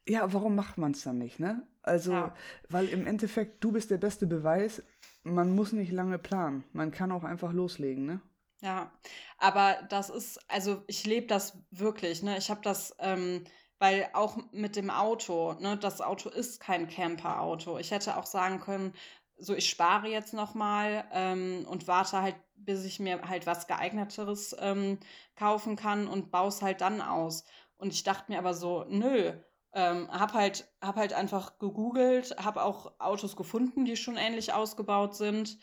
Ja, 0.07 0.31
warum 0.33 0.55
macht 0.55 0.77
man 0.77 0.91
es 0.91 1.03
dann 1.03 1.17
nicht, 1.17 1.39
ne? 1.39 1.67
Also, 1.81 2.11
ja. 2.11 2.33
weil 2.69 2.87
im 2.89 3.05
Endeffekt, 3.05 3.63
du 3.63 3.71
bist 3.71 3.91
der 3.91 3.97
beste 3.97 4.25
Beweis, 4.25 4.81
man 5.23 5.53
muss 5.53 5.73
nicht 5.73 5.91
lange 5.91 6.17
planen. 6.17 6.63
Man 6.73 6.91
kann 6.91 7.11
auch 7.11 7.23
einfach 7.23 7.51
loslegen, 7.51 8.05
ne? 8.05 8.21
Ja, 8.61 8.91
aber 9.37 9.77
das 9.89 10.09
ist, 10.09 10.39
also 10.49 10.83
ich 10.87 11.05
lebe 11.05 11.27
das 11.27 11.57
wirklich, 11.71 12.23
ne? 12.23 12.37
Ich 12.37 12.49
habe 12.49 12.61
das, 12.61 12.95
ähm, 12.99 13.43
weil 13.79 14.09
auch 14.13 14.37
mit 14.51 14.75
dem 14.75 14.89
Auto, 14.89 15.53
ne, 15.59 15.77
das 15.77 16.01
Auto 16.01 16.29
ist 16.29 16.59
kein 16.59 16.87
Camper-Auto. 16.87 17.77
Ich 17.77 17.91
hätte 17.91 18.17
auch 18.17 18.25
sagen 18.25 18.59
können, 18.59 18.93
so 19.37 19.53
ich 19.53 19.69
spare 19.69 20.07
jetzt 20.07 20.33
nochmal 20.33 21.05
ähm, 21.11 21.65
und 21.69 21.87
warte 21.87 22.21
halt, 22.21 22.35
bis 22.55 22.85
ich 22.85 22.99
mir 22.99 23.21
halt 23.29 23.45
was 23.45 23.67
geeigneteres 23.67 24.55
ähm, 24.59 24.99
kaufen 25.35 25.75
kann 25.75 26.07
und 26.07 26.31
baue 26.31 26.47
es 26.47 26.61
halt 26.61 26.81
dann 26.81 27.01
aus. 27.01 27.43
Und 27.77 27.93
ich 27.93 28.03
dachte 28.03 28.31
mir 28.31 28.39
aber 28.39 28.55
so, 28.55 28.85
nö, 28.89 29.33
ähm, 29.77 30.09
hab 30.09 30.33
halt, 30.33 30.67
hab 30.81 30.95
halt 30.95 31.13
einfach 31.13 31.59
gegoogelt, 31.59 32.35
hab 32.43 32.57
auch 32.57 32.93
Autos 32.97 33.35
gefunden, 33.35 33.85
die 33.85 33.95
schon 33.95 34.17
ähnlich 34.17 34.51
ausgebaut 34.51 35.15
sind 35.15 35.59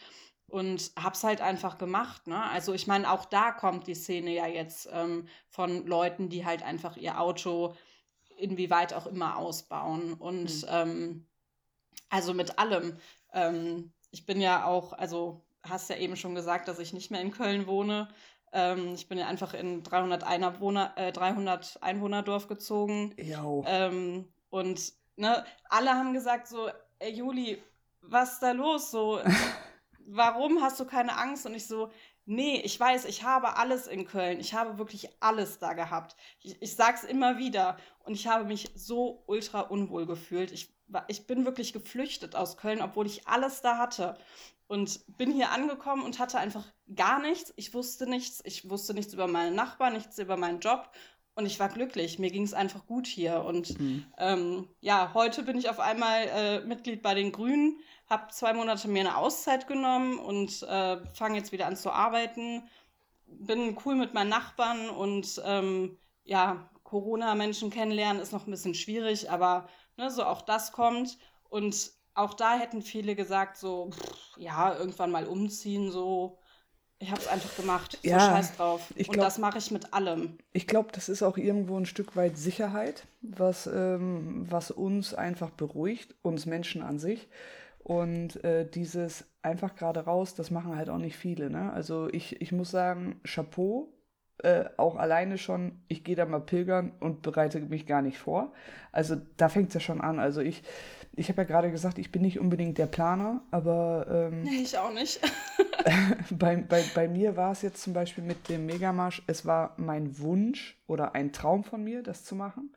und 0.47 0.93
hab's 0.97 1.25
halt 1.25 1.41
einfach 1.41 1.79
gemacht. 1.79 2.29
Ne? 2.29 2.41
Also 2.41 2.75
ich 2.75 2.87
meine, 2.87 3.11
auch 3.11 3.25
da 3.25 3.51
kommt 3.51 3.89
die 3.89 3.97
Szene 3.97 4.33
ja 4.33 4.47
jetzt 4.47 4.89
ähm, 4.93 5.27
von 5.49 5.85
Leuten, 5.89 6.29
die 6.29 6.47
halt 6.47 6.63
einfach 6.63 6.97
ihr 6.97 7.21
Auto 7.21 7.75
inwieweit 8.37 8.95
auch 8.95 9.09
immer 9.09 9.37
ausbauen. 9.37 10.15
Und 10.15 10.63
mhm. 10.63 10.69
ähm, 10.69 11.27
also 12.09 12.35
mit 12.35 12.57
allem. 12.61 12.97
Ähm, 13.33 13.93
ich 14.13 14.27
bin 14.27 14.41
ja 14.41 14.65
auch, 14.65 14.93
also 14.93 15.45
hast 15.65 15.91
ja 15.91 15.97
eben 15.97 16.15
schon 16.15 16.37
gesagt, 16.37 16.69
dass 16.69 16.79
ich 16.79 16.93
nicht 16.93 17.11
mehr 17.11 17.21
in 17.21 17.33
Köln 17.33 17.67
wohne. 17.67 18.07
Ähm, 18.55 18.95
ich 18.95 19.09
bin 19.09 19.19
ja 19.19 19.27
einfach 19.27 19.53
in 19.53 19.83
300, 19.83 20.23
Einwohner, 20.23 20.93
äh, 20.97 21.11
300 21.11 21.83
Einwohnerdorf 21.83 22.47
gezogen. 22.47 23.13
Ähm, 23.67 24.33
und 24.49 24.93
ne, 25.17 25.45
alle 25.69 25.91
haben 25.91 26.15
gesagt 26.15 26.47
so, 26.47 26.71
ey 27.01 27.13
Juli, 27.13 27.61
was 28.01 28.35
ist 28.35 28.43
da 28.45 28.53
los? 28.53 28.93
So, 28.93 29.21
warum 30.07 30.63
hast 30.63 30.79
du 30.79 30.85
keine 30.85 31.19
Angst? 31.19 31.47
Und 31.47 31.55
ich 31.55 31.67
so, 31.67 31.91
nee, 32.27 32.61
ich 32.61 32.79
weiß, 32.79 33.07
ich 33.07 33.25
habe 33.25 33.57
alles 33.57 33.89
in 33.89 34.07
Köln. 34.07 34.39
Ich 34.39 34.55
habe 34.55 34.79
wirklich 34.79 35.11
alles 35.19 35.59
da 35.59 35.73
gehabt. 35.73 36.15
Ich, 36.41 36.63
ich 36.63 36.77
sag's 36.77 37.03
immer 37.03 37.39
wieder. 37.39 37.77
Und 38.05 38.15
ich 38.15 38.29
habe 38.29 38.45
mich 38.45 38.71
so 38.77 39.25
ultra 39.27 39.63
unwohl 39.63 40.07
gefühlt. 40.07 40.53
Ich, 40.53 40.73
ich 41.09 41.27
bin 41.27 41.45
wirklich 41.45 41.73
geflüchtet 41.73 42.37
aus 42.37 42.57
Köln, 42.57 42.83
obwohl 42.83 43.07
ich 43.07 43.27
alles 43.27 43.63
da 43.63 43.79
hatte 43.79 44.17
und 44.67 45.01
bin 45.19 45.33
hier 45.33 45.51
angekommen 45.51 46.03
und 46.03 46.19
hatte 46.19 46.39
einfach 46.39 46.65
gar 46.95 47.21
nichts. 47.21 47.53
Ich 47.57 47.75
wusste 47.75 48.09
nichts. 48.09 48.41
Ich 48.45 48.69
wusste 48.69 48.95
nichts 48.95 49.13
über 49.13 49.27
meine 49.27 49.55
Nachbarn, 49.55 49.93
nichts 49.93 50.19
über 50.19 50.37
meinen 50.37 50.61
Job. 50.61 50.91
Und 51.37 51.47
ich 51.47 51.59
war 51.59 51.69
glücklich. 51.69 52.19
Mir 52.19 52.31
ging 52.31 52.45
es 52.45 52.55
einfach 52.55 52.87
gut 52.87 53.07
hier. 53.07 53.45
Und 53.45 53.79
mhm. 53.79 54.07
ähm, 54.19 54.69
ja, 54.81 55.13
heute 55.15 55.43
bin 55.43 55.59
ich 55.59 55.69
auf 55.69 55.81
einmal 55.81 56.29
äh, 56.29 56.61
Mitglied 56.61 57.03
bei 57.03 57.15
den 57.15 57.33
Grünen, 57.33 57.79
habe 58.09 58.33
zwei 58.33 58.53
Monate 58.53 58.89
mir 58.89 59.01
eine 59.01 59.17
Auszeit 59.17 59.67
genommen 59.67 60.19
und 60.19 60.63
äh, 60.63 61.05
fange 61.15 61.37
jetzt 61.37 61.53
wieder 61.53 61.67
an 61.67 61.77
zu 61.77 61.91
arbeiten. 61.91 62.63
Bin 63.27 63.77
cool 63.85 63.97
mit 63.97 64.15
meinen 64.15 64.31
Nachbarn 64.31 64.89
und 64.89 65.43
ähm, 65.45 65.99
ja, 66.23 66.71
Corona-Menschen 66.85 67.71
kennenlernen 67.71 68.23
ist 68.23 68.33
noch 68.33 68.47
ein 68.47 68.51
bisschen 68.51 68.75
schwierig, 68.75 69.31
aber 69.31 69.69
ne, 69.97 70.11
so 70.11 70.25
auch 70.25 70.43
das 70.43 70.71
kommt. 70.71 71.19
Und 71.49 71.91
auch 72.15 72.35
da 72.35 72.59
hätten 72.59 72.83
viele 72.83 73.15
gesagt, 73.17 73.57
so, 73.57 73.91
pff, 73.91 74.37
ja, 74.39 74.77
irgendwann 74.77 75.11
mal 75.11 75.27
umziehen, 75.27 75.91
so. 75.91 76.39
Ich 76.99 77.11
habe 77.11 77.21
es 77.21 77.29
einfach 77.29 77.55
gemacht. 77.57 77.99
So 78.03 78.09
ja, 78.09 78.21
scheiß 78.21 78.57
drauf. 78.57 78.93
Glaub, 78.97 79.09
Und 79.09 79.21
das 79.21 79.39
mache 79.39 79.59
ich 79.59 79.71
mit 79.71 79.93
allem. 79.93 80.39
Ich 80.53 80.67
glaube, 80.67 80.91
das 80.93 81.09
ist 81.09 81.23
auch 81.23 81.37
irgendwo 81.37 81.77
ein 81.79 81.87
Stück 81.87 82.17
weit 82.17 82.39
Sicherheit, 82.39 83.07
was, 83.21 83.67
ähm, 83.67 84.47
was 84.51 84.71
uns 84.71 85.13
einfach 85.15 85.51
beruhigt, 85.51 86.15
uns 86.23 86.47
Menschen 86.47 86.83
an 86.83 86.99
sich. 86.99 87.29
Und 87.79 88.43
äh, 88.45 88.69
dieses 88.69 89.27
einfach 89.43 89.75
gerade 89.75 90.01
raus, 90.01 90.35
das 90.35 90.51
machen 90.51 90.77
halt 90.77 90.89
auch 90.89 90.99
nicht 90.99 91.17
viele. 91.17 91.51
Ne? 91.51 91.73
Also 91.73 92.09
ich, 92.11 92.41
ich 92.41 92.53
muss 92.53 92.71
sagen, 92.71 93.21
Chapeau, 93.25 93.93
äh, 94.39 94.65
auch 94.79 94.97
alleine 94.97 95.39
schon, 95.39 95.83
ich 95.89 96.05
gehe 96.05 96.17
da 96.17 96.25
mal 96.27 96.41
pilgern 96.41 96.93
und 97.01 97.23
bereite 97.23 97.61
mich 97.61 97.87
gar 97.87 98.03
nicht 98.03 98.19
vor. 98.19 98.53
Also 98.93 99.17
da 99.37 99.49
fängt 99.49 99.69
es 99.69 99.75
ja 99.75 99.81
schon 99.81 100.01
an. 100.01 100.19
Also 100.19 100.41
ich, 100.41 100.63
ich 101.17 101.29
habe 101.29 101.43
ja 101.43 101.47
gerade 101.47 101.71
gesagt, 101.71 101.99
ich 101.99 102.11
bin 102.11 102.23
nicht 102.23 102.39
unbedingt 102.39 102.79
der 102.79 102.87
Planer, 102.87 103.43
aber. 103.51 104.31
Ähm, 104.33 104.43
nee, 104.43 104.63
ich 104.63 104.79
auch 104.79 104.93
nicht. 104.93 105.21
bei, 106.31 106.57
bei, 106.57 106.85
bei 106.95 107.09
mir 107.09 107.37
war 107.37 107.53
es 107.53 107.63
jetzt 107.63 107.83
zum 107.83 107.93
Beispiel 107.93 108.25
mit 108.25 108.49
dem 108.49 108.67
Megamarsch, 108.67 109.23
es 109.27 109.47
war 109.47 109.75
mein 109.77 110.19
Wunsch 110.19 110.79
oder 110.87 111.15
ein 111.15 111.33
Traum 111.33 111.65
von 111.65 111.83
mir, 111.83 112.03
das 112.03 112.25
zu 112.25 112.35
machen. 112.35 112.75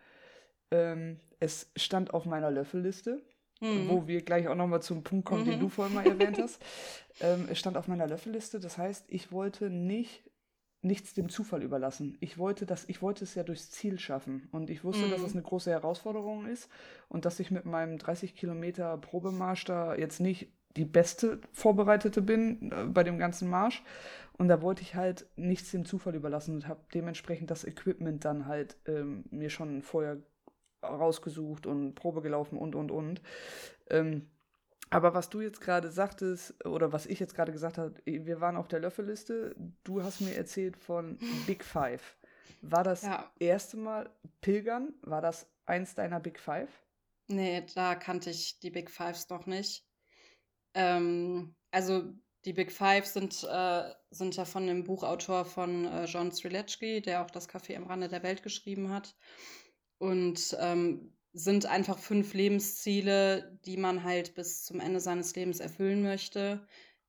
Ähm, 0.71 1.19
es 1.39 1.71
stand 1.75 2.13
auf 2.13 2.25
meiner 2.25 2.51
Löffelliste, 2.51 3.21
mhm. 3.61 3.89
wo 3.89 4.07
wir 4.07 4.21
gleich 4.21 4.47
auch 4.47 4.55
nochmal 4.55 4.81
zum 4.81 5.03
Punkt 5.03 5.25
kommen, 5.25 5.45
mhm. 5.45 5.51
den 5.51 5.59
du 5.59 5.69
vorhin 5.69 5.95
mal 5.95 6.05
erwähnt 6.05 6.38
hast. 6.39 6.61
Ähm, 7.19 7.47
es 7.49 7.59
stand 7.59 7.77
auf 7.77 7.88
meiner 7.88 8.07
Löffelliste, 8.07 8.59
das 8.59 8.77
heißt, 8.77 9.05
ich 9.07 9.31
wollte 9.31 9.69
nicht 9.69 10.23
nichts 10.88 11.13
dem 11.13 11.29
Zufall 11.29 11.61
überlassen. 11.61 12.17
Ich 12.19 12.38
wollte 12.38 12.65
das, 12.65 12.88
ich 12.88 13.01
wollte 13.01 13.23
es 13.23 13.35
ja 13.35 13.43
durchs 13.43 13.69
Ziel 13.69 13.99
schaffen. 13.99 14.47
Und 14.51 14.69
ich 14.69 14.83
wusste, 14.83 15.05
mm. 15.07 15.11
dass 15.11 15.21
es 15.21 15.33
eine 15.33 15.43
große 15.43 15.69
Herausforderung 15.69 16.47
ist 16.47 16.69
und 17.09 17.25
dass 17.25 17.39
ich 17.39 17.51
mit 17.51 17.65
meinem 17.65 17.97
30 17.97 18.35
Kilometer 18.35 18.97
Probemarsch 18.97 19.65
da 19.65 19.95
jetzt 19.95 20.19
nicht 20.19 20.49
die 20.75 20.85
beste 20.85 21.39
Vorbereitete 21.51 22.21
bin 22.21 22.71
äh, 22.71 22.85
bei 22.85 23.03
dem 23.03 23.17
ganzen 23.17 23.49
Marsch. 23.49 23.83
Und 24.38 24.47
da 24.47 24.61
wollte 24.61 24.83
ich 24.83 24.95
halt 24.95 25.27
nichts 25.35 25.71
dem 25.71 25.85
Zufall 25.85 26.15
überlassen 26.15 26.55
und 26.55 26.67
habe 26.67 26.81
dementsprechend 26.93 27.49
das 27.49 27.63
Equipment 27.63 28.23
dann 28.23 28.45
halt 28.45 28.77
ähm, 28.85 29.25
mir 29.31 29.49
schon 29.49 29.81
vorher 29.81 30.17
rausgesucht 30.83 31.65
und 31.65 31.95
Probe 31.95 32.21
gelaufen 32.21 32.57
und 32.57 32.75
und 32.75 32.91
und. 32.91 33.21
Ähm, 33.89 34.27
aber 34.89 35.13
was 35.13 35.29
du 35.29 35.41
jetzt 35.41 35.61
gerade 35.61 35.91
sagtest, 35.91 36.65
oder 36.65 36.93
was 36.93 37.05
ich 37.05 37.19
jetzt 37.19 37.35
gerade 37.35 37.51
gesagt 37.51 37.77
habe, 37.77 37.95
wir 38.05 38.41
waren 38.41 38.55
auf 38.55 38.67
der 38.67 38.79
Löffelliste. 38.79 39.55
Du 39.83 40.03
hast 40.03 40.21
mir 40.21 40.35
erzählt 40.35 40.77
von 40.77 41.17
Big 41.47 41.63
Five. 41.63 42.17
War 42.61 42.83
das 42.83 43.03
ja. 43.03 43.31
erste 43.39 43.77
Mal 43.77 44.09
Pilgern? 44.41 44.93
War 45.01 45.21
das 45.21 45.47
eins 45.65 45.95
deiner 45.95 46.19
Big 46.19 46.39
Five? 46.39 46.69
Nee, 47.27 47.65
da 47.75 47.95
kannte 47.95 48.29
ich 48.29 48.59
die 48.59 48.71
Big 48.71 48.89
Fives 48.89 49.29
noch 49.29 49.45
nicht. 49.45 49.85
Ähm, 50.73 51.55
also 51.71 52.13
die 52.45 52.53
Big 52.53 52.71
Five 52.71 53.05
sind, 53.05 53.43
äh, 53.43 53.93
sind 54.09 54.38
ja 54.38 54.45
von 54.45 54.65
dem 54.65 54.85
Buchautor 54.85 55.43
von 55.43 55.85
äh, 55.85 56.05
John 56.05 56.31
Streletsky, 56.31 57.01
der 57.01 57.23
auch 57.23 57.29
das 57.29 57.49
Café 57.49 57.75
am 57.75 57.85
Rande 57.88 58.07
der 58.07 58.23
Welt 58.23 58.43
geschrieben 58.43 58.91
hat. 58.91 59.15
Und 59.97 60.55
ähm, 60.59 61.16
sind 61.38 61.67
einfach 61.67 61.99
fünf 61.99 62.33
Lebensziele, 62.33 63.59
die 63.65 63.77
man 63.77 64.03
halt 64.03 64.33
bis 64.33 64.65
zum 64.65 64.79
Ende 64.79 64.99
seines 64.99 65.35
Lebens 65.35 65.59
erfüllen 65.59 66.01
möchte, 66.01 66.65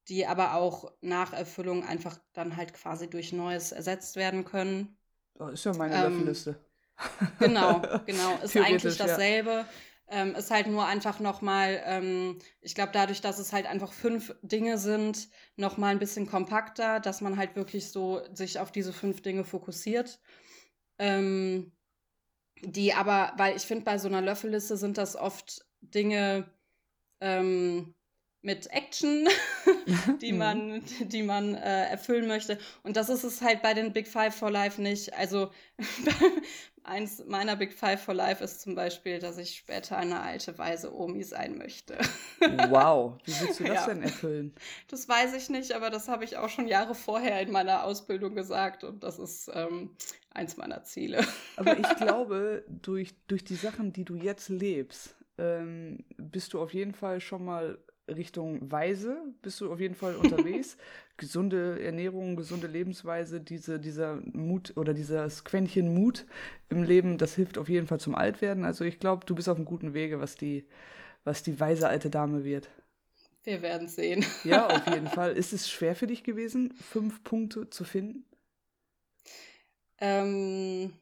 die 0.08 0.26
aber 0.26 0.54
auch 0.54 0.92
nach 1.00 1.32
Erfüllung 1.32 1.82
einfach 1.84 2.18
dann 2.34 2.56
halt 2.56 2.74
quasi 2.74 3.08
durch 3.08 3.32
Neues 3.32 3.72
ersetzt 3.72 4.16
werden 4.16 4.44
können. 4.44 4.98
Das 5.34 5.52
ist 5.54 5.64
ja 5.64 5.72
meine 5.74 5.94
ähm, 5.94 6.12
Löffelliste. 6.12 6.56
Genau, 7.38 7.80
genau. 8.06 8.38
Ist 8.42 8.56
eigentlich 8.56 8.98
dasselbe. 8.98 9.50
Ja. 9.50 9.68
Ähm, 10.10 10.34
ist 10.34 10.50
halt 10.50 10.66
nur 10.66 10.86
einfach 10.86 11.20
nochmal, 11.20 11.82
ähm, 11.84 12.38
ich 12.60 12.74
glaube, 12.74 12.92
dadurch, 12.92 13.20
dass 13.20 13.38
es 13.38 13.52
halt 13.52 13.66
einfach 13.66 13.92
fünf 13.92 14.34
Dinge 14.42 14.78
sind, 14.78 15.28
nochmal 15.56 15.92
ein 15.92 15.98
bisschen 15.98 16.26
kompakter, 16.26 16.98
dass 16.98 17.20
man 17.20 17.36
halt 17.36 17.56
wirklich 17.56 17.90
so 17.90 18.22
sich 18.32 18.58
auf 18.58 18.72
diese 18.72 18.94
fünf 18.94 19.20
Dinge 19.20 19.44
fokussiert. 19.44 20.18
Ähm, 20.98 21.72
die 22.62 22.94
aber, 22.94 23.32
weil 23.36 23.56
ich 23.56 23.62
finde, 23.62 23.84
bei 23.84 23.98
so 23.98 24.08
einer 24.08 24.20
Löffelliste 24.20 24.76
sind 24.76 24.98
das 24.98 25.16
oft 25.16 25.64
Dinge, 25.80 26.50
ähm, 27.20 27.94
mit 28.42 28.70
Action, 28.72 29.26
die 30.20 30.32
Mhm. 30.32 30.38
man, 30.38 30.82
die 31.00 31.22
man 31.22 31.54
äh, 31.54 31.86
erfüllen 31.90 32.26
möchte. 32.28 32.58
Und 32.82 32.96
das 32.96 33.08
ist 33.08 33.24
es 33.24 33.42
halt 33.42 33.62
bei 33.62 33.74
den 33.74 33.92
Big 33.92 34.06
Five 34.08 34.34
for 34.34 34.50
Life 34.50 34.80
nicht. 34.80 35.12
Also 35.14 35.50
eins 36.84 37.22
meiner 37.26 37.56
Big 37.56 37.72
Five 37.74 38.02
for 38.02 38.14
Life 38.14 38.42
ist 38.42 38.60
zum 38.60 38.74
Beispiel, 38.74 39.18
dass 39.18 39.36
ich 39.38 39.56
später 39.56 39.96
eine 39.98 40.20
alte, 40.20 40.56
weise 40.58 40.94
Omi 40.94 41.22
sein 41.24 41.58
möchte. 41.58 41.98
Wow, 42.68 43.18
wie 43.24 43.32
willst 43.40 43.58
du 43.58 43.64
das 43.64 43.74
Ja. 43.74 43.86
denn 43.86 44.02
erfüllen? 44.02 44.54
Das 44.86 45.08
weiß 45.08 45.34
ich 45.34 45.50
nicht, 45.50 45.72
aber 45.72 45.90
das 45.90 46.06
habe 46.06 46.24
ich 46.24 46.36
auch 46.36 46.48
schon 46.48 46.68
Jahre 46.68 46.94
vorher 46.94 47.40
in 47.40 47.50
meiner 47.50 47.82
Ausbildung 47.82 48.36
gesagt 48.36 48.84
und 48.84 49.02
das 49.02 49.18
ist 49.18 49.50
ähm, 49.52 49.90
eins 50.32 50.56
meiner 50.56 50.84
Ziele. 50.84 51.26
Aber 51.56 51.76
ich 51.76 51.96
glaube, 51.96 52.64
durch, 52.68 53.14
durch 53.26 53.42
die 53.42 53.56
Sachen, 53.56 53.92
die 53.92 54.04
du 54.04 54.14
jetzt 54.14 54.48
lebst, 54.50 55.16
ähm, 55.36 56.04
bist 56.16 56.52
du 56.52 56.60
auf 56.62 56.72
jeden 56.72 56.94
Fall 56.94 57.20
schon 57.20 57.44
mal 57.44 57.78
Richtung 58.08 58.70
Weise, 58.70 59.18
bist 59.42 59.60
du 59.60 59.72
auf 59.72 59.80
jeden 59.80 59.94
Fall 59.94 60.16
unterwegs. 60.16 60.76
gesunde 61.16 61.82
Ernährung, 61.82 62.36
gesunde 62.36 62.66
Lebensweise, 62.66 63.40
diese, 63.40 63.78
dieser 63.80 64.20
Mut 64.32 64.72
oder 64.76 64.94
dieses 64.94 65.44
Quäntchen 65.44 65.94
Mut 65.94 66.26
im 66.68 66.82
Leben, 66.82 67.18
das 67.18 67.34
hilft 67.34 67.58
auf 67.58 67.68
jeden 67.68 67.86
Fall 67.86 68.00
zum 68.00 68.14
Altwerden. 68.14 68.64
Also 68.64 68.84
ich 68.84 69.00
glaube, 69.00 69.26
du 69.26 69.34
bist 69.34 69.48
auf 69.48 69.56
einem 69.56 69.64
guten 69.66 69.94
Wege, 69.94 70.20
was 70.20 70.36
die, 70.36 70.66
was 71.24 71.42
die 71.42 71.60
weise 71.60 71.88
alte 71.88 72.10
Dame 72.10 72.44
wird. 72.44 72.70
Wir 73.44 73.62
werden 73.62 73.88
sehen. 73.88 74.24
Ja, 74.42 74.66
auf 74.68 74.86
jeden 74.88 75.06
Fall. 75.08 75.36
Ist 75.36 75.52
es 75.52 75.70
schwer 75.70 75.94
für 75.94 76.06
dich 76.08 76.24
gewesen, 76.24 76.74
fünf 76.74 77.22
Punkte 77.22 77.70
zu 77.70 77.84
finden? 77.84 78.24
Ähm, 80.00 80.92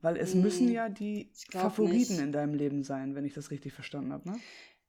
Weil 0.00 0.16
es 0.16 0.32
Hm, 0.32 0.42
müssen 0.42 0.68
ja 0.70 0.88
die 0.88 1.28
Favoriten 1.50 2.14
nicht. 2.14 2.18
in 2.18 2.32
deinem 2.32 2.54
Leben 2.54 2.82
sein, 2.82 3.14
wenn 3.14 3.26
ich 3.26 3.34
das 3.34 3.50
richtig 3.50 3.74
verstanden 3.74 4.12
habe, 4.14 4.26
ne? 4.28 4.42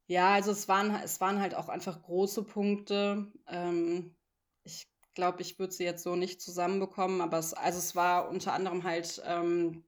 Ja, 0.08 0.34
also 0.34 0.51
es 0.51 0.68
waren, 0.68 0.95
es 1.03 1.20
waren 1.22 1.39
halt 1.39 1.53
auch 1.53 1.70
einfach 1.70 2.01
große 2.01 2.43
Punkte. 2.43 3.28
Ähm, 3.47 4.16
ich 4.64 4.88
glaube, 5.14 5.41
ich 5.41 5.60
würde 5.60 5.74
sie 5.74 5.84
jetzt 5.84 6.03
so 6.03 6.16
nicht 6.16 6.41
zusammenbekommen, 6.41 7.22
aber 7.22 7.38
es, 7.38 7.53
also 7.53 7.78
es 7.80 7.95
war 7.95 8.30
unter 8.30 8.53
anderem 8.53 8.84
halt 8.84 9.22
ähm, 9.26 9.84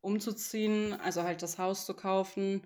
umzuziehen, 0.00 0.94
also 0.94 1.22
halt 1.22 1.42
das 1.42 1.58
Haus 1.58 1.84
zu 1.84 1.94
kaufen. 1.94 2.62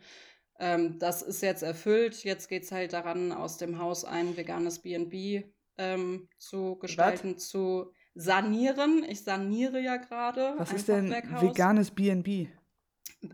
Ähm, 0.60 0.98
das 1.00 1.22
ist 1.22 1.42
jetzt 1.42 1.62
erfüllt. 1.62 2.22
Jetzt 2.22 2.48
geht 2.48 2.62
es 2.62 2.72
halt 2.72 2.92
daran, 2.92 3.32
aus 3.32 3.56
dem 3.56 3.78
Haus 3.78 4.04
ein 4.04 4.36
veganes 4.36 4.78
B&B 4.78 5.42
ähm, 5.78 6.28
zu 6.38 6.76
gestalten, 6.76 7.38
zu 7.38 7.92
sanieren. 8.14 9.04
Ich 9.08 9.24
saniere 9.24 9.80
ja 9.80 9.96
gerade 9.96 10.54
Was 10.58 10.70
ein 10.70 10.76
ist 10.76 10.88
denn 10.88 11.08
Fachwerkhaus. 11.08 11.42
veganes 11.42 11.90
B&B? 11.90 12.48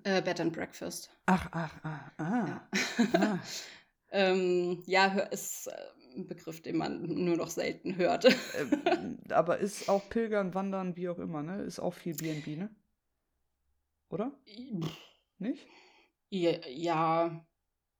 Äh, 0.05 0.23
Bed 0.23 0.41
and 0.41 0.53
Breakfast. 0.53 1.11
Ach, 1.27 1.49
ach, 1.53 1.75
ah, 1.83 2.13
ah. 2.19 2.47
Ja. 2.47 2.69
ah. 3.15 3.39
Ähm, 4.11 4.83
ja, 4.87 5.07
ist 5.19 5.67
äh, 5.67 5.73
ein 6.17 6.27
Begriff, 6.27 6.63
den 6.63 6.79
man 6.79 7.03
nur 7.03 7.37
noch 7.37 7.51
selten 7.51 7.97
hört. 7.97 8.25
Ähm, 8.57 9.19
aber 9.31 9.59
ist 9.59 9.89
auch 9.89 10.09
Pilgern, 10.09 10.55
Wandern, 10.55 10.97
wie 10.97 11.09
auch 11.09 11.19
immer, 11.19 11.43
ne? 11.43 11.63
Ist 11.63 11.79
auch 11.79 11.93
viel 11.93 12.15
B&B, 12.15 12.57
ne? 12.57 12.75
Oder? 14.09 14.33
Nicht? 15.39 15.67
Ja, 16.31 16.53
ja, 16.67 17.47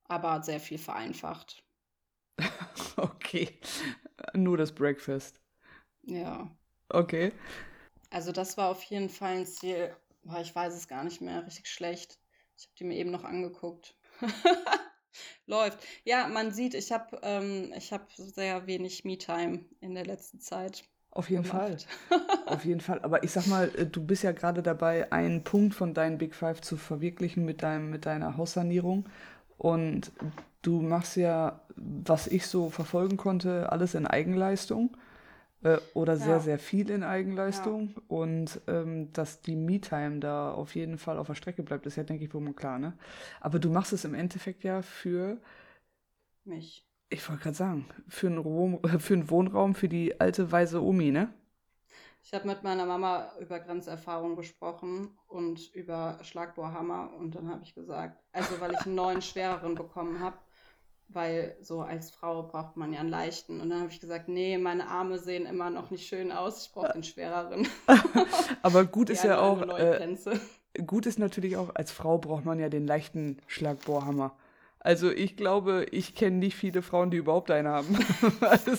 aber 0.05 0.43
sehr 0.43 0.61
viel 0.61 0.79
vereinfacht. 0.79 1.63
Okay. 2.97 3.61
Nur 4.35 4.57
das 4.57 4.73
Breakfast. 4.73 5.41
Ja. 6.03 6.51
Okay. 6.89 7.33
Also 8.11 8.33
das 8.33 8.57
war 8.57 8.71
auf 8.71 8.83
jeden 8.85 9.09
Fall 9.09 9.37
ein 9.37 9.47
Ziel. 9.47 9.95
Boah, 10.23 10.41
ich 10.41 10.55
weiß 10.55 10.75
es 10.75 10.89
gar 10.89 11.05
nicht 11.05 11.21
mehr, 11.21 11.47
richtig 11.47 11.69
schlecht. 11.69 12.19
Ich 12.57 12.65
habe 12.65 12.75
die 12.79 12.85
mir 12.85 12.97
eben 12.97 13.11
noch 13.11 13.25
angeguckt. 13.25 13.97
Läuft. 15.47 15.79
Ja, 16.05 16.29
man 16.29 16.53
sieht, 16.53 16.75
ich 16.75 16.93
habe 16.93 17.19
ähm, 17.23 17.73
ich 17.77 17.93
hab 17.93 18.13
sehr 18.13 18.67
wenig 18.67 19.05
Me-Time 19.05 19.65
in 19.81 19.95
der 19.95 20.05
letzten 20.05 20.41
Zeit. 20.41 20.85
Auf 21.11 21.31
jeden 21.31 21.45
Fall. 21.45 21.77
gemacht. 21.77 21.87
Auf 22.47 22.65
jeden 22.65 22.81
Fall. 22.81 23.01
Aber 23.01 23.25
ich 23.25 23.31
sag 23.31 23.47
mal, 23.47 23.71
äh, 23.77 23.87
du 23.87 24.05
bist 24.05 24.23
ja 24.23 24.33
gerade 24.33 24.63
dabei, 24.63 25.11
einen 25.11 25.43
Punkt 25.45 25.75
von 25.75 25.95
deinen 25.95 26.19
Big 26.19 26.35
Five 26.35 26.61
zu 26.61 26.77
verwirklichen 26.77 27.45
mit 27.45 27.63
deinem, 27.63 27.91
mit 27.91 28.07
deiner 28.07 28.37
Haussanierung. 28.37 29.09
Und 29.57 30.13
du 30.63 30.81
machst 30.81 31.17
ja, 31.17 31.63
was 31.77 32.27
ich 32.27 32.47
so 32.47 32.71
verfolgen 32.71 33.17
konnte, 33.17 33.73
alles 33.73 33.95
in 33.95 34.07
Eigenleistung. 34.07 34.97
Äh, 35.63 35.79
oder 35.95 36.17
sehr, 36.17 36.39
Ja. 36.39 36.41
sehr 36.41 36.59
viel 36.59 36.91
in 36.91 37.03
Eigenleistung. 37.03 37.97
Und 38.09 38.61
ähm, 38.69 39.13
dass 39.13 39.43
die 39.43 39.57
Me-Time 39.57 40.21
da 40.21 40.53
auf 40.53 40.75
jeden 40.75 40.99
Fall 40.99 41.19
auf 41.19 41.27
der 41.29 41.35
Strecke 41.35 41.63
bleibt, 41.63 41.87
ist 41.87 41.97
ja, 41.97 42.05
denke 42.05 42.25
ich, 42.25 42.35
wohl 42.35 42.41
mal 42.43 42.55
klar, 42.55 42.79
ne? 42.79 42.95
Aber 43.41 43.59
du 43.59 43.71
machst 43.71 43.93
es 43.93 44.05
im 44.05 44.15
Endeffekt 44.15 44.65
ja 44.65 44.83
für, 44.83 45.39
Mich. 46.45 46.85
ich 47.11 47.29
wollte 47.29 47.43
gerade 47.43 47.57
sagen, 47.57 47.87
für 48.09 48.29
einen, 48.29 48.39
Rom, 48.39 48.81
für 48.99 49.13
einen 49.15 49.29
Wohnraum 49.31 49.75
für 49.75 49.89
die 49.91 50.19
alte, 50.21 50.51
weise 50.53 50.83
Omi, 50.83 51.11
ne? 51.11 51.33
Ich 52.23 52.33
habe 52.35 52.47
mit 52.47 52.63
meiner 52.63 52.87
Mama 52.87 53.33
über 53.41 53.59
Grenzerfahrung 53.61 54.37
gesprochen 54.37 55.19
und 55.27 55.75
über 55.75 56.19
Schlagbohrhammer 56.23 57.13
und 57.15 57.35
dann 57.35 57.49
habe 57.49 57.63
ich 57.63 57.75
gesagt, 57.75 58.23
also 58.33 58.61
weil 58.61 58.75
ich 58.75 58.85
einen 58.87 58.95
neuen 58.95 59.23
schwereren 59.23 59.75
bekommen 59.77 60.21
habe, 60.21 60.39
weil 61.09 61.57
so 61.63 61.81
als 61.81 62.11
Frau 62.11 62.43
braucht 62.43 62.77
man 62.77 62.93
ja 62.93 63.01
einen 63.01 63.09
leichten 63.09 63.61
und 63.61 63.71
dann 63.71 63.81
habe 63.81 63.91
ich 63.91 64.01
gesagt, 64.01 64.29
nee, 64.29 64.59
meine 64.59 64.89
Arme 64.89 65.19
sehen 65.19 65.47
immer 65.47 65.71
noch 65.71 65.91
nicht 65.91 66.07
schön 66.07 66.31
aus, 66.33 66.67
ich 66.67 66.73
brauche 66.73 66.93
den 66.93 67.03
schwereren. 67.03 67.67
Aber 68.63 68.85
gut 68.85 69.11
ist 69.11 69.25
ja 69.25 69.41
auch, 69.41 69.63
äh, 69.63 70.17
gut 70.87 71.07
ist 71.07 71.19
natürlich 71.19 71.57
auch, 71.57 71.75
als 71.75 71.91
Frau 71.91 72.19
braucht 72.19 72.45
man 72.45 72.59
ja 72.59 72.69
den 72.69 72.87
leichten 72.87 73.39
Schlagbohrhammer. 73.47 74.37
Also 74.81 75.11
ich 75.11 75.37
glaube, 75.37 75.87
ich 75.91 76.15
kenne 76.15 76.37
nicht 76.37 76.57
viele 76.57 76.83
Frauen, 76.83 77.11
die 77.11 77.17
überhaupt 77.17 77.51
einen 77.51 77.69
haben. 77.69 77.99
also, 78.41 78.73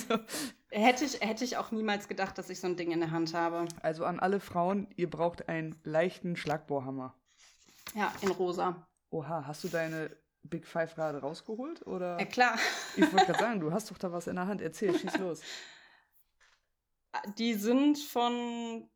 Hätte 0.72 1.04
ich, 1.04 1.20
hätte 1.20 1.44
ich 1.44 1.58
auch 1.58 1.72
niemals 1.72 2.08
gedacht, 2.08 2.38
dass 2.38 2.50
ich 2.52 2.60
so 2.60 2.68
ein 2.68 2.78
Ding 2.78 2.92
in 2.92 3.00
der 3.00 3.10
Hand 3.10 3.34
habe. 3.34 3.68
also 3.82 4.06
an 4.06 4.20
alle 4.20 4.40
Frauen, 4.40 4.88
ihr 4.96 5.10
braucht 5.10 5.50
einen 5.50 5.76
leichten 5.84 6.36
Schlagbohrhammer. 6.36 7.16
Ja, 7.96 8.14
in 8.22 8.30
rosa. 8.30 8.88
Oha, 9.10 9.46
hast 9.48 9.64
du 9.64 9.68
deine 9.68 10.12
Big 10.50 10.66
Five 10.68 10.96
gerade 10.96 11.20
rausgeholt? 11.20 11.86
Oder? 11.88 12.20
Ja, 12.20 12.26
klar. 12.26 12.58
Ich 12.96 13.12
wollte 13.12 13.28
gerade 13.28 13.40
sagen, 13.40 13.60
du 13.60 13.72
hast 13.72 13.92
doch 13.92 13.98
da 13.98 14.12
was 14.12 14.28
in 14.28 14.36
der 14.36 14.48
Hand. 14.48 14.62
Erzähl, 14.62 14.98
schieß 14.98 15.18
los. 15.18 15.42
Die 17.38 17.56
sind 17.56 17.98
von 17.98 18.90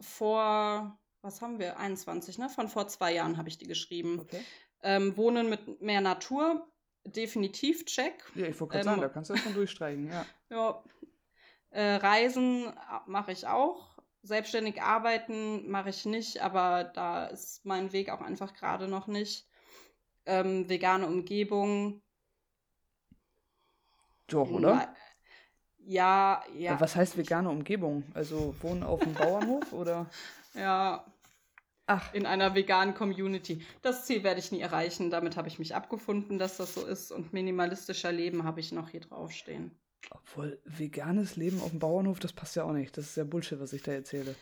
vor, 0.00 0.98
was 1.22 1.40
haben 1.42 1.58
wir, 1.58 1.78
21, 1.78 2.38
ne? 2.38 2.48
Von 2.48 2.68
vor 2.68 2.88
zwei 2.88 3.12
Jahren 3.12 3.36
habe 3.36 3.48
ich 3.48 3.58
die 3.58 3.66
geschrieben. 3.66 4.20
Okay. 4.20 4.42
Ähm, 4.82 5.16
Wohnen 5.16 5.48
mit 5.48 5.80
mehr 5.80 6.00
Natur, 6.00 6.66
definitiv 7.04 7.84
check. 7.84 8.24
Ja, 8.34 8.46
ich 8.46 8.58
wollte 8.60 8.72
gerade 8.72 8.80
Ähm, 8.80 8.84
sagen, 8.84 9.00
da 9.02 9.08
kannst 9.08 9.30
du 9.30 9.34
das 9.34 9.42
schon 9.42 9.54
durchstreichen, 9.54 10.08
ja. 10.08 10.26
Ja. 10.50 10.82
Äh, 11.70 11.96
Reisen 11.96 12.72
mache 13.06 13.32
ich 13.32 13.46
auch. 13.46 13.98
Selbstständig 14.22 14.80
arbeiten 14.80 15.68
mache 15.70 15.90
ich 15.90 16.06
nicht, 16.06 16.40
aber 16.40 16.84
da 16.84 17.26
ist 17.26 17.64
mein 17.64 17.92
Weg 17.92 18.10
auch 18.10 18.20
einfach 18.20 18.54
gerade 18.54 18.88
noch 18.88 19.06
nicht. 19.06 19.46
Ähm, 20.26 20.68
vegane 20.68 21.06
Umgebung. 21.06 22.02
Doch, 24.26 24.50
oder? 24.50 24.94
Ja, 25.78 26.42
ja. 26.56 26.80
Was 26.80 26.96
heißt 26.96 27.16
vegane 27.16 27.50
Umgebung? 27.50 28.04
Also 28.14 28.54
wohnen 28.62 28.82
auf 28.82 29.00
dem 29.00 29.14
Bauernhof 29.14 29.72
oder? 29.72 30.10
Ja, 30.56 31.04
Ach, 31.86 32.14
in 32.14 32.24
einer 32.24 32.54
veganen 32.54 32.94
Community. 32.94 33.60
Das 33.82 34.06
Ziel 34.06 34.22
werde 34.24 34.40
ich 34.40 34.50
nie 34.52 34.60
erreichen. 34.60 35.10
Damit 35.10 35.36
habe 35.36 35.48
ich 35.48 35.58
mich 35.58 35.74
abgefunden, 35.74 36.38
dass 36.38 36.56
das 36.56 36.74
so 36.74 36.86
ist. 36.86 37.12
Und 37.12 37.32
minimalistischer 37.32 38.10
Leben 38.10 38.44
habe 38.44 38.60
ich 38.60 38.72
noch 38.72 38.88
hier 38.88 39.00
draufstehen. 39.00 39.70
obwohl 40.10 40.60
veganes 40.64 41.36
Leben 41.36 41.60
auf 41.60 41.70
dem 41.70 41.78
Bauernhof, 41.80 42.20
das 42.20 42.32
passt 42.32 42.56
ja 42.56 42.64
auch 42.64 42.72
nicht. 42.72 42.96
Das 42.96 43.06
ist 43.06 43.16
ja 43.16 43.24
Bullshit, 43.24 43.60
was 43.60 43.72
ich 43.72 43.82
da 43.82 43.92
erzähle. 43.92 44.34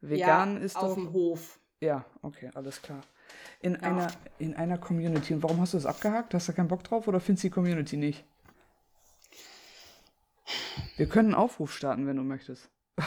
Vegan 0.00 0.56
ja, 0.56 0.62
ist 0.62 0.76
auf 0.76 0.90
doch. 0.90 0.94
dem 0.94 1.12
Hof. 1.12 1.58
Ja, 1.80 2.04
okay, 2.22 2.50
alles 2.54 2.80
klar. 2.82 3.02
In, 3.62 3.72
Ja. 3.74 3.80
einer, 3.80 4.06
in 4.38 4.54
einer 4.54 4.78
Community. 4.78 5.34
Und 5.34 5.42
warum 5.42 5.60
hast 5.60 5.72
du 5.74 5.78
das 5.78 5.86
abgehakt? 5.86 6.34
Hast 6.34 6.48
du 6.48 6.52
keinen 6.52 6.68
Bock 6.68 6.84
drauf 6.84 7.08
oder 7.08 7.20
findest 7.20 7.44
du 7.44 7.48
die 7.48 7.52
Community 7.54 7.96
nicht? 7.96 8.24
Wir 10.96 11.08
können 11.08 11.28
einen 11.28 11.34
Aufruf 11.42 11.74
starten, 11.74 12.06
wenn 12.06 12.16
du 12.16 12.22
möchtest. 12.22 12.70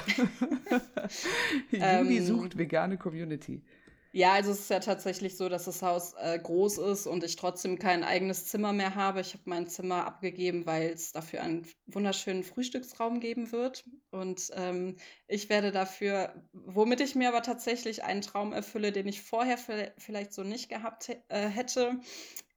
Juli 1.72 2.18
Ähm. 2.18 2.26
sucht 2.26 2.58
vegane 2.58 2.98
Community. 2.98 3.64
Ja, 4.12 4.34
also 4.34 4.52
es 4.52 4.62
ist 4.62 4.70
ja 4.72 4.80
tatsächlich 4.80 5.38
so, 5.38 5.50
dass 5.50 5.66
das 5.66 5.84
Haus 5.84 6.14
äh, 6.14 6.40
groß 6.40 6.80
ist 6.80 7.06
und 7.06 7.24
ich 7.24 7.36
trotzdem 7.36 7.78
kein 7.78 8.04
eigenes 8.04 8.46
Zimmer 8.48 8.74
mehr 8.74 8.96
habe. 8.96 9.22
Ich 9.22 9.34
habe 9.34 9.44
mein 9.46 9.68
Zimmer 9.68 10.06
abgegeben, 10.06 10.66
weil 10.66 10.90
es 10.90 11.12
dafür 11.12 11.42
einen 11.44 11.68
wunderschönen 11.86 12.44
Frühstücksraum 12.44 13.20
geben 13.20 13.52
wird. 13.52 13.84
Und 14.10 14.50
ähm, 14.56 14.96
ich 15.28 15.50
werde 15.50 15.72
dafür, 15.72 16.34
womit 16.54 17.02
ich 17.02 17.14
mir 17.16 17.30
aber 17.30 17.44
tatsächlich 17.44 18.04
einen 18.04 18.22
Traum 18.22 18.52
erfülle, 18.52 18.92
den 18.92 19.08
ich 19.08 19.22
vorher 19.22 19.60
vi- 19.60 19.92
vielleicht 20.00 20.34
so 20.34 20.44
nicht 20.44 20.70
gehabt 20.70 21.10
äh, 21.30 21.48
hätte, 21.48 22.00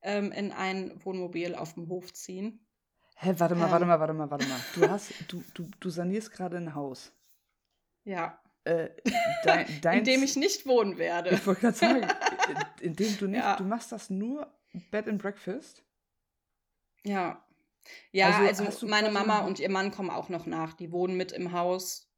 ähm, 0.03 0.33
in 0.33 0.53
ein 0.53 1.05
Wohnmobil 1.05 1.55
auf 1.55 1.75
dem 1.75 1.89
Hof 1.89 2.13
ziehen. 2.15 2.67
Hä, 3.17 3.33
warte 3.39 3.55
mal, 3.55 3.71
warte 3.71 3.87
Ähm. 3.87 3.91
mal, 3.91 4.01
warte 4.01 4.13
mal, 4.13 4.31
warte 4.31 4.45
mal. 4.45 4.67
Du 4.71 4.87
hast, 4.91 5.15
du, 5.27 5.47
du, 5.55 5.71
du 5.81 5.89
sanierst 5.89 6.31
gerade 6.31 6.59
ein 6.59 6.75
Haus. 6.75 7.15
Ja, 8.05 8.42
Äh, 8.65 8.91
dein, 9.45 9.67
dein 9.83 9.99
in 9.99 10.05
dem 10.05 10.23
ich 10.23 10.37
nicht 10.37 10.67
wohnen 10.67 10.99
werde. 10.99 11.31
Ich 11.31 11.47
wollte 11.47 11.63
gerade 11.63 11.77
sagen, 11.77 12.07
in, 12.81 12.95
dem 12.95 13.19
du 13.19 13.27
nicht, 13.27 13.41
Ja. 13.41 13.57
du 13.57 13.65
machst 13.65 13.91
das 13.93 14.11
nur 14.11 14.53
Bed 14.91 15.09
and 15.09 15.21
Breakfast. 15.21 15.83
Ja, 17.05 17.45
Ja, 18.13 18.39
also, 18.47 18.65
also 18.65 18.87
meine 18.87 19.11
Mama 19.11 19.41
und 19.41 19.59
ihr 19.59 19.71
Mann 19.71 19.91
kommen 19.91 20.11
auch 20.11 20.29
noch 20.29 20.47
nach. 20.47 20.75
Die 20.75 20.93
wohnen 20.93 21.17
mit 21.17 21.33
im 21.33 21.53
Haus 21.53 22.09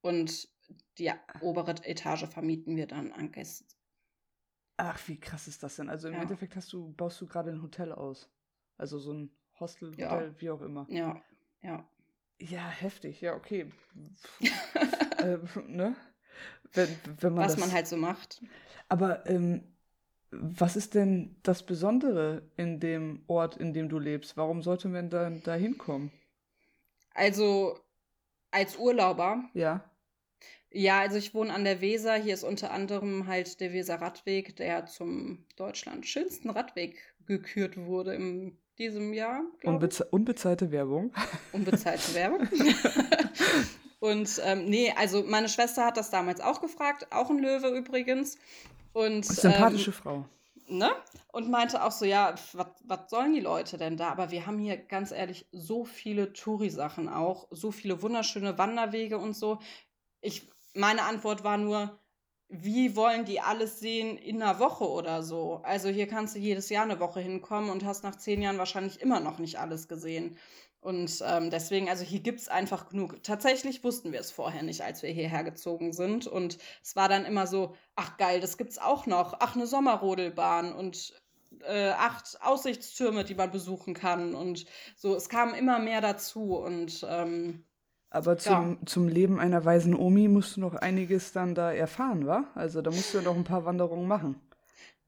und 0.00 0.48
die 0.98 1.10
obere 1.40 1.72
Etage 1.82 2.26
vermieten 2.26 2.76
wir 2.76 2.86
dann 2.86 3.12
an 3.12 3.32
Gäste. 3.32 3.64
Ach, 4.76 4.98
wie 5.08 5.18
krass 5.18 5.48
ist 5.48 5.62
das 5.62 5.76
denn? 5.76 5.90
Also 5.90 6.08
im 6.08 6.14
ja. 6.14 6.22
Endeffekt 6.22 6.54
hast 6.56 6.72
du, 6.72 6.92
baust 6.92 7.20
du 7.20 7.26
gerade 7.26 7.50
ein 7.50 7.62
Hotel 7.62 7.92
aus. 7.92 8.30
Also 8.78 8.98
so 8.98 9.12
ein 9.12 9.30
Hostel, 9.58 9.90
Hotel, 9.90 10.28
ja. 10.28 10.40
wie 10.40 10.50
auch 10.50 10.62
immer. 10.62 10.86
Ja, 10.88 11.20
ja. 11.60 11.86
Ja, 12.38 12.66
heftig, 12.68 13.20
ja, 13.20 13.34
okay. 13.34 13.70
äh, 15.22 15.38
ne? 15.66 15.96
Wenn, 16.72 16.88
wenn 17.20 17.34
man 17.34 17.44
Was 17.44 17.54
das... 17.54 17.60
man 17.60 17.72
halt 17.72 17.86
so 17.86 17.96
macht. 17.96 18.42
Aber 18.88 19.26
ähm, 19.26 19.62
was 20.30 20.76
ist 20.76 20.94
denn 20.94 21.36
das 21.42 21.64
Besondere 21.64 22.42
in 22.56 22.78
dem 22.78 23.22
Ort, 23.26 23.56
in 23.56 23.72
dem 23.72 23.88
du 23.88 23.98
lebst? 23.98 24.36
Warum 24.36 24.62
sollte 24.62 24.88
man 24.88 25.10
dann 25.10 25.42
da 25.42 25.54
hinkommen? 25.54 26.12
Also 27.14 27.78
als 28.50 28.76
Urlauber. 28.76 29.44
Ja. 29.54 29.84
Ja, 30.72 31.00
also 31.00 31.16
ich 31.16 31.34
wohne 31.34 31.52
an 31.52 31.64
der 31.64 31.80
Weser. 31.80 32.14
Hier 32.14 32.34
ist 32.34 32.44
unter 32.44 32.70
anderem 32.70 33.26
halt 33.26 33.60
der 33.60 33.72
Weser 33.72 34.00
Radweg, 34.00 34.54
der 34.56 34.86
zum 34.86 35.44
Deutschland 35.56 36.06
schönsten 36.06 36.50
Radweg 36.50 36.96
gekürt 37.26 37.76
wurde 37.76 38.14
in 38.14 38.56
diesem 38.78 39.12
Jahr. 39.12 39.42
Unbeze 39.64 40.04
unbezahlte 40.04 40.70
Werbung. 40.70 41.12
Unbezahlte 41.52 42.14
Werbung. 42.14 42.48
Und 44.00 44.40
ähm, 44.44 44.64
nee, 44.64 44.92
also 44.96 45.22
meine 45.22 45.48
Schwester 45.48 45.84
hat 45.84 45.96
das 45.96 46.10
damals 46.10 46.40
auch 46.40 46.60
gefragt, 46.60 47.06
auch 47.12 47.30
ein 47.30 47.38
Löwe 47.38 47.68
übrigens. 47.68 48.38
Und, 48.92 49.24
Sympathische 49.24 49.90
ähm, 49.90 49.96
Frau. 49.96 50.24
Ne? 50.68 50.90
Und 51.32 51.50
meinte 51.50 51.84
auch 51.84 51.92
so, 51.92 52.04
ja, 52.04 52.34
was 52.84 53.10
sollen 53.10 53.34
die 53.34 53.40
Leute 53.40 53.76
denn 53.76 53.96
da? 53.96 54.10
Aber 54.10 54.30
wir 54.30 54.46
haben 54.46 54.58
hier 54.58 54.76
ganz 54.76 55.10
ehrlich 55.10 55.46
so 55.52 55.84
viele 55.84 56.32
Touri-Sachen 56.32 57.08
auch, 57.08 57.46
so 57.50 57.70
viele 57.70 58.02
wunderschöne 58.02 58.56
Wanderwege 58.56 59.18
und 59.18 59.34
so. 59.34 59.58
Ich, 60.20 60.48
meine 60.74 61.02
Antwort 61.02 61.44
war 61.44 61.58
nur, 61.58 61.98
wie 62.48 62.96
wollen 62.96 63.24
die 63.24 63.40
alles 63.40 63.80
sehen 63.80 64.16
in 64.16 64.42
einer 64.42 64.58
Woche 64.58 64.88
oder 64.88 65.22
so? 65.22 65.60
Also 65.62 65.88
hier 65.88 66.08
kannst 66.08 66.34
du 66.34 66.38
jedes 66.40 66.68
Jahr 66.68 66.84
eine 66.84 67.00
Woche 67.00 67.20
hinkommen 67.20 67.70
und 67.70 67.84
hast 67.84 68.02
nach 68.02 68.16
zehn 68.16 68.40
Jahren 68.42 68.58
wahrscheinlich 68.58 69.00
immer 69.00 69.20
noch 69.20 69.38
nicht 69.38 69.58
alles 69.58 69.88
gesehen. 69.88 70.36
Und 70.80 71.22
ähm, 71.26 71.50
deswegen, 71.50 71.90
also 71.90 72.04
hier 72.04 72.20
gibt 72.20 72.40
es 72.40 72.48
einfach 72.48 72.88
genug. 72.88 73.22
Tatsächlich 73.22 73.84
wussten 73.84 74.12
wir 74.12 74.20
es 74.20 74.30
vorher 74.30 74.62
nicht, 74.62 74.82
als 74.82 75.02
wir 75.02 75.10
hierher 75.10 75.44
gezogen 75.44 75.92
sind. 75.92 76.26
Und 76.26 76.56
es 76.82 76.96
war 76.96 77.08
dann 77.08 77.26
immer 77.26 77.46
so, 77.46 77.74
ach 77.96 78.16
geil, 78.16 78.40
das 78.40 78.56
gibt's 78.56 78.78
auch 78.78 79.06
noch. 79.06 79.36
Ach, 79.40 79.54
eine 79.54 79.66
Sommerrodelbahn 79.66 80.72
und 80.72 81.12
äh, 81.68 81.90
acht 81.90 82.38
Aussichtstürme, 82.40 83.24
die 83.24 83.34
man 83.34 83.50
besuchen 83.50 83.92
kann. 83.92 84.34
Und 84.34 84.64
so, 84.96 85.14
es 85.14 85.28
kam 85.28 85.52
immer 85.52 85.78
mehr 85.78 86.00
dazu. 86.00 86.56
Und 86.56 87.06
ähm, 87.08 87.64
aber 88.08 88.38
zum, 88.38 88.78
ja. 88.80 88.86
zum 88.86 89.06
Leben 89.06 89.38
einer 89.38 89.64
weisen 89.64 89.94
Omi 89.94 90.28
musst 90.28 90.56
du 90.56 90.60
noch 90.60 90.74
einiges 90.74 91.32
dann 91.32 91.54
da 91.54 91.72
erfahren, 91.72 92.26
wa? 92.26 92.44
Also 92.54 92.82
da 92.82 92.90
musst 92.90 93.14
du 93.14 93.18
ja 93.18 93.24
noch 93.24 93.36
ein 93.36 93.44
paar 93.44 93.64
Wanderungen 93.64 94.08
machen. 94.08 94.40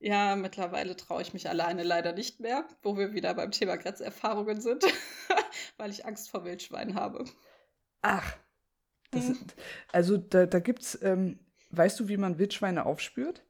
Ja, 0.04 0.34
mittlerweile 0.34 0.96
traue 0.96 1.22
ich 1.22 1.32
mich 1.32 1.48
alleine 1.48 1.84
leider 1.84 2.12
nicht 2.12 2.40
mehr, 2.40 2.66
wo 2.82 2.98
wir 2.98 3.12
wieder 3.12 3.34
beim 3.34 3.52
Thema 3.52 3.76
Grenzerfahrungen 3.76 4.60
sind, 4.60 4.84
weil 5.76 5.92
ich 5.92 6.04
Angst 6.04 6.28
vor 6.28 6.44
Wildschweinen 6.44 6.96
habe. 6.96 7.24
Ach, 8.02 8.36
das, 9.12 9.28
hm. 9.28 9.38
also 9.92 10.16
da, 10.16 10.46
da 10.46 10.58
gibt's, 10.58 10.98
ähm, 11.02 11.38
weißt 11.70 12.00
du, 12.00 12.08
wie 12.08 12.16
man 12.16 12.40
Wildschweine 12.40 12.84
aufspürt? 12.84 13.44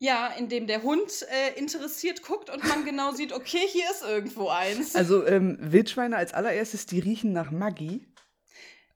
Ja, 0.00 0.26
indem 0.36 0.66
der 0.66 0.82
Hund 0.82 1.24
äh, 1.30 1.56
interessiert 1.56 2.24
guckt 2.24 2.50
und 2.50 2.66
man 2.66 2.84
genau 2.84 3.12
sieht, 3.12 3.32
okay, 3.32 3.64
hier 3.68 3.88
ist 3.88 4.02
irgendwo 4.02 4.48
eins. 4.48 4.96
Also 4.96 5.24
ähm, 5.24 5.56
Wildschweine 5.60 6.16
als 6.16 6.34
allererstes, 6.34 6.86
die 6.86 6.98
riechen 6.98 7.32
nach 7.32 7.52
Maggi. 7.52 8.11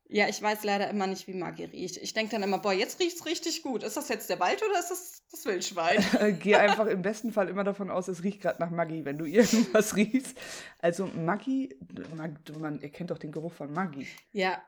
Ja, 0.09 0.29
ich 0.29 0.41
weiß 0.41 0.63
leider 0.65 0.89
immer 0.89 1.07
nicht, 1.07 1.27
wie 1.27 1.35
Maggi 1.35 1.65
riecht. 1.65 1.97
Ich 1.97 2.15
denke 2.15 2.33
dann 2.33 2.43
immer, 2.43 2.59
boah, 2.59 2.73
jetzt 2.73 3.01
riecht 3.01 3.17
es 3.17 3.27
richtig 3.27 3.63
gut. 3.63 3.83
Ist 3.83 3.97
das 3.97 4.09
jetzt 4.09 4.31
der 4.31 4.39
Wald 4.39 4.63
oder 4.63 4.79
ist 4.79 4.91
das 4.91 5.23
das 5.31 5.45
Wildschwein? 5.45 6.05
Geh 6.41 6.55
einfach 6.55 6.87
im 6.87 7.03
besten 7.03 7.33
Fall 7.33 7.49
immer 7.49 7.65
davon 7.65 7.91
aus, 7.91 8.09
es 8.09 8.23
riecht 8.23 8.41
gerade 8.41 8.61
nach 8.61 8.71
Maggi, 8.71 9.05
wenn 9.05 9.19
du 9.19 9.25
irgendwas 9.27 9.97
riechst. 9.97 10.39
Also 10.79 11.07
Maggi, 11.07 11.77
man 12.59 12.81
erkennt 12.81 13.11
doch 13.11 13.19
den 13.19 13.33
Geruch 13.33 13.53
von 13.53 13.73
Maggi. 13.73 14.07
Ja, 14.33 14.63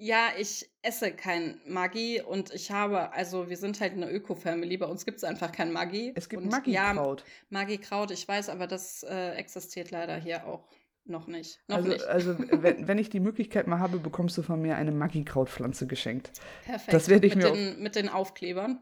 ja, 0.00 0.28
ich 0.38 0.70
esse 0.82 1.10
kein 1.10 1.60
Maggi 1.66 2.22
und 2.22 2.54
ich 2.54 2.70
habe, 2.70 3.12
also 3.12 3.48
wir 3.48 3.56
sind 3.56 3.80
halt 3.80 3.94
eine 3.94 4.08
Öko-Family, 4.08 4.76
bei 4.76 4.86
uns 4.86 5.04
gibt 5.04 5.18
es 5.18 5.24
einfach 5.24 5.50
kein 5.50 5.72
Maggi. 5.72 6.12
Es 6.14 6.28
gibt 6.28 6.44
Maggi-Kraut. 6.44 7.20
Ja, 7.22 7.26
Maggi-Kraut, 7.50 8.12
ich 8.12 8.26
weiß, 8.26 8.48
aber 8.48 8.68
das 8.68 9.02
äh, 9.02 9.32
existiert 9.32 9.90
leider 9.90 10.16
hier 10.16 10.46
auch 10.46 10.68
noch 11.08 11.26
nicht. 11.26 11.60
Noch 11.68 11.76
also, 11.76 11.88
nicht. 11.88 12.04
also 12.04 12.36
wenn, 12.50 12.88
wenn 12.88 12.98
ich 12.98 13.10
die 13.10 13.20
Möglichkeit 13.20 13.66
mal 13.66 13.78
habe, 13.78 13.98
bekommst 13.98 14.36
du 14.38 14.42
von 14.42 14.60
mir 14.60 14.76
eine 14.76 14.92
Maggi-Krautpflanze 14.92 15.86
geschenkt. 15.86 16.32
Perfekt. 16.64 16.92
Das 16.92 17.08
werde 17.08 17.26
ich 17.26 17.36
mit 17.36 17.44
mir 17.44 17.52
den, 17.52 17.82
mit 17.82 17.96
den 17.96 18.08
Aufklebern. 18.08 18.80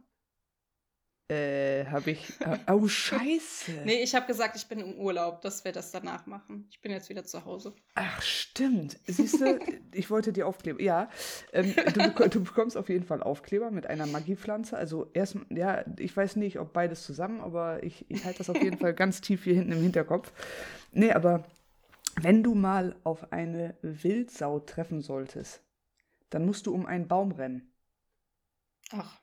Äh, 1.28 1.86
habe 1.86 2.12
ich. 2.12 2.40
Äh, 2.40 2.58
oh, 2.70 2.86
Scheiße. 2.86 3.72
nee, 3.84 4.00
ich 4.00 4.14
habe 4.14 4.28
gesagt, 4.28 4.54
ich 4.54 4.68
bin 4.68 4.78
im 4.78 4.94
Urlaub, 4.94 5.40
dass 5.40 5.64
wir 5.64 5.72
das 5.72 5.90
danach 5.90 6.26
machen. 6.26 6.68
Ich 6.70 6.80
bin 6.80 6.92
jetzt 6.92 7.08
wieder 7.08 7.24
zu 7.24 7.44
Hause. 7.44 7.74
Ach, 7.96 8.22
stimmt. 8.22 8.96
Siehst 9.08 9.40
du, 9.40 9.58
ich 9.92 10.08
wollte 10.08 10.32
dir 10.32 10.46
Aufkleber. 10.46 10.80
Ja, 10.80 11.08
ähm, 11.52 11.74
du, 11.94 12.28
du, 12.28 12.44
bekommst 12.44 12.76
auf 12.76 12.88
jeden 12.88 13.04
Fall 13.04 13.24
Aufkleber 13.24 13.72
mit 13.72 13.88
einer 13.88 14.06
Magiepflanze. 14.06 14.76
Also, 14.76 15.10
erst, 15.14 15.36
ja, 15.50 15.84
ich 15.98 16.16
weiß 16.16 16.36
nicht, 16.36 16.60
ob 16.60 16.72
beides 16.72 17.02
zusammen, 17.02 17.40
aber 17.40 17.82
ich, 17.82 18.08
ich 18.08 18.24
halte 18.24 18.38
das 18.38 18.50
auf 18.50 18.62
jeden 18.62 18.78
Fall 18.78 18.94
ganz 18.94 19.20
tief 19.20 19.42
hier 19.42 19.54
hinten 19.54 19.72
im 19.72 19.82
Hinterkopf. 19.82 20.32
Nee, 20.92 21.10
aber 21.10 21.44
wenn 22.20 22.42
du 22.42 22.54
mal 22.54 22.96
auf 23.04 23.32
eine 23.32 23.76
Wildsau 23.82 24.60
treffen 24.60 25.00
solltest, 25.00 25.62
dann 26.30 26.44
musst 26.46 26.66
du 26.66 26.74
um 26.74 26.86
einen 26.86 27.08
Baum 27.08 27.32
rennen. 27.32 27.72
Ach. 28.90 29.20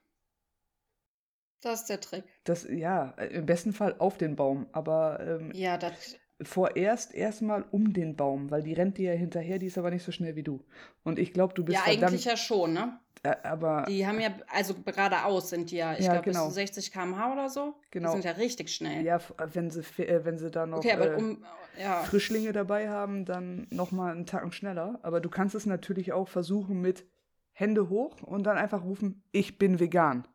Das 1.61 1.81
ist 1.81 1.89
der 1.89 2.01
Trick. 2.01 2.25
Das, 2.43 2.67
ja, 2.69 3.09
im 3.11 3.45
besten 3.45 3.73
Fall 3.73 3.95
auf 3.99 4.17
den 4.17 4.35
Baum, 4.35 4.67
aber 4.73 5.19
ähm, 5.21 5.51
ja, 5.53 5.77
das... 5.77 6.17
vorerst 6.41 7.13
erstmal 7.13 7.63
um 7.71 7.93
den 7.93 8.15
Baum, 8.17 8.51
weil 8.51 8.63
die 8.63 8.73
rennt 8.73 8.97
dir 8.97 9.13
ja 9.13 9.17
hinterher, 9.17 9.59
die 9.59 9.67
ist 9.67 9.77
aber 9.77 9.89
nicht 9.89 10.03
so 10.03 10.11
schnell 10.11 10.35
wie 10.35 10.43
du. 10.43 10.65
Und 11.03 11.19
ich 11.19 11.31
glaube, 11.33 11.53
du 11.53 11.63
bist 11.63 11.77
Ja, 11.77 11.83
verdammt, 11.85 12.11
eigentlich 12.11 12.25
ja 12.25 12.35
schon, 12.35 12.73
ne? 12.73 12.99
Äh, 13.23 13.35
aber 13.43 13.85
die 13.87 14.05
haben 14.05 14.19
ja, 14.19 14.31
also 14.49 14.73
geradeaus 14.75 15.49
sind 15.49 15.71
die 15.71 15.77
ja, 15.77 15.93
ich 15.93 16.05
ja, 16.05 16.11
glaube, 16.11 16.25
genau. 16.25 16.45
bis 16.45 16.49
zu 16.49 16.55
60 16.55 16.91
km/h 16.91 17.31
oder 17.31 17.49
so. 17.49 17.73
Genau. 17.89 18.09
Die 18.09 18.13
sind 18.21 18.25
ja 18.25 18.31
richtig 18.31 18.69
schnell. 18.69 19.03
Ja, 19.03 19.19
wenn 19.53 19.71
sie, 19.71 19.81
äh, 20.03 20.25
wenn 20.25 20.37
sie 20.37 20.51
da 20.51 20.65
noch 20.65 20.79
okay, 20.79 20.91
aber 20.91 21.15
um, 21.15 21.43
äh, 21.77 21.83
ja. 21.83 22.03
Frischlinge 22.03 22.51
dabei 22.51 22.89
haben, 22.89 23.23
dann 23.23 23.67
nochmal 23.71 24.11
einen 24.11 24.25
Tacken 24.25 24.51
schneller. 24.51 24.99
Aber 25.03 25.21
du 25.21 25.29
kannst 25.29 25.55
es 25.55 25.65
natürlich 25.65 26.11
auch 26.11 26.27
versuchen 26.27 26.81
mit 26.81 27.05
Hände 27.53 27.87
hoch 27.87 28.21
und 28.21 28.43
dann 28.43 28.57
einfach 28.57 28.83
rufen, 28.83 29.23
ich 29.31 29.57
bin 29.57 29.79
vegan. 29.79 30.27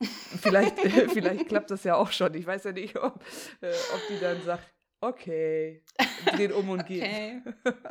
vielleicht, 0.00 0.78
vielleicht 1.12 1.48
klappt 1.48 1.70
das 1.70 1.84
ja 1.84 1.94
auch 1.94 2.10
schon. 2.10 2.34
Ich 2.34 2.46
weiß 2.46 2.64
ja 2.64 2.72
nicht, 2.72 2.96
ob, 2.96 3.22
äh, 3.60 3.70
ob 3.70 4.00
die 4.10 4.20
dann 4.20 4.42
sagt, 4.42 4.75
okay, 5.00 5.82
dreht 6.32 6.52
um 6.52 6.68
und 6.70 6.86
geht. 6.86 7.02
Okay, 7.02 7.42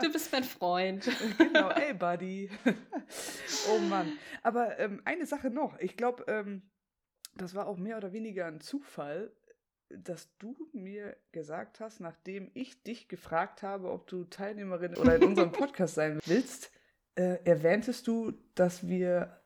du 0.01 0.11
bist 0.11 0.31
mein 0.31 0.43
Freund. 0.43 1.09
genau, 1.37 1.69
ey, 1.69 1.93
Buddy. 1.93 2.49
oh 3.69 3.79
Mann. 3.79 4.17
Aber 4.43 4.79
ähm, 4.79 5.01
eine 5.05 5.25
Sache 5.25 5.49
noch. 5.49 5.77
Ich 5.79 5.97
glaube, 5.97 6.25
ähm, 6.27 6.63
das 7.35 7.55
war 7.55 7.67
auch 7.67 7.77
mehr 7.77 7.97
oder 7.97 8.13
weniger 8.13 8.45
ein 8.45 8.61
Zufall, 8.61 9.31
dass 9.89 10.35
du 10.37 10.55
mir 10.73 11.15
gesagt 11.31 11.79
hast, 11.79 11.99
nachdem 11.99 12.49
ich 12.53 12.81
dich 12.83 13.07
gefragt 13.07 13.61
habe, 13.61 13.91
ob 13.91 14.07
du 14.07 14.23
Teilnehmerin 14.25 14.95
oder 14.97 15.15
in 15.15 15.23
unserem 15.23 15.51
Podcast 15.53 15.95
sein 15.95 16.19
willst, 16.25 16.71
äh, 17.15 17.37
erwähntest 17.45 18.07
du, 18.07 18.33
dass 18.55 18.87
wir 18.87 19.41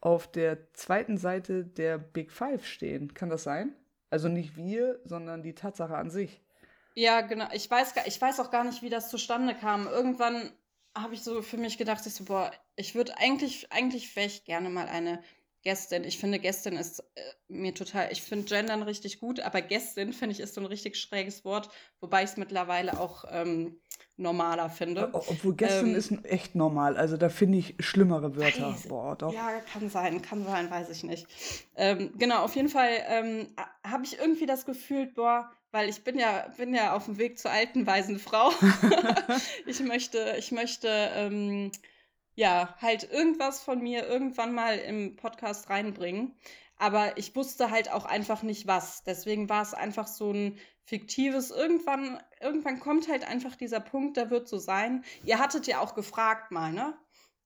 auf 0.00 0.30
der 0.30 0.72
zweiten 0.74 1.16
Seite 1.16 1.64
der 1.64 1.98
Big 1.98 2.30
Five 2.30 2.64
stehen. 2.64 3.14
Kann 3.14 3.30
das 3.30 3.42
sein? 3.42 3.74
Also 4.10 4.28
nicht 4.28 4.56
wir, 4.56 5.00
sondern 5.04 5.42
die 5.42 5.54
Tatsache 5.54 5.96
an 5.96 6.10
sich. 6.10 6.40
Ja, 6.98 7.20
genau. 7.20 7.46
Ich 7.52 7.70
weiß, 7.70 7.94
ich 8.06 8.20
weiß 8.20 8.40
auch 8.40 8.50
gar 8.50 8.64
nicht, 8.64 8.82
wie 8.82 8.90
das 8.90 9.08
zustande 9.08 9.54
kam. 9.54 9.86
Irgendwann 9.86 10.50
habe 10.96 11.14
ich 11.14 11.22
so 11.22 11.42
für 11.42 11.56
mich 11.56 11.78
gedacht, 11.78 12.04
ich 12.04 12.12
so, 12.12 12.24
boah, 12.24 12.50
ich 12.74 12.96
würde 12.96 13.16
eigentlich, 13.18 13.70
eigentlich 13.70 14.16
wäre 14.16 14.26
ich 14.26 14.44
gerne 14.44 14.68
mal 14.68 14.88
eine 14.88 15.22
Gästin. 15.62 16.02
Ich 16.02 16.18
finde, 16.18 16.40
Gästin 16.40 16.76
ist 16.76 16.98
äh, 17.14 17.22
mir 17.46 17.72
total, 17.72 18.10
ich 18.10 18.22
finde 18.22 18.46
Gendern 18.46 18.82
richtig 18.82 19.20
gut, 19.20 19.38
aber 19.38 19.62
Gästin, 19.62 20.12
finde 20.12 20.32
ich, 20.32 20.40
ist 20.40 20.54
so 20.54 20.60
ein 20.60 20.66
richtig 20.66 20.96
schräges 20.96 21.44
Wort, 21.44 21.70
wobei 22.00 22.24
ich 22.24 22.30
es 22.30 22.36
mittlerweile 22.36 22.98
auch 22.98 23.24
ähm, 23.30 23.80
normaler 24.16 24.68
finde. 24.68 25.10
Obwohl 25.12 25.54
Gästin 25.54 25.90
ähm, 25.90 25.94
ist 25.94 26.24
echt 26.24 26.56
normal, 26.56 26.96
also 26.96 27.16
da 27.16 27.28
finde 27.28 27.58
ich 27.58 27.76
schlimmere 27.78 28.34
Wörter. 28.34 28.72
Weiß, 28.72 28.88
Boah, 28.88 29.14
doch. 29.14 29.32
Ja, 29.32 29.60
kann 29.72 29.88
sein, 29.88 30.20
kann 30.20 30.44
sein, 30.44 30.68
weiß 30.68 30.90
ich 30.90 31.04
nicht. 31.04 31.28
Ähm, 31.76 32.12
genau, 32.18 32.42
auf 32.42 32.56
jeden 32.56 32.68
Fall 32.68 32.90
ähm, 33.06 33.46
habe 33.84 34.04
ich 34.04 34.18
irgendwie 34.18 34.46
das 34.46 34.66
Gefühl, 34.66 35.06
boah, 35.06 35.48
weil 35.70 35.88
ich 35.88 36.02
bin 36.04 36.18
ja, 36.18 36.48
bin 36.56 36.74
ja 36.74 36.94
auf 36.94 37.04
dem 37.04 37.18
Weg 37.18 37.38
zur 37.38 37.50
alten, 37.50 37.86
weisen 37.86 38.18
Frau. 38.18 38.52
ich 39.66 39.80
möchte, 39.80 40.36
ich 40.38 40.52
möchte, 40.52 40.88
ähm, 40.88 41.70
ja, 42.34 42.74
halt 42.80 43.10
irgendwas 43.10 43.60
von 43.60 43.82
mir 43.82 44.06
irgendwann 44.06 44.54
mal 44.54 44.78
im 44.78 45.16
Podcast 45.16 45.68
reinbringen. 45.70 46.34
aber 46.78 47.18
ich 47.18 47.34
wusste 47.34 47.70
halt 47.70 47.90
auch 47.90 48.04
einfach 48.04 48.42
nicht 48.42 48.66
was. 48.66 49.02
Deswegen 49.02 49.48
war 49.48 49.62
es 49.62 49.74
einfach 49.74 50.06
so 50.06 50.32
ein 50.32 50.58
fiktives. 50.84 51.50
Irgendwann, 51.50 52.20
irgendwann 52.40 52.80
kommt 52.80 53.08
halt 53.08 53.26
einfach 53.26 53.56
dieser 53.56 53.80
Punkt, 53.80 54.16
der 54.16 54.30
wird 54.30 54.48
so 54.48 54.58
sein. 54.58 55.04
Ihr 55.24 55.38
hattet 55.38 55.66
ja 55.66 55.80
auch 55.80 55.94
gefragt 55.94 56.50
mal, 56.50 56.72
ne? 56.72 56.94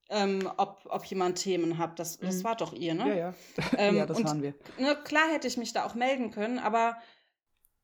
Ähm, 0.09 0.49
ob, 0.57 0.85
ob 0.89 1.05
jemand 1.05 1.41
Themen 1.41 1.77
hat. 1.77 1.97
Das, 1.97 2.19
das 2.19 2.37
mhm. 2.37 2.43
war 2.43 2.55
doch 2.55 2.73
ihr, 2.73 2.93
ne? 2.93 3.09
Ja, 3.09 3.15
ja. 3.15 3.33
Ähm, 3.77 3.97
ja, 3.97 4.05
das 4.05 4.17
und, 4.17 4.25
waren 4.25 4.41
wir. 4.41 4.53
Ne, 4.77 4.95
klar 5.03 5.29
hätte 5.31 5.47
ich 5.47 5.57
mich 5.57 5.73
da 5.73 5.85
auch 5.85 5.95
melden 5.95 6.31
können, 6.31 6.59
aber 6.59 6.97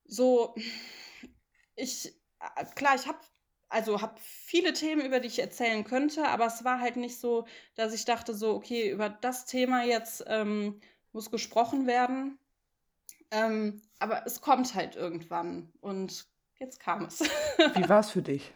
so, 0.09 0.55
ich, 1.75 2.13
äh, 2.39 2.65
klar, 2.75 2.95
ich 2.95 3.07
habe 3.07 3.19
also 3.69 4.01
habe 4.01 4.15
viele 4.19 4.73
Themen, 4.73 5.05
über 5.05 5.19
die 5.19 5.27
ich 5.27 5.39
erzählen 5.39 5.83
könnte, 5.83 6.27
aber 6.27 6.47
es 6.47 6.63
war 6.63 6.79
halt 6.79 6.97
nicht 6.97 7.19
so, 7.19 7.45
dass 7.75 7.93
ich 7.93 8.03
dachte 8.03 8.33
so, 8.33 8.55
okay, 8.55 8.89
über 8.89 9.09
das 9.09 9.45
Thema 9.45 9.83
jetzt 9.83 10.25
ähm, 10.27 10.81
muss 11.13 11.29
gesprochen 11.29 11.85
werden. 11.85 12.39
Ähm, 13.31 13.81
aber 13.99 14.25
es 14.25 14.41
kommt 14.41 14.73
halt 14.73 14.95
irgendwann 14.95 15.71
und 15.81 16.25
jetzt 16.59 16.79
kam 16.79 17.05
es. 17.05 17.21
Wie 17.75 17.87
war 17.87 17.99
es 17.99 18.09
für 18.09 18.23
dich? 18.23 18.51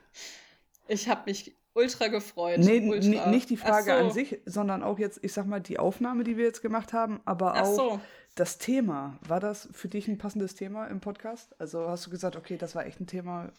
Ich 0.88 1.08
habe 1.08 1.22
mich 1.28 1.56
ultra 1.74 2.08
gefreut. 2.08 2.60
Nee, 2.60 2.88
ultra. 2.90 3.30
nicht 3.30 3.52
die 3.52 3.58
Frage 3.58 3.92
so. 3.92 3.92
an 3.92 4.12
sich, 4.12 4.42
sondern 4.46 4.82
auch 4.82 4.98
jetzt, 4.98 5.20
ich 5.22 5.34
sag 5.34 5.46
mal, 5.46 5.62
die 5.62 5.78
Aufnahme, 5.78 6.24
die 6.24 6.38
wir 6.38 6.46
jetzt 6.46 6.62
gemacht 6.64 6.92
haben, 6.92 7.22
aber 7.26 7.62
auch 7.62 7.76
so. 7.76 8.00
Das 8.36 8.58
Thema. 8.58 9.20
War 9.22 9.40
das 9.40 9.70
für 9.72 9.88
dich 9.88 10.08
ein 10.08 10.18
passendes 10.18 10.56
Thema 10.56 10.88
im 10.88 11.00
Podcast? 11.00 11.60
Also 11.60 11.88
hast 11.88 12.06
du 12.06 12.10
gesagt, 12.10 12.36
okay, 12.36 12.58
das 12.58 12.76
war 12.76 12.86
echt 12.86 13.00
ein 13.00 13.08
Thema, 13.08 13.52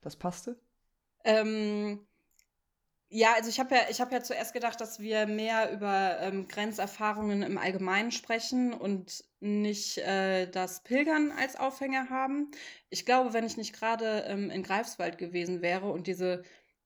das 0.00 0.16
passte? 0.16 0.58
Ähm, 1.24 2.06
ja, 3.08 3.34
also 3.34 3.48
ich 3.48 3.60
habe 3.60 3.74
ja, 3.74 3.82
ich 3.88 3.98
ja 3.98 4.22
zuerst 4.22 4.52
gedacht, 4.52 4.80
dass 4.80 4.98
wir 4.98 5.26
mehr 5.26 5.72
über 5.72 6.18
ähm, 6.20 6.48
Grenzerfahrungen 6.48 7.42
im 7.42 7.56
Allgemeinen 7.56 8.10
sprechen 8.10 8.72
und 8.72 9.24
nicht 9.38 9.98
äh, 9.98 10.50
das 10.50 10.82
Pilgern 10.82 11.30
als 11.30 11.54
Aufhänger 11.54 12.10
haben. 12.10 12.50
Ich 12.90 13.06
glaube, 13.06 13.32
wenn 13.32 13.44
ich 13.44 13.56
nicht 13.56 13.74
gerade 13.74 14.24
ähm, 14.26 14.50
in 14.50 14.64
Greifswald 14.64 15.18
gewesen 15.18 15.62
wäre 15.62 15.90
und 15.90 16.08
diese 16.08 16.42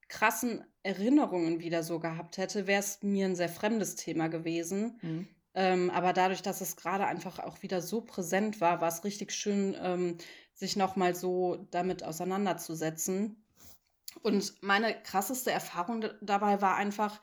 krassen 0.09 0.65
Erinnerungen 0.83 1.61
wieder 1.61 1.83
so 1.83 2.01
gehabt 2.01 2.37
hätte, 2.37 2.67
wäre 2.67 2.81
es 2.81 3.03
mir 3.03 3.27
ein 3.27 3.37
sehr 3.37 3.49
fremdes 3.49 3.95
Thema 3.97 4.29
gewesen. 4.29 4.99
Mhm. 5.01 5.29
Ähm, 5.55 5.91
aber 5.91 6.13
dadurch, 6.13 6.43
dass 6.43 6.61
es 6.61 6.77
gerade 6.77 7.07
einfach 7.07 7.39
auch 7.41 7.63
wieder 7.63 7.81
so 7.81 8.01
präsent 8.03 8.61
war, 8.61 8.81
war 8.81 8.89
es 8.89 9.05
richtig 9.05 9.33
schön, 9.33 9.77
ähm, 9.81 10.19
sich 10.55 10.77
nochmal 10.77 11.15
so 11.15 11.67
damit 11.71 12.05
auseinanderzusetzen. 12.05 13.43
Und 14.23 14.63
meine 14.63 14.95
krasseste 15.03 15.51
Erfahrung 15.51 16.05
dabei 16.21 16.61
war 16.61 16.77
einfach, 16.77 17.21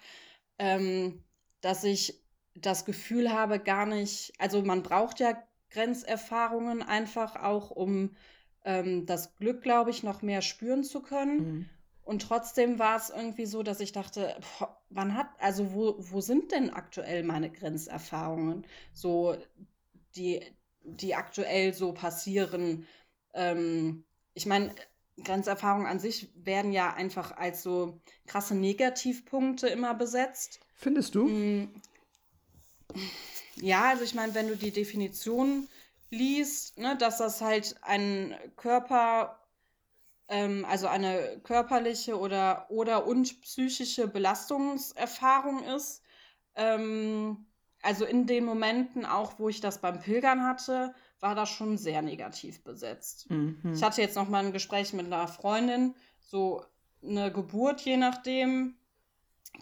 ähm, 0.57 1.23
dass 1.61 1.83
ich 1.83 2.21
das 2.55 2.85
Gefühl 2.85 3.31
habe, 3.31 3.59
gar 3.59 3.85
nicht, 3.85 4.33
also 4.39 4.61
man 4.61 4.83
braucht 4.83 5.19
ja 5.19 5.41
Grenzerfahrungen 5.69 6.81
einfach 6.81 7.35
auch, 7.35 7.71
um 7.71 8.15
ähm, 8.63 9.05
das 9.05 9.35
Glück, 9.35 9.61
glaube 9.61 9.91
ich, 9.91 10.03
noch 10.03 10.21
mehr 10.21 10.41
spüren 10.41 10.83
zu 10.83 11.01
können. 11.01 11.37
Mhm. 11.37 11.69
Und 12.07 12.21
trotzdem 12.21 12.79
war 12.79 12.95
es 12.95 13.09
irgendwie 13.09 13.45
so, 13.45 13.63
dass 13.63 13.81
ich 13.81 13.91
dachte, 13.91 14.39
boah, 14.59 14.81
wann 14.89 15.13
hat, 15.13 15.27
also 15.39 15.73
wo, 15.73 15.95
wo 15.97 16.21
sind 16.21 16.53
denn 16.53 16.69
aktuell 16.69 17.21
meine 17.21 17.51
Grenzerfahrungen? 17.51 18.65
So, 18.93 19.35
die, 20.15 20.41
die 20.83 21.15
aktuell 21.15 21.73
so 21.73 21.91
passieren. 21.91 22.87
Ähm, 23.33 24.05
ich 24.33 24.45
meine, 24.45 24.73
Grenzerfahrungen 25.21 25.85
an 25.85 25.99
sich 25.99 26.29
werden 26.35 26.71
ja 26.71 26.93
einfach 26.93 27.35
als 27.35 27.61
so 27.61 27.99
krasse 28.25 28.55
Negativpunkte 28.55 29.67
immer 29.67 29.93
besetzt. 29.93 30.61
Findest 30.75 31.13
du? 31.13 31.27
Mm. 31.27 31.81
Ja, 33.57 33.89
also 33.89 34.05
ich 34.05 34.13
meine, 34.13 34.33
wenn 34.33 34.47
du 34.47 34.55
die 34.55 34.71
Definition 34.71 35.67
liest, 36.09 36.77
ne, 36.77 36.95
dass 36.95 37.17
das 37.17 37.41
halt 37.41 37.75
ein 37.81 38.33
Körper, 38.55 39.41
ähm, 40.27 40.65
also 40.69 40.87
eine 40.87 41.39
körperliche 41.43 42.19
oder, 42.19 42.65
oder 42.69 43.07
und 43.07 43.41
psychische 43.41 44.07
Belastungserfahrung 44.07 45.63
ist, 45.63 46.01
ähm, 46.55 47.45
also 47.81 48.05
in 48.05 48.25
den 48.25 48.45
Momenten 48.45 49.05
auch, 49.05 49.39
wo 49.39 49.49
ich 49.49 49.61
das 49.61 49.79
beim 49.79 49.99
Pilgern 49.99 50.43
hatte, 50.43 50.93
war 51.19 51.35
das 51.35 51.49
schon 51.49 51.77
sehr 51.77 52.01
negativ 52.01 52.63
besetzt. 52.63 53.29
Mhm. 53.29 53.73
Ich 53.73 53.83
hatte 53.83 54.01
jetzt 54.01 54.15
noch 54.15 54.29
mal 54.29 54.45
ein 54.45 54.51
Gespräch 54.51 54.93
mit 54.93 55.05
einer 55.05 55.27
Freundin, 55.27 55.95
so 56.19 56.63
eine 57.03 57.31
Geburt, 57.31 57.81
je 57.81 57.97
nachdem, 57.97 58.75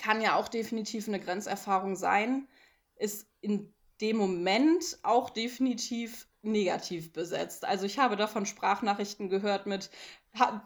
kann 0.01 0.22
ja 0.22 0.36
auch 0.36 0.47
definitiv 0.47 1.07
eine 1.07 1.20
Grenzerfahrung 1.20 1.95
sein, 1.95 2.47
ist 2.95 3.28
in 3.41 3.74
dem 4.01 4.18
Moment 4.18 4.97
auch 5.03 5.30
definitiv 5.30 6.28
negativ 6.41 7.13
besetzt. 7.13 7.66
Also 7.66 7.86
ich 7.86 7.97
habe 7.97 8.16
davon 8.16 8.45
Sprachnachrichten 8.45 9.30
gehört 9.30 9.66
mit 9.66 9.89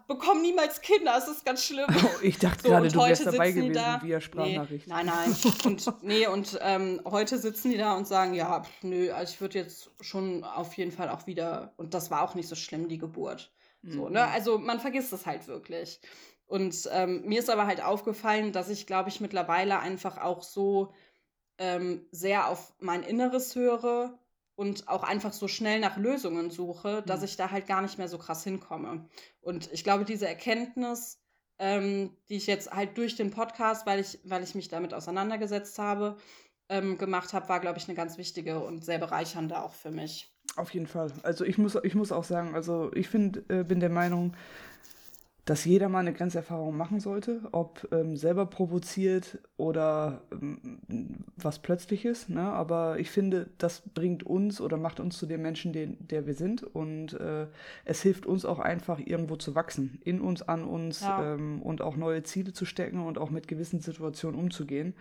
bekommen 0.07 0.41
niemals 0.41 0.81
Kinder, 0.81 1.15
es 1.17 1.27
ist 1.27 1.45
ganz 1.45 1.63
schlimm. 1.63 1.87
Oh, 1.89 2.09
ich 2.21 2.37
dachte 2.39 2.63
so, 2.63 2.69
gerade, 2.69 2.87
du 2.87 2.99
wärst 2.99 3.25
dabei 3.25 3.51
gewesen 3.51 3.73
da, 3.73 4.01
via 4.01 4.19
Sprachnachrichten. 4.21 4.93
Nee, 4.95 5.03
nein, 5.03 5.05
nein. 5.05 5.53
Und, 5.65 5.93
nee, 6.03 6.27
und 6.27 6.59
ähm, 6.61 7.01
heute 7.05 7.37
sitzen 7.37 7.71
die 7.71 7.77
da 7.77 7.95
und 7.95 8.07
sagen, 8.07 8.33
ja, 8.33 8.63
nö, 8.81 9.11
also 9.11 9.33
ich 9.33 9.41
würde 9.41 9.59
jetzt 9.59 9.91
schon 10.01 10.43
auf 10.43 10.73
jeden 10.73 10.91
Fall 10.91 11.09
auch 11.09 11.27
wieder, 11.27 11.73
und 11.77 11.93
das 11.93 12.11
war 12.11 12.23
auch 12.23 12.35
nicht 12.35 12.47
so 12.47 12.55
schlimm, 12.55 12.87
die 12.87 12.97
Geburt. 12.97 13.51
Mhm. 13.81 13.91
So, 13.91 14.09
ne? 14.09 14.27
Also 14.27 14.57
man 14.57 14.79
vergisst 14.79 15.13
es 15.13 15.25
halt 15.25 15.47
wirklich. 15.47 15.99
Und 16.47 16.89
ähm, 16.91 17.21
mir 17.25 17.39
ist 17.39 17.49
aber 17.49 17.67
halt 17.67 17.83
aufgefallen, 17.83 18.51
dass 18.51 18.69
ich, 18.69 18.87
glaube 18.87 19.09
ich, 19.09 19.21
mittlerweile 19.21 19.79
einfach 19.79 20.17
auch 20.17 20.41
so 20.41 20.93
ähm, 21.59 22.07
sehr 22.11 22.47
auf 22.49 22.73
mein 22.79 23.03
Inneres 23.03 23.55
höre 23.55 24.17
und 24.59 24.89
auch 24.89 25.03
einfach 25.03 25.31
so 25.31 25.47
schnell 25.47 25.79
nach 25.79 25.95
Lösungen 25.95 26.51
suche, 26.51 27.01
dass 27.03 27.19
mhm. 27.19 27.25
ich 27.25 27.37
da 27.37 27.49
halt 27.49 27.65
gar 27.65 27.81
nicht 27.81 27.97
mehr 27.97 28.09
so 28.09 28.17
krass 28.17 28.43
hinkomme. 28.43 29.05
Und 29.39 29.69
ich 29.71 29.85
glaube, 29.85 30.03
diese 30.03 30.27
Erkenntnis, 30.27 31.17
ähm, 31.59 32.09
die 32.27 32.35
ich 32.35 32.45
jetzt 32.45 32.69
halt 32.69 32.97
durch 32.97 33.15
den 33.15 33.31
Podcast, 33.31 33.85
weil 33.85 34.01
ich, 34.01 34.19
weil 34.25 34.43
ich 34.43 34.55
mich 34.55 34.67
damit 34.67 34.93
auseinandergesetzt 34.93 35.79
habe, 35.79 36.17
ähm, 36.67 36.97
gemacht 36.97 37.31
habe, 37.31 37.47
war, 37.47 37.61
glaube 37.61 37.79
ich, 37.79 37.87
eine 37.87 37.95
ganz 37.95 38.17
wichtige 38.17 38.59
und 38.59 38.83
sehr 38.83 38.99
bereichernde 38.99 39.63
auch 39.63 39.73
für 39.73 39.91
mich. 39.91 40.29
Auf 40.57 40.73
jeden 40.73 40.87
Fall. 40.87 41.09
Also 41.23 41.45
ich 41.45 41.57
muss, 41.57 41.77
ich 41.81 41.95
muss 41.95 42.11
auch 42.11 42.25
sagen, 42.25 42.53
also 42.53 42.91
ich 42.93 43.07
find, 43.07 43.49
äh, 43.49 43.63
bin 43.63 43.79
der 43.79 43.89
Meinung, 43.89 44.35
dass 45.49 45.65
jeder 45.65 45.89
mal 45.89 46.01
eine 46.01 46.13
Grenzerfahrung 46.13 46.77
machen 46.77 46.99
sollte, 46.99 47.41
ob 47.51 47.87
ähm, 47.91 48.15
selber 48.15 48.45
provoziert 48.45 49.39
oder 49.57 50.21
ähm, 50.31 51.25
was 51.37 51.57
Plötzliches. 51.57 52.29
Ne? 52.29 52.41
Aber 52.41 52.99
ich 52.99 53.09
finde, 53.09 53.49
das 53.57 53.81
bringt 53.81 54.21
uns 54.21 54.61
oder 54.61 54.77
macht 54.77 54.99
uns 54.99 55.17
zu 55.17 55.25
dem 55.25 55.41
Menschen, 55.41 55.73
den, 55.73 55.97
der 56.07 56.27
wir 56.27 56.35
sind. 56.35 56.61
Und 56.61 57.13
äh, 57.13 57.47
es 57.83 58.03
hilft 58.03 58.27
uns 58.27 58.45
auch 58.45 58.59
einfach, 58.59 58.99
irgendwo 59.03 59.37
zu 59.37 59.55
wachsen, 59.55 59.99
in 60.05 60.21
uns, 60.21 60.43
an 60.43 60.65
uns 60.65 61.01
ja. 61.01 61.33
ähm, 61.33 61.63
und 61.63 61.81
auch 61.81 61.95
neue 61.95 62.21
Ziele 62.21 62.53
zu 62.53 62.65
stecken 62.65 63.03
und 63.03 63.17
auch 63.17 63.31
mit 63.31 63.47
gewissen 63.47 63.79
Situationen 63.79 64.39
umzugehen 64.39 64.93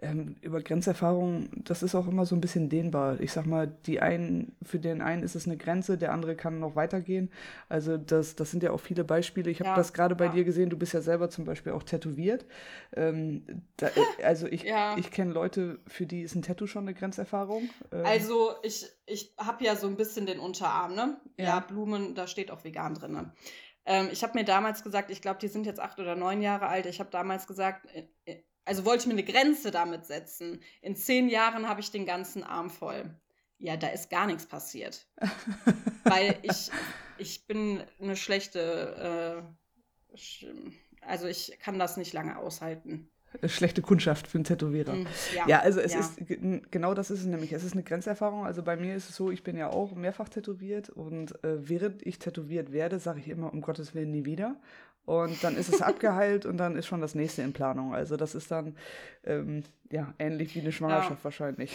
ähm, 0.00 0.36
über 0.42 0.60
Grenzerfahrungen, 0.60 1.50
das 1.64 1.82
ist 1.82 1.94
auch 1.94 2.06
immer 2.06 2.24
so 2.24 2.36
ein 2.36 2.40
bisschen 2.40 2.68
dehnbar. 2.68 3.20
Ich 3.20 3.32
sag 3.32 3.46
mal, 3.46 3.66
die 3.86 4.00
einen, 4.00 4.56
für 4.62 4.78
den 4.78 5.02
einen 5.02 5.24
ist 5.24 5.34
es 5.34 5.46
eine 5.46 5.56
Grenze, 5.56 5.98
der 5.98 6.12
andere 6.12 6.36
kann 6.36 6.60
noch 6.60 6.76
weitergehen. 6.76 7.30
Also 7.68 7.96
das, 7.96 8.36
das 8.36 8.50
sind 8.52 8.62
ja 8.62 8.70
auch 8.70 8.80
viele 8.80 9.02
Beispiele. 9.02 9.50
Ich 9.50 9.58
habe 9.58 9.70
ja, 9.70 9.76
das 9.76 9.92
gerade 9.92 10.14
bei 10.14 10.26
ja. 10.26 10.32
dir 10.32 10.44
gesehen, 10.44 10.70
du 10.70 10.78
bist 10.78 10.92
ja 10.94 11.00
selber 11.00 11.30
zum 11.30 11.44
Beispiel 11.44 11.72
auch 11.72 11.82
tätowiert. 11.82 12.46
Ähm, 12.94 13.44
da, 13.76 13.88
äh, 13.88 13.90
also 14.24 14.46
ich, 14.46 14.62
ja. 14.62 14.96
ich 14.96 15.10
kenne 15.10 15.32
Leute, 15.32 15.80
für 15.88 16.06
die 16.06 16.22
ist 16.22 16.36
ein 16.36 16.42
Tattoo 16.42 16.68
schon 16.68 16.84
eine 16.84 16.94
Grenzerfahrung. 16.94 17.68
Ähm, 17.90 18.06
also 18.06 18.52
ich, 18.62 18.86
ich 19.06 19.34
habe 19.36 19.64
ja 19.64 19.74
so 19.74 19.88
ein 19.88 19.96
bisschen 19.96 20.26
den 20.26 20.38
Unterarm, 20.38 20.94
ne? 20.94 21.16
Ja, 21.36 21.58
Blumen, 21.58 22.14
da 22.14 22.28
steht 22.28 22.52
auch 22.52 22.62
vegan 22.62 22.94
drin. 22.94 23.12
Ne? 23.12 23.32
Ähm, 23.84 24.10
ich 24.12 24.22
habe 24.22 24.38
mir 24.38 24.44
damals 24.44 24.84
gesagt, 24.84 25.10
ich 25.10 25.22
glaube, 25.22 25.40
die 25.40 25.48
sind 25.48 25.64
jetzt 25.64 25.80
acht 25.80 25.98
oder 25.98 26.14
neun 26.14 26.42
Jahre 26.42 26.68
alt. 26.68 26.84
Ich 26.84 27.00
habe 27.00 27.10
damals 27.10 27.46
gesagt, 27.46 27.86
äh, 27.94 28.06
äh, 28.26 28.42
also 28.68 28.84
wollte 28.84 29.00
ich 29.00 29.06
mir 29.06 29.14
eine 29.14 29.24
Grenze 29.24 29.70
damit 29.70 30.04
setzen. 30.04 30.60
In 30.82 30.94
zehn 30.94 31.28
Jahren 31.30 31.66
habe 31.66 31.80
ich 31.80 31.90
den 31.90 32.04
ganzen 32.04 32.44
Arm 32.44 32.68
voll. 32.68 33.10
Ja, 33.58 33.78
da 33.78 33.88
ist 33.88 34.10
gar 34.10 34.26
nichts 34.26 34.44
passiert. 34.44 35.06
Weil 36.04 36.36
ich, 36.42 36.70
ich 37.16 37.46
bin 37.46 37.82
eine 37.98 38.14
schlechte, 38.14 39.42
äh, 40.14 40.18
also 41.00 41.26
ich 41.26 41.58
kann 41.60 41.78
das 41.78 41.96
nicht 41.96 42.12
lange 42.12 42.36
aushalten. 42.36 43.08
Schlechte 43.46 43.82
Kundschaft 43.82 44.26
für 44.26 44.38
einen 44.38 44.44
Tätowierer. 44.44 44.94
Mm, 44.94 45.06
ja, 45.34 45.48
ja, 45.48 45.60
also 45.60 45.80
es 45.80 45.92
ja. 45.92 46.00
ist, 46.00 46.18
genau 46.70 46.94
das 46.94 47.10
ist 47.10 47.20
es 47.20 47.26
nämlich. 47.26 47.52
Es 47.52 47.64
ist 47.64 47.72
eine 47.72 47.82
Grenzerfahrung. 47.82 48.46
Also 48.46 48.62
bei 48.62 48.76
mir 48.76 48.94
ist 48.94 49.08
es 49.08 49.16
so, 49.16 49.30
ich 49.30 49.42
bin 49.42 49.56
ja 49.56 49.68
auch 49.70 49.94
mehrfach 49.94 50.28
tätowiert 50.28 50.90
und 50.90 51.42
äh, 51.42 51.68
während 51.68 52.06
ich 52.06 52.18
tätowiert 52.18 52.72
werde, 52.72 52.98
sage 52.98 53.20
ich 53.20 53.28
immer, 53.28 53.52
um 53.52 53.60
Gottes 53.60 53.94
Willen 53.94 54.10
nie 54.10 54.24
wieder. 54.24 54.56
Und 55.08 55.42
dann 55.42 55.56
ist 55.56 55.72
es 55.72 55.80
abgeheilt 55.80 56.44
und 56.44 56.58
dann 56.58 56.76
ist 56.76 56.86
schon 56.86 57.00
das 57.00 57.14
nächste 57.14 57.40
in 57.40 57.54
Planung. 57.54 57.94
Also 57.94 58.18
das 58.18 58.34
ist 58.34 58.50
dann 58.50 58.76
ähm, 59.24 59.64
ja 59.90 60.12
ähnlich 60.18 60.54
wie 60.54 60.60
eine 60.60 60.70
Schwangerschaft 60.70 61.20
ja. 61.20 61.24
wahrscheinlich. 61.24 61.74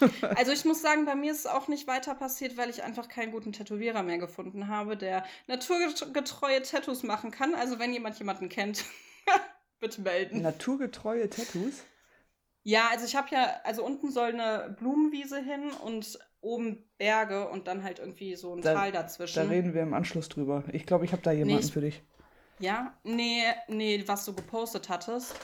Also 0.36 0.52
ich 0.52 0.66
muss 0.66 0.82
sagen, 0.82 1.06
bei 1.06 1.14
mir 1.14 1.32
ist 1.32 1.38
es 1.38 1.46
auch 1.46 1.66
nicht 1.66 1.86
weiter 1.86 2.14
passiert, 2.14 2.58
weil 2.58 2.68
ich 2.68 2.82
einfach 2.82 3.08
keinen 3.08 3.32
guten 3.32 3.54
Tätowierer 3.54 4.02
mehr 4.02 4.18
gefunden 4.18 4.68
habe, 4.68 4.98
der 4.98 5.24
naturgetreue 5.46 6.60
Tattoos 6.60 7.04
machen 7.04 7.30
kann. 7.30 7.54
Also 7.54 7.78
wenn 7.78 7.90
jemand 7.94 8.18
jemanden 8.18 8.50
kennt, 8.50 8.84
bitte 9.80 10.02
melden. 10.02 10.42
Naturgetreue 10.42 11.30
Tattoos? 11.30 11.84
Ja, 12.64 12.88
also 12.90 13.06
ich 13.06 13.16
habe 13.16 13.28
ja, 13.30 13.46
also 13.64 13.82
unten 13.82 14.10
soll 14.10 14.28
eine 14.38 14.76
Blumenwiese 14.78 15.38
hin 15.40 15.70
und 15.82 16.18
oben 16.42 16.84
Berge 16.98 17.48
und 17.48 17.66
dann 17.66 17.82
halt 17.82 17.98
irgendwie 17.98 18.36
so 18.36 18.54
ein 18.54 18.60
Da- 18.60 18.74
Tal 18.74 18.92
dazwischen. 18.92 19.36
Da 19.42 19.48
reden 19.48 19.72
wir 19.72 19.80
im 19.80 19.94
Anschluss 19.94 20.28
drüber. 20.28 20.64
Ich 20.70 20.84
glaube, 20.84 21.06
ich 21.06 21.12
habe 21.12 21.22
da 21.22 21.32
jemanden 21.32 21.64
ich- 21.64 21.72
für 21.72 21.80
dich. 21.80 22.02
Ja? 22.58 22.94
Nee, 23.04 23.42
nee, 23.68 24.02
was 24.06 24.24
du 24.24 24.34
gepostet 24.34 24.88
hattest. 24.88 25.34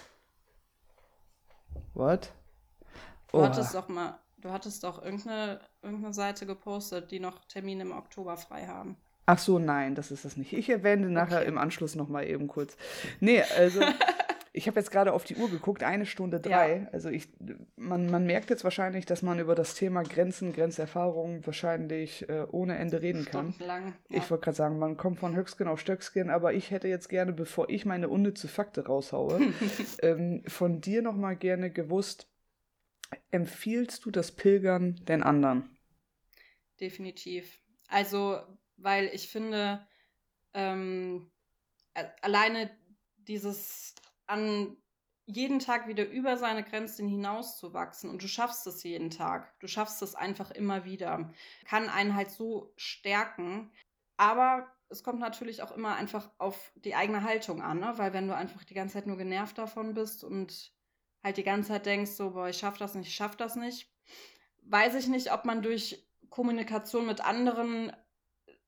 What? 1.94 2.32
Du 3.32 3.38
Oha. 3.38 3.46
hattest 3.46 3.74
doch 3.74 3.88
mal, 3.88 4.18
du 4.38 4.50
hattest 4.50 4.82
doch 4.84 5.02
irgendeine, 5.02 5.60
irgendeine 5.82 6.14
Seite 6.14 6.46
gepostet, 6.46 7.10
die 7.10 7.20
noch 7.20 7.44
Termine 7.46 7.82
im 7.82 7.92
Oktober 7.92 8.36
frei 8.36 8.66
haben. 8.66 8.96
Ach 9.26 9.38
so, 9.38 9.58
nein, 9.60 9.94
das 9.94 10.10
ist 10.10 10.24
das 10.24 10.36
nicht. 10.36 10.52
Ich 10.52 10.68
erwähne 10.68 11.08
nachher 11.08 11.38
Okay. 11.40 11.48
im 11.48 11.58
Anschluss 11.58 11.94
noch 11.94 12.08
mal 12.08 12.26
eben 12.26 12.48
kurz. 12.48 12.76
Nee, 13.20 13.42
also 13.42 13.80
ich 14.52 14.66
habe 14.66 14.80
jetzt 14.80 14.90
gerade 14.90 15.12
auf 15.12 15.24
die 15.24 15.36
Uhr 15.36 15.48
geguckt, 15.48 15.84
eine 15.84 16.06
Stunde 16.06 16.40
drei. 16.40 16.88
Also 16.92 17.08
ich, 17.08 17.28
man, 17.76 18.10
man 18.10 18.26
merkt 18.26 18.50
jetzt 18.50 18.64
wahrscheinlich, 18.64 19.06
dass 19.06 19.22
man 19.22 19.38
über 19.38 19.54
das 19.54 19.74
Thema 19.74 20.02
Grenzen, 20.02 20.52
Grenzerfahrungen 20.52 21.46
wahrscheinlich 21.46 22.28
äh, 22.28 22.46
ohne 22.50 22.76
Ende 22.76 23.00
reden 23.00 23.24
kann. 23.24 23.52
Stundenlang. 23.52 23.94
Ja. 24.08 24.18
Ich 24.18 24.30
wollte 24.30 24.44
gerade 24.44 24.56
sagen, 24.56 24.78
man 24.78 24.96
kommt 24.96 25.20
von 25.20 25.36
Höchstgen 25.36 25.68
auf 25.68 25.78
Stöckskin, 25.78 26.30
aber 26.30 26.52
ich 26.52 26.72
hätte 26.72 26.88
jetzt 26.88 27.08
gerne, 27.08 27.32
bevor 27.32 27.70
ich 27.70 27.84
meine 27.84 28.08
unnütze 28.08 28.48
Fakte 28.48 28.86
raushaue, 28.86 29.40
ähm, 30.02 30.42
von 30.48 30.80
dir 30.80 31.02
noch 31.02 31.16
mal 31.16 31.36
gerne 31.36 31.70
gewusst, 31.70 32.28
empfiehlst 33.30 34.04
du 34.04 34.10
das 34.10 34.32
Pilgern 34.32 34.96
den 35.06 35.22
anderen? 35.22 35.78
Definitiv. 36.80 37.60
Also, 37.88 38.40
weil 38.76 39.10
ich 39.12 39.28
finde, 39.28 39.86
ähm, 40.54 41.30
alleine 42.22 42.70
dieses 43.28 43.94
an 44.30 44.76
jeden 45.26 45.58
Tag 45.60 45.86
wieder 45.86 46.08
über 46.08 46.36
seine 46.36 46.64
Grenzen 46.64 47.08
hinauszuwachsen 47.08 48.10
und 48.10 48.22
du 48.22 48.28
schaffst 48.28 48.66
es 48.66 48.82
jeden 48.82 49.10
Tag. 49.10 49.58
Du 49.60 49.68
schaffst 49.68 50.02
es 50.02 50.14
einfach 50.14 50.50
immer 50.50 50.84
wieder. 50.84 51.32
Kann 51.66 51.88
einen 51.88 52.14
halt 52.14 52.30
so 52.30 52.72
stärken. 52.76 53.70
Aber 54.16 54.66
es 54.88 55.04
kommt 55.04 55.20
natürlich 55.20 55.62
auch 55.62 55.72
immer 55.72 55.94
einfach 55.94 56.30
auf 56.38 56.72
die 56.74 56.94
eigene 56.94 57.22
Haltung 57.22 57.62
an, 57.62 57.78
ne? 57.78 57.92
weil 57.96 58.12
wenn 58.12 58.26
du 58.26 58.34
einfach 58.34 58.64
die 58.64 58.74
ganze 58.74 58.94
Zeit 58.94 59.06
nur 59.06 59.16
genervt 59.16 59.56
davon 59.56 59.94
bist 59.94 60.24
und 60.24 60.72
halt 61.22 61.36
die 61.36 61.44
ganze 61.44 61.68
Zeit 61.68 61.86
denkst, 61.86 62.10
so, 62.10 62.32
boah, 62.32 62.48
ich 62.48 62.58
schaff 62.58 62.76
das 62.76 62.94
nicht, 62.94 63.08
ich 63.08 63.14
schaff 63.14 63.36
das 63.36 63.54
nicht, 63.54 63.88
weiß 64.62 64.94
ich 64.96 65.06
nicht, 65.06 65.32
ob 65.32 65.44
man 65.44 65.62
durch 65.62 66.06
Kommunikation 66.28 67.06
mit 67.06 67.20
anderen 67.20 67.92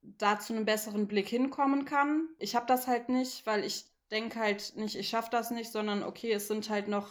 da 0.01 0.39
zu 0.39 0.53
einem 0.53 0.65
besseren 0.65 1.07
Blick 1.07 1.29
hinkommen 1.29 1.85
kann. 1.85 2.29
Ich 2.39 2.55
habe 2.55 2.67
das 2.67 2.87
halt 2.87 3.09
nicht, 3.09 3.47
weil 3.47 3.65
ich 3.65 3.92
denke 4.13 4.39
halt 4.41 4.77
nicht, 4.77 4.97
ich 4.97 5.09
schaffe 5.09 5.31
das 5.33 5.51
nicht, 5.51 5.73
sondern 5.73 6.03
okay, 6.05 6.33
es 6.33 6.49
sind 6.49 6.71
halt 6.71 6.89
noch 6.89 7.11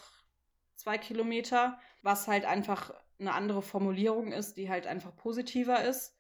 zwei 0.75 0.97
Kilometer, 0.97 1.79
was 2.01 2.27
halt 2.27 2.45
einfach 2.45 2.93
eine 3.19 3.33
andere 3.33 3.61
Formulierung 3.61 4.31
ist, 4.31 4.57
die 4.57 4.69
halt 4.69 4.87
einfach 4.87 5.15
positiver 5.15 5.83
ist. 5.83 6.15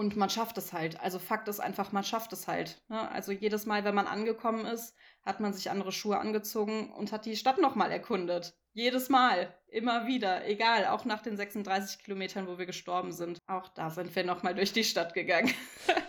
Und 0.00 0.16
man 0.16 0.30
schafft 0.30 0.56
es 0.56 0.72
halt. 0.72 0.98
Also 0.98 1.18
Fakt 1.18 1.46
ist 1.48 1.60
einfach, 1.60 1.92
man 1.92 2.04
schafft 2.04 2.32
es 2.32 2.48
halt. 2.48 2.80
Ne? 2.88 3.10
Also 3.10 3.32
jedes 3.32 3.66
Mal, 3.66 3.84
wenn 3.84 3.94
man 3.94 4.06
angekommen 4.06 4.64
ist, 4.64 4.96
hat 5.26 5.40
man 5.40 5.52
sich 5.52 5.70
andere 5.70 5.92
Schuhe 5.92 6.16
angezogen 6.16 6.90
und 6.94 7.12
hat 7.12 7.26
die 7.26 7.36
Stadt 7.36 7.60
nochmal 7.60 7.92
erkundet. 7.92 8.54
Jedes 8.72 9.10
Mal, 9.10 9.54
immer 9.68 10.06
wieder, 10.06 10.48
egal, 10.48 10.86
auch 10.86 11.04
nach 11.04 11.20
den 11.20 11.36
36 11.36 12.02
Kilometern, 12.02 12.46
wo 12.46 12.56
wir 12.56 12.64
gestorben 12.64 13.12
sind. 13.12 13.40
Auch 13.46 13.68
da 13.68 13.90
sind 13.90 14.16
wir 14.16 14.24
nochmal 14.24 14.54
durch 14.54 14.72
die 14.72 14.84
Stadt 14.84 15.12
gegangen. 15.12 15.52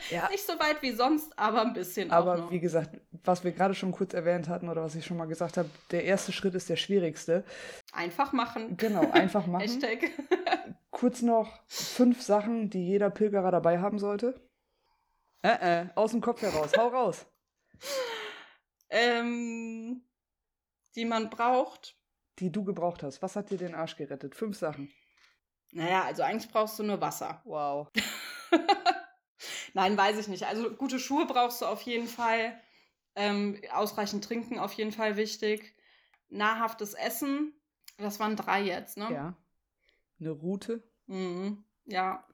Ja. 0.10 0.30
Nicht 0.32 0.48
so 0.48 0.54
weit 0.54 0.82
wie 0.82 0.92
sonst, 0.92 1.38
aber 1.38 1.64
ein 1.64 1.74
bisschen 1.74 2.12
Aber 2.12 2.50
wie 2.50 2.62
gesagt, 2.62 2.92
was 3.26 3.44
wir 3.44 3.52
gerade 3.52 3.74
schon 3.74 3.92
kurz 3.92 4.14
erwähnt 4.14 4.48
hatten 4.48 4.70
oder 4.70 4.84
was 4.84 4.96
ich 4.96 5.06
schon 5.06 5.18
mal 5.18 5.26
gesagt 5.26 5.58
habe, 5.58 5.70
der 5.92 6.06
erste 6.06 6.32
Schritt 6.32 6.56
ist 6.56 6.70
der 6.70 6.78
schwierigste. 6.78 7.44
Einfach 7.92 8.32
machen. 8.32 8.78
Genau, 8.78 9.12
einfach 9.12 9.46
machen. 9.48 9.64
Hashtag. 9.64 10.12
Kurz 11.02 11.24
noch 11.24 11.64
fünf 11.66 12.22
Sachen, 12.22 12.70
die 12.70 12.86
jeder 12.86 13.10
Pilgerer 13.10 13.50
dabei 13.50 13.80
haben 13.80 13.98
sollte. 13.98 14.40
Äh, 15.42 15.86
äh, 15.86 15.90
aus 15.96 16.12
dem 16.12 16.22
Kopf 16.22 16.44
heraus, 16.44 16.74
hau 16.78 16.90
raus. 16.90 17.26
ähm, 18.92 20.04
die 20.96 21.06
man 21.06 21.32
braucht. 21.32 21.98
Die 22.38 22.52
du 22.52 22.64
gebraucht 22.64 23.02
hast. 23.02 23.24
Was 23.24 23.36
hat 23.36 23.50
dir 23.50 23.58
den 23.58 23.74
Arsch 23.74 23.96
gerettet? 23.96 24.36
Fünf 24.36 24.60
Sachen. 24.60 24.94
Naja, 25.72 26.04
also 26.04 26.22
eigentlich 26.22 26.52
brauchst 26.52 26.78
du 26.78 26.84
nur 26.84 27.02
Wasser. 27.02 27.42
Wow. 27.46 27.90
Nein, 29.74 29.98
weiß 29.98 30.20
ich 30.20 30.28
nicht. 30.28 30.46
Also 30.46 30.70
gute 30.70 31.00
Schuhe 31.00 31.26
brauchst 31.26 31.64
du 31.64 31.66
auf 31.66 31.82
jeden 31.82 32.08
Fall. 32.08 32.62
Ähm, 33.16 33.60
ausreichend 33.72 34.24
trinken 34.24 34.60
auf 34.60 34.74
jeden 34.74 34.92
Fall 34.92 35.18
wichtig. 35.18 35.76
Nahrhaftes 36.30 36.94
Essen. 36.94 37.60
Das 37.98 38.20
waren 38.20 38.36
drei 38.36 38.62
jetzt, 38.62 38.98
ne? 38.98 39.12
Ja. 39.12 39.38
Eine 40.20 40.30
Route. 40.30 40.91
Mhm. 41.12 41.64
Ja. 41.86 42.26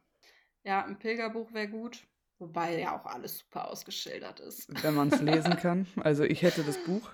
Ja, 0.64 0.86
ein 0.86 1.00
Pilgerbuch 1.00 1.52
wäre 1.54 1.68
gut. 1.68 2.08
Wobei 2.40 2.80
ja 2.80 2.96
auch 2.96 3.06
alles 3.08 3.40
super 3.40 3.68
ausgeschildert 3.70 4.40
ist. 4.40 4.68
wenn 4.84 4.94
man 4.94 5.12
es 5.12 5.20
lesen 5.22 5.58
kann. 5.58 5.88
Also 5.98 6.24
ich 6.24 6.44
hätte 6.44 6.64
das 6.64 6.78
Buch. 6.84 7.10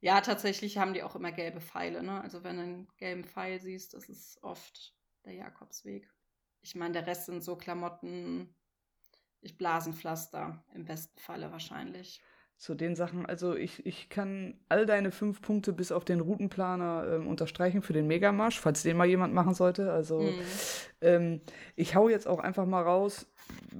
Ja, 0.00 0.20
tatsächlich 0.22 0.78
haben 0.78 0.92
die 0.92 1.04
auch 1.04 1.14
immer 1.14 1.30
gelbe 1.30 1.60
Pfeile, 1.60 2.02
ne? 2.02 2.20
Also 2.20 2.42
wenn 2.42 2.56
du 2.56 2.62
einen 2.62 2.88
gelben 2.96 3.22
Pfeil 3.22 3.60
siehst, 3.60 3.94
das 3.94 4.08
ist 4.08 4.42
oft 4.42 4.96
der 5.24 5.34
Jakobsweg. 5.34 6.10
Ich 6.62 6.74
meine, 6.74 6.94
der 6.94 7.06
Rest 7.06 7.26
sind 7.26 7.44
so 7.44 7.54
Klamotten, 7.56 8.52
ich 9.40 9.56
Blasenpflaster, 9.56 10.64
im 10.74 10.84
besten 10.84 11.18
Falle 11.20 11.52
wahrscheinlich. 11.52 12.20
Zu 12.60 12.74
den 12.74 12.94
Sachen, 12.94 13.24
also 13.24 13.56
ich, 13.56 13.86
ich 13.86 14.10
kann 14.10 14.52
all 14.68 14.84
deine 14.84 15.12
fünf 15.12 15.40
Punkte 15.40 15.72
bis 15.72 15.92
auf 15.92 16.04
den 16.04 16.20
Routenplaner 16.20 17.06
ähm, 17.14 17.26
unterstreichen 17.26 17.80
für 17.80 17.94
den 17.94 18.06
Megamarsch, 18.06 18.60
falls 18.60 18.82
den 18.82 18.98
mal 18.98 19.06
jemand 19.06 19.32
machen 19.32 19.54
sollte. 19.54 19.90
Also 19.90 20.20
Mhm. 20.20 20.34
ähm, 21.00 21.40
ich 21.74 21.96
hau 21.96 22.10
jetzt 22.10 22.28
auch 22.28 22.38
einfach 22.38 22.66
mal 22.66 22.82
raus, 22.82 23.26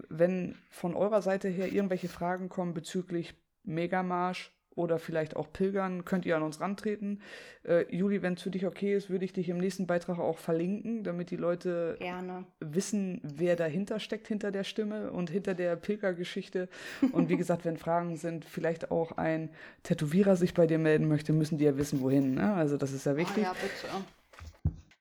wenn 0.09 0.57
von 0.71 0.95
eurer 0.95 1.21
Seite 1.21 1.49
her 1.49 1.71
irgendwelche 1.71 2.09
Fragen 2.09 2.49
kommen 2.49 2.73
bezüglich 2.73 3.35
Megamarsch 3.65 4.51
oder 4.75 4.99
vielleicht 4.99 5.37
auch 5.37 5.53
Pilgern, 5.53 6.05
könnt 6.05 6.27
ihr 6.27 6.37
an 6.37 6.43
uns 6.43 6.61
rantreten. 6.61 7.21
Äh, 7.65 7.85
Juli, 7.95 8.23
wenn 8.23 8.35
es 8.35 8.43
für 8.43 8.51
dich 8.51 8.67
okay 8.67 8.95
ist, 8.95 9.11
würde 9.11 9.25
ich 9.25 9.33
dich 9.33 9.49
im 9.49 9.59
nächsten 9.59 9.87
Beitrag 9.87 10.19
auch 10.19 10.39
verlinken, 10.39 11.03
damit 11.05 11.31
die 11.31 11.37
Leute 11.37 11.97
Gerne. 11.99 12.45
wissen, 12.61 13.21
wer 13.23 13.57
dahinter 13.57 14.01
steckt, 14.01 14.29
hinter 14.29 14.51
der 14.51 14.65
Stimme 14.65 15.11
und 15.11 15.31
hinter 15.31 15.55
der 15.55 15.77
Pilgergeschichte. 15.77 16.69
Und 17.13 17.29
wie 17.29 17.37
gesagt, 17.37 17.65
wenn 17.65 17.77
Fragen 17.77 18.17
sind, 18.17 18.45
vielleicht 18.45 18.91
auch 18.91 19.13
ein 19.13 19.51
Tätowierer 19.83 20.37
sich 20.37 20.55
bei 20.55 20.67
dir 20.67 20.79
melden 20.79 21.09
möchte, 21.09 21.33
müssen 21.33 21.59
die 21.59 21.65
ja 21.65 21.77
wissen, 21.77 22.01
wohin. 22.01 22.35
Ne? 22.35 22.53
Also 22.55 22.77
das 22.77 22.93
ist 22.93 23.07
ja 23.07 23.17
wichtig. 23.17 23.45
Ah, 23.45 23.49
ja, 23.49 23.53
bitte. 23.53 24.05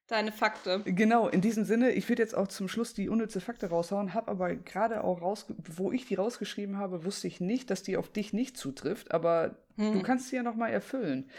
Deine 0.10 0.32
Fakte. 0.32 0.82
Genau, 0.86 1.28
in 1.28 1.42
diesem 1.42 1.66
Sinne, 1.66 1.92
ich 1.92 2.10
würde 2.10 2.24
jetzt 2.24 2.36
auch 2.36 2.48
zum 2.48 2.68
Schluss 2.68 2.96
die 2.96 3.10
unnütze 3.10 3.40
Fakte 3.42 3.68
raushauen, 3.70 4.16
habe 4.16 4.32
aber 4.32 4.56
gerade 4.56 5.04
auch 5.04 5.22
raus, 5.22 5.46
wo 5.76 5.92
ich 5.92 6.08
die 6.08 6.16
rausgeschrieben 6.16 6.78
habe, 6.78 7.06
wusste 7.06 7.28
ich 7.28 7.40
nicht, 7.40 7.70
dass 7.70 7.84
die 7.84 7.96
auf 7.96 8.10
dich 8.12 8.34
nicht 8.34 8.58
zutrifft, 8.58 9.12
aber 9.12 9.56
du 9.78 9.94
Hm. 9.94 10.04
kannst 10.04 10.30
sie 10.30 10.38
ja 10.38 10.44
nochmal 10.44 10.72
erfüllen. 10.72 11.30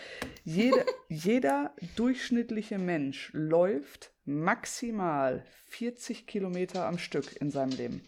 Jede, 0.44 0.86
jeder 1.08 1.74
durchschnittliche 1.96 2.78
Mensch 2.78 3.30
läuft 3.32 4.12
maximal 4.24 5.44
40 5.66 6.28
Kilometer 6.28 6.86
am 6.86 6.98
Stück 6.98 7.40
in 7.40 7.50
seinem 7.50 7.72
Leben. 7.72 8.02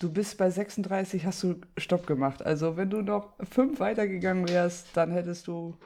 Du 0.00 0.10
bist 0.10 0.38
bei 0.38 0.50
36, 0.50 1.26
hast 1.26 1.42
du 1.42 1.60
Stopp 1.76 2.06
gemacht. 2.06 2.42
Also 2.42 2.76
wenn 2.78 2.88
du 2.88 3.02
noch 3.02 3.34
fünf 3.48 3.78
weitergegangen 3.78 4.48
wärst, 4.48 4.88
dann 4.94 5.10
hättest 5.12 5.46
du 5.46 5.76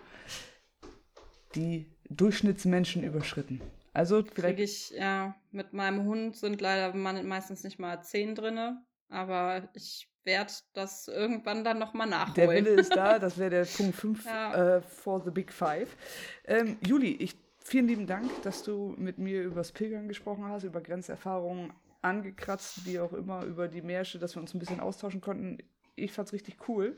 die 1.55 1.91
Durchschnittsmenschen 2.11 3.03
überschritten. 3.05 3.61
Also 3.93 4.23
vielleicht 4.23 4.57
Kriege 4.57 4.63
ich, 4.63 4.91
ja, 4.91 5.35
mit 5.51 5.73
meinem 5.73 6.05
Hund 6.05 6.37
sind 6.37 6.61
leider 6.61 6.95
man- 6.95 7.27
meistens 7.27 7.65
nicht 7.65 7.79
mal 7.79 8.03
zehn 8.03 8.35
drinne, 8.35 8.83
aber 9.09 9.69
ich 9.75 10.09
werde 10.25 10.53
das 10.75 11.09
irgendwann 11.09 11.65
dann 11.65 11.79
nochmal 11.79 12.07
nachholen. 12.07 12.35
Der 12.35 12.51
Wille 12.51 12.71
ist 12.81 12.95
da, 12.95 13.19
das 13.19 13.39
wäre 13.39 13.51
der 13.51 13.65
Punkt 13.65 13.97
5 13.97 14.25
Ja. 14.27 14.77
äh, 14.77 14.83
for 14.83 15.23
the 15.25 15.31
Big 15.31 15.53
Five. 15.53 15.97
Ähm, 16.47 16.77
Juli, 16.87 17.13
ich, 17.17 17.35
vielen 17.65 17.89
lieben 17.89 18.07
Dank, 18.07 18.31
dass 18.43 18.63
du 18.63 18.95
mit 18.99 19.19
mir 19.19 19.43
über 19.43 19.57
das 19.57 19.73
Pilgern 19.73 20.07
gesprochen 20.07 20.45
hast, 20.45 20.65
über 20.65 20.81
Grenzerfahrungen 20.81 21.73
angekratzt, 22.03 22.85
wie 22.87 23.01
auch 23.01 23.13
immer, 23.13 23.43
über 23.45 23.69
die 23.69 23.83
Märsche, 23.83 24.19
dass 24.19 24.37
wir 24.37 24.41
uns 24.43 24.55
ein 24.55 24.59
bisschen 24.61 24.81
austauschen 24.81 25.21
konnten. 25.21 25.59
Ich 25.99 26.13
fand's 26.13 26.33
richtig 26.33 26.69
cool. 26.69 26.97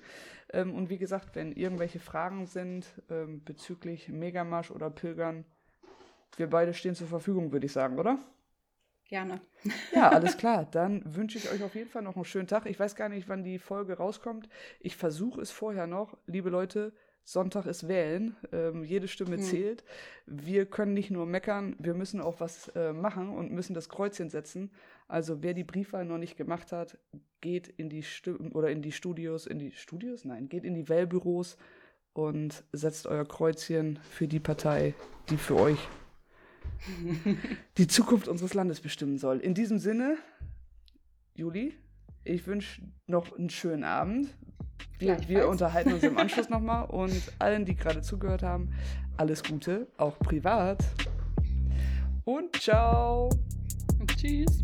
Ähm, 0.52 0.74
und 0.74 0.90
wie 0.90 0.98
gesagt, 0.98 1.34
wenn 1.34 1.52
irgendwelche 1.52 2.00
Fragen 2.00 2.46
sind 2.46 2.86
ähm, 3.10 3.42
bezüglich 3.44 4.08
Megamarsch 4.08 4.70
oder 4.70 4.90
Pilgern, 4.90 5.44
wir 6.36 6.48
beide 6.48 6.74
stehen 6.74 6.94
zur 6.94 7.08
Verfügung, 7.08 7.52
würde 7.52 7.66
ich 7.66 7.72
sagen, 7.72 7.98
oder? 7.98 8.18
Gerne. 9.10 9.40
Ja, 9.92 10.10
alles 10.10 10.36
klar. 10.38 10.64
Dann 10.70 11.02
wünsche 11.16 11.36
ich 11.36 11.50
euch 11.50 11.62
auf 11.64 11.74
jeden 11.74 11.90
Fall 11.90 12.02
noch 12.02 12.14
einen 12.14 12.24
schönen 12.24 12.46
Tag. 12.46 12.66
Ich 12.66 12.78
weiß 12.78 12.94
gar 12.94 13.08
nicht, 13.08 13.28
wann 13.28 13.42
die 13.42 13.58
Folge 13.58 13.96
rauskommt. 13.96 14.48
Ich 14.78 14.96
versuche 14.96 15.40
es 15.40 15.50
vorher 15.50 15.88
noch. 15.88 16.16
Liebe 16.26 16.48
Leute, 16.48 16.92
Sonntag 17.24 17.66
ist 17.66 17.86
Wählen. 17.88 18.36
Ähm, 18.52 18.82
jede 18.84 19.08
Stimme 19.08 19.36
Hm. 19.36 19.42
zählt. 19.42 19.84
Wir 20.26 20.66
können 20.66 20.94
nicht 20.94 21.10
nur 21.10 21.26
meckern, 21.26 21.76
wir 21.78 21.94
müssen 21.94 22.20
auch 22.20 22.40
was 22.40 22.68
äh, 22.68 22.92
machen 22.92 23.28
und 23.30 23.52
müssen 23.52 23.74
das 23.74 23.88
Kreuzchen 23.88 24.30
setzen. 24.30 24.70
Also 25.08 25.42
wer 25.42 25.54
die 25.54 25.64
Briefwahl 25.64 26.04
noch 26.04 26.18
nicht 26.18 26.36
gemacht 26.36 26.72
hat, 26.72 26.98
geht 27.40 27.68
in 27.68 27.88
die 27.88 28.02
Stu 28.02 28.36
oder 28.52 28.70
in 28.70 28.82
die 28.82 28.92
Studios, 28.92 29.46
in 29.46 29.58
die 29.58 29.72
Studios? 29.72 30.24
Nein, 30.24 30.48
geht 30.48 30.64
in 30.64 30.74
die 30.74 30.88
Wählbüros 30.88 31.56
und 32.12 32.64
setzt 32.72 33.06
euer 33.06 33.24
Kreuzchen 33.26 33.98
für 34.10 34.26
die 34.28 34.40
Partei, 34.40 34.94
die 35.30 35.36
für 35.36 35.56
euch 35.56 35.78
die 37.78 37.86
Zukunft 37.86 38.28
unseres 38.28 38.54
Landes 38.54 38.80
bestimmen 38.80 39.18
soll. 39.18 39.38
In 39.38 39.54
diesem 39.54 39.78
Sinne, 39.78 40.16
Juli, 41.34 41.74
ich 42.24 42.46
wünsche 42.46 42.82
noch 43.06 43.36
einen 43.36 43.50
schönen 43.50 43.84
Abend. 43.84 44.28
Wir, 44.98 45.16
wir 45.28 45.48
unterhalten 45.48 45.92
uns 45.92 46.02
im 46.02 46.16
Anschluss 46.18 46.48
nochmal 46.48 46.86
und 46.86 47.22
allen, 47.38 47.64
die 47.64 47.74
gerade 47.74 48.02
zugehört 48.02 48.42
haben, 48.42 48.70
alles 49.16 49.42
Gute, 49.42 49.86
auch 49.96 50.18
privat. 50.18 50.84
Und 52.24 52.56
ciao. 52.56 53.30
Und 53.98 54.16
tschüss. 54.16 54.62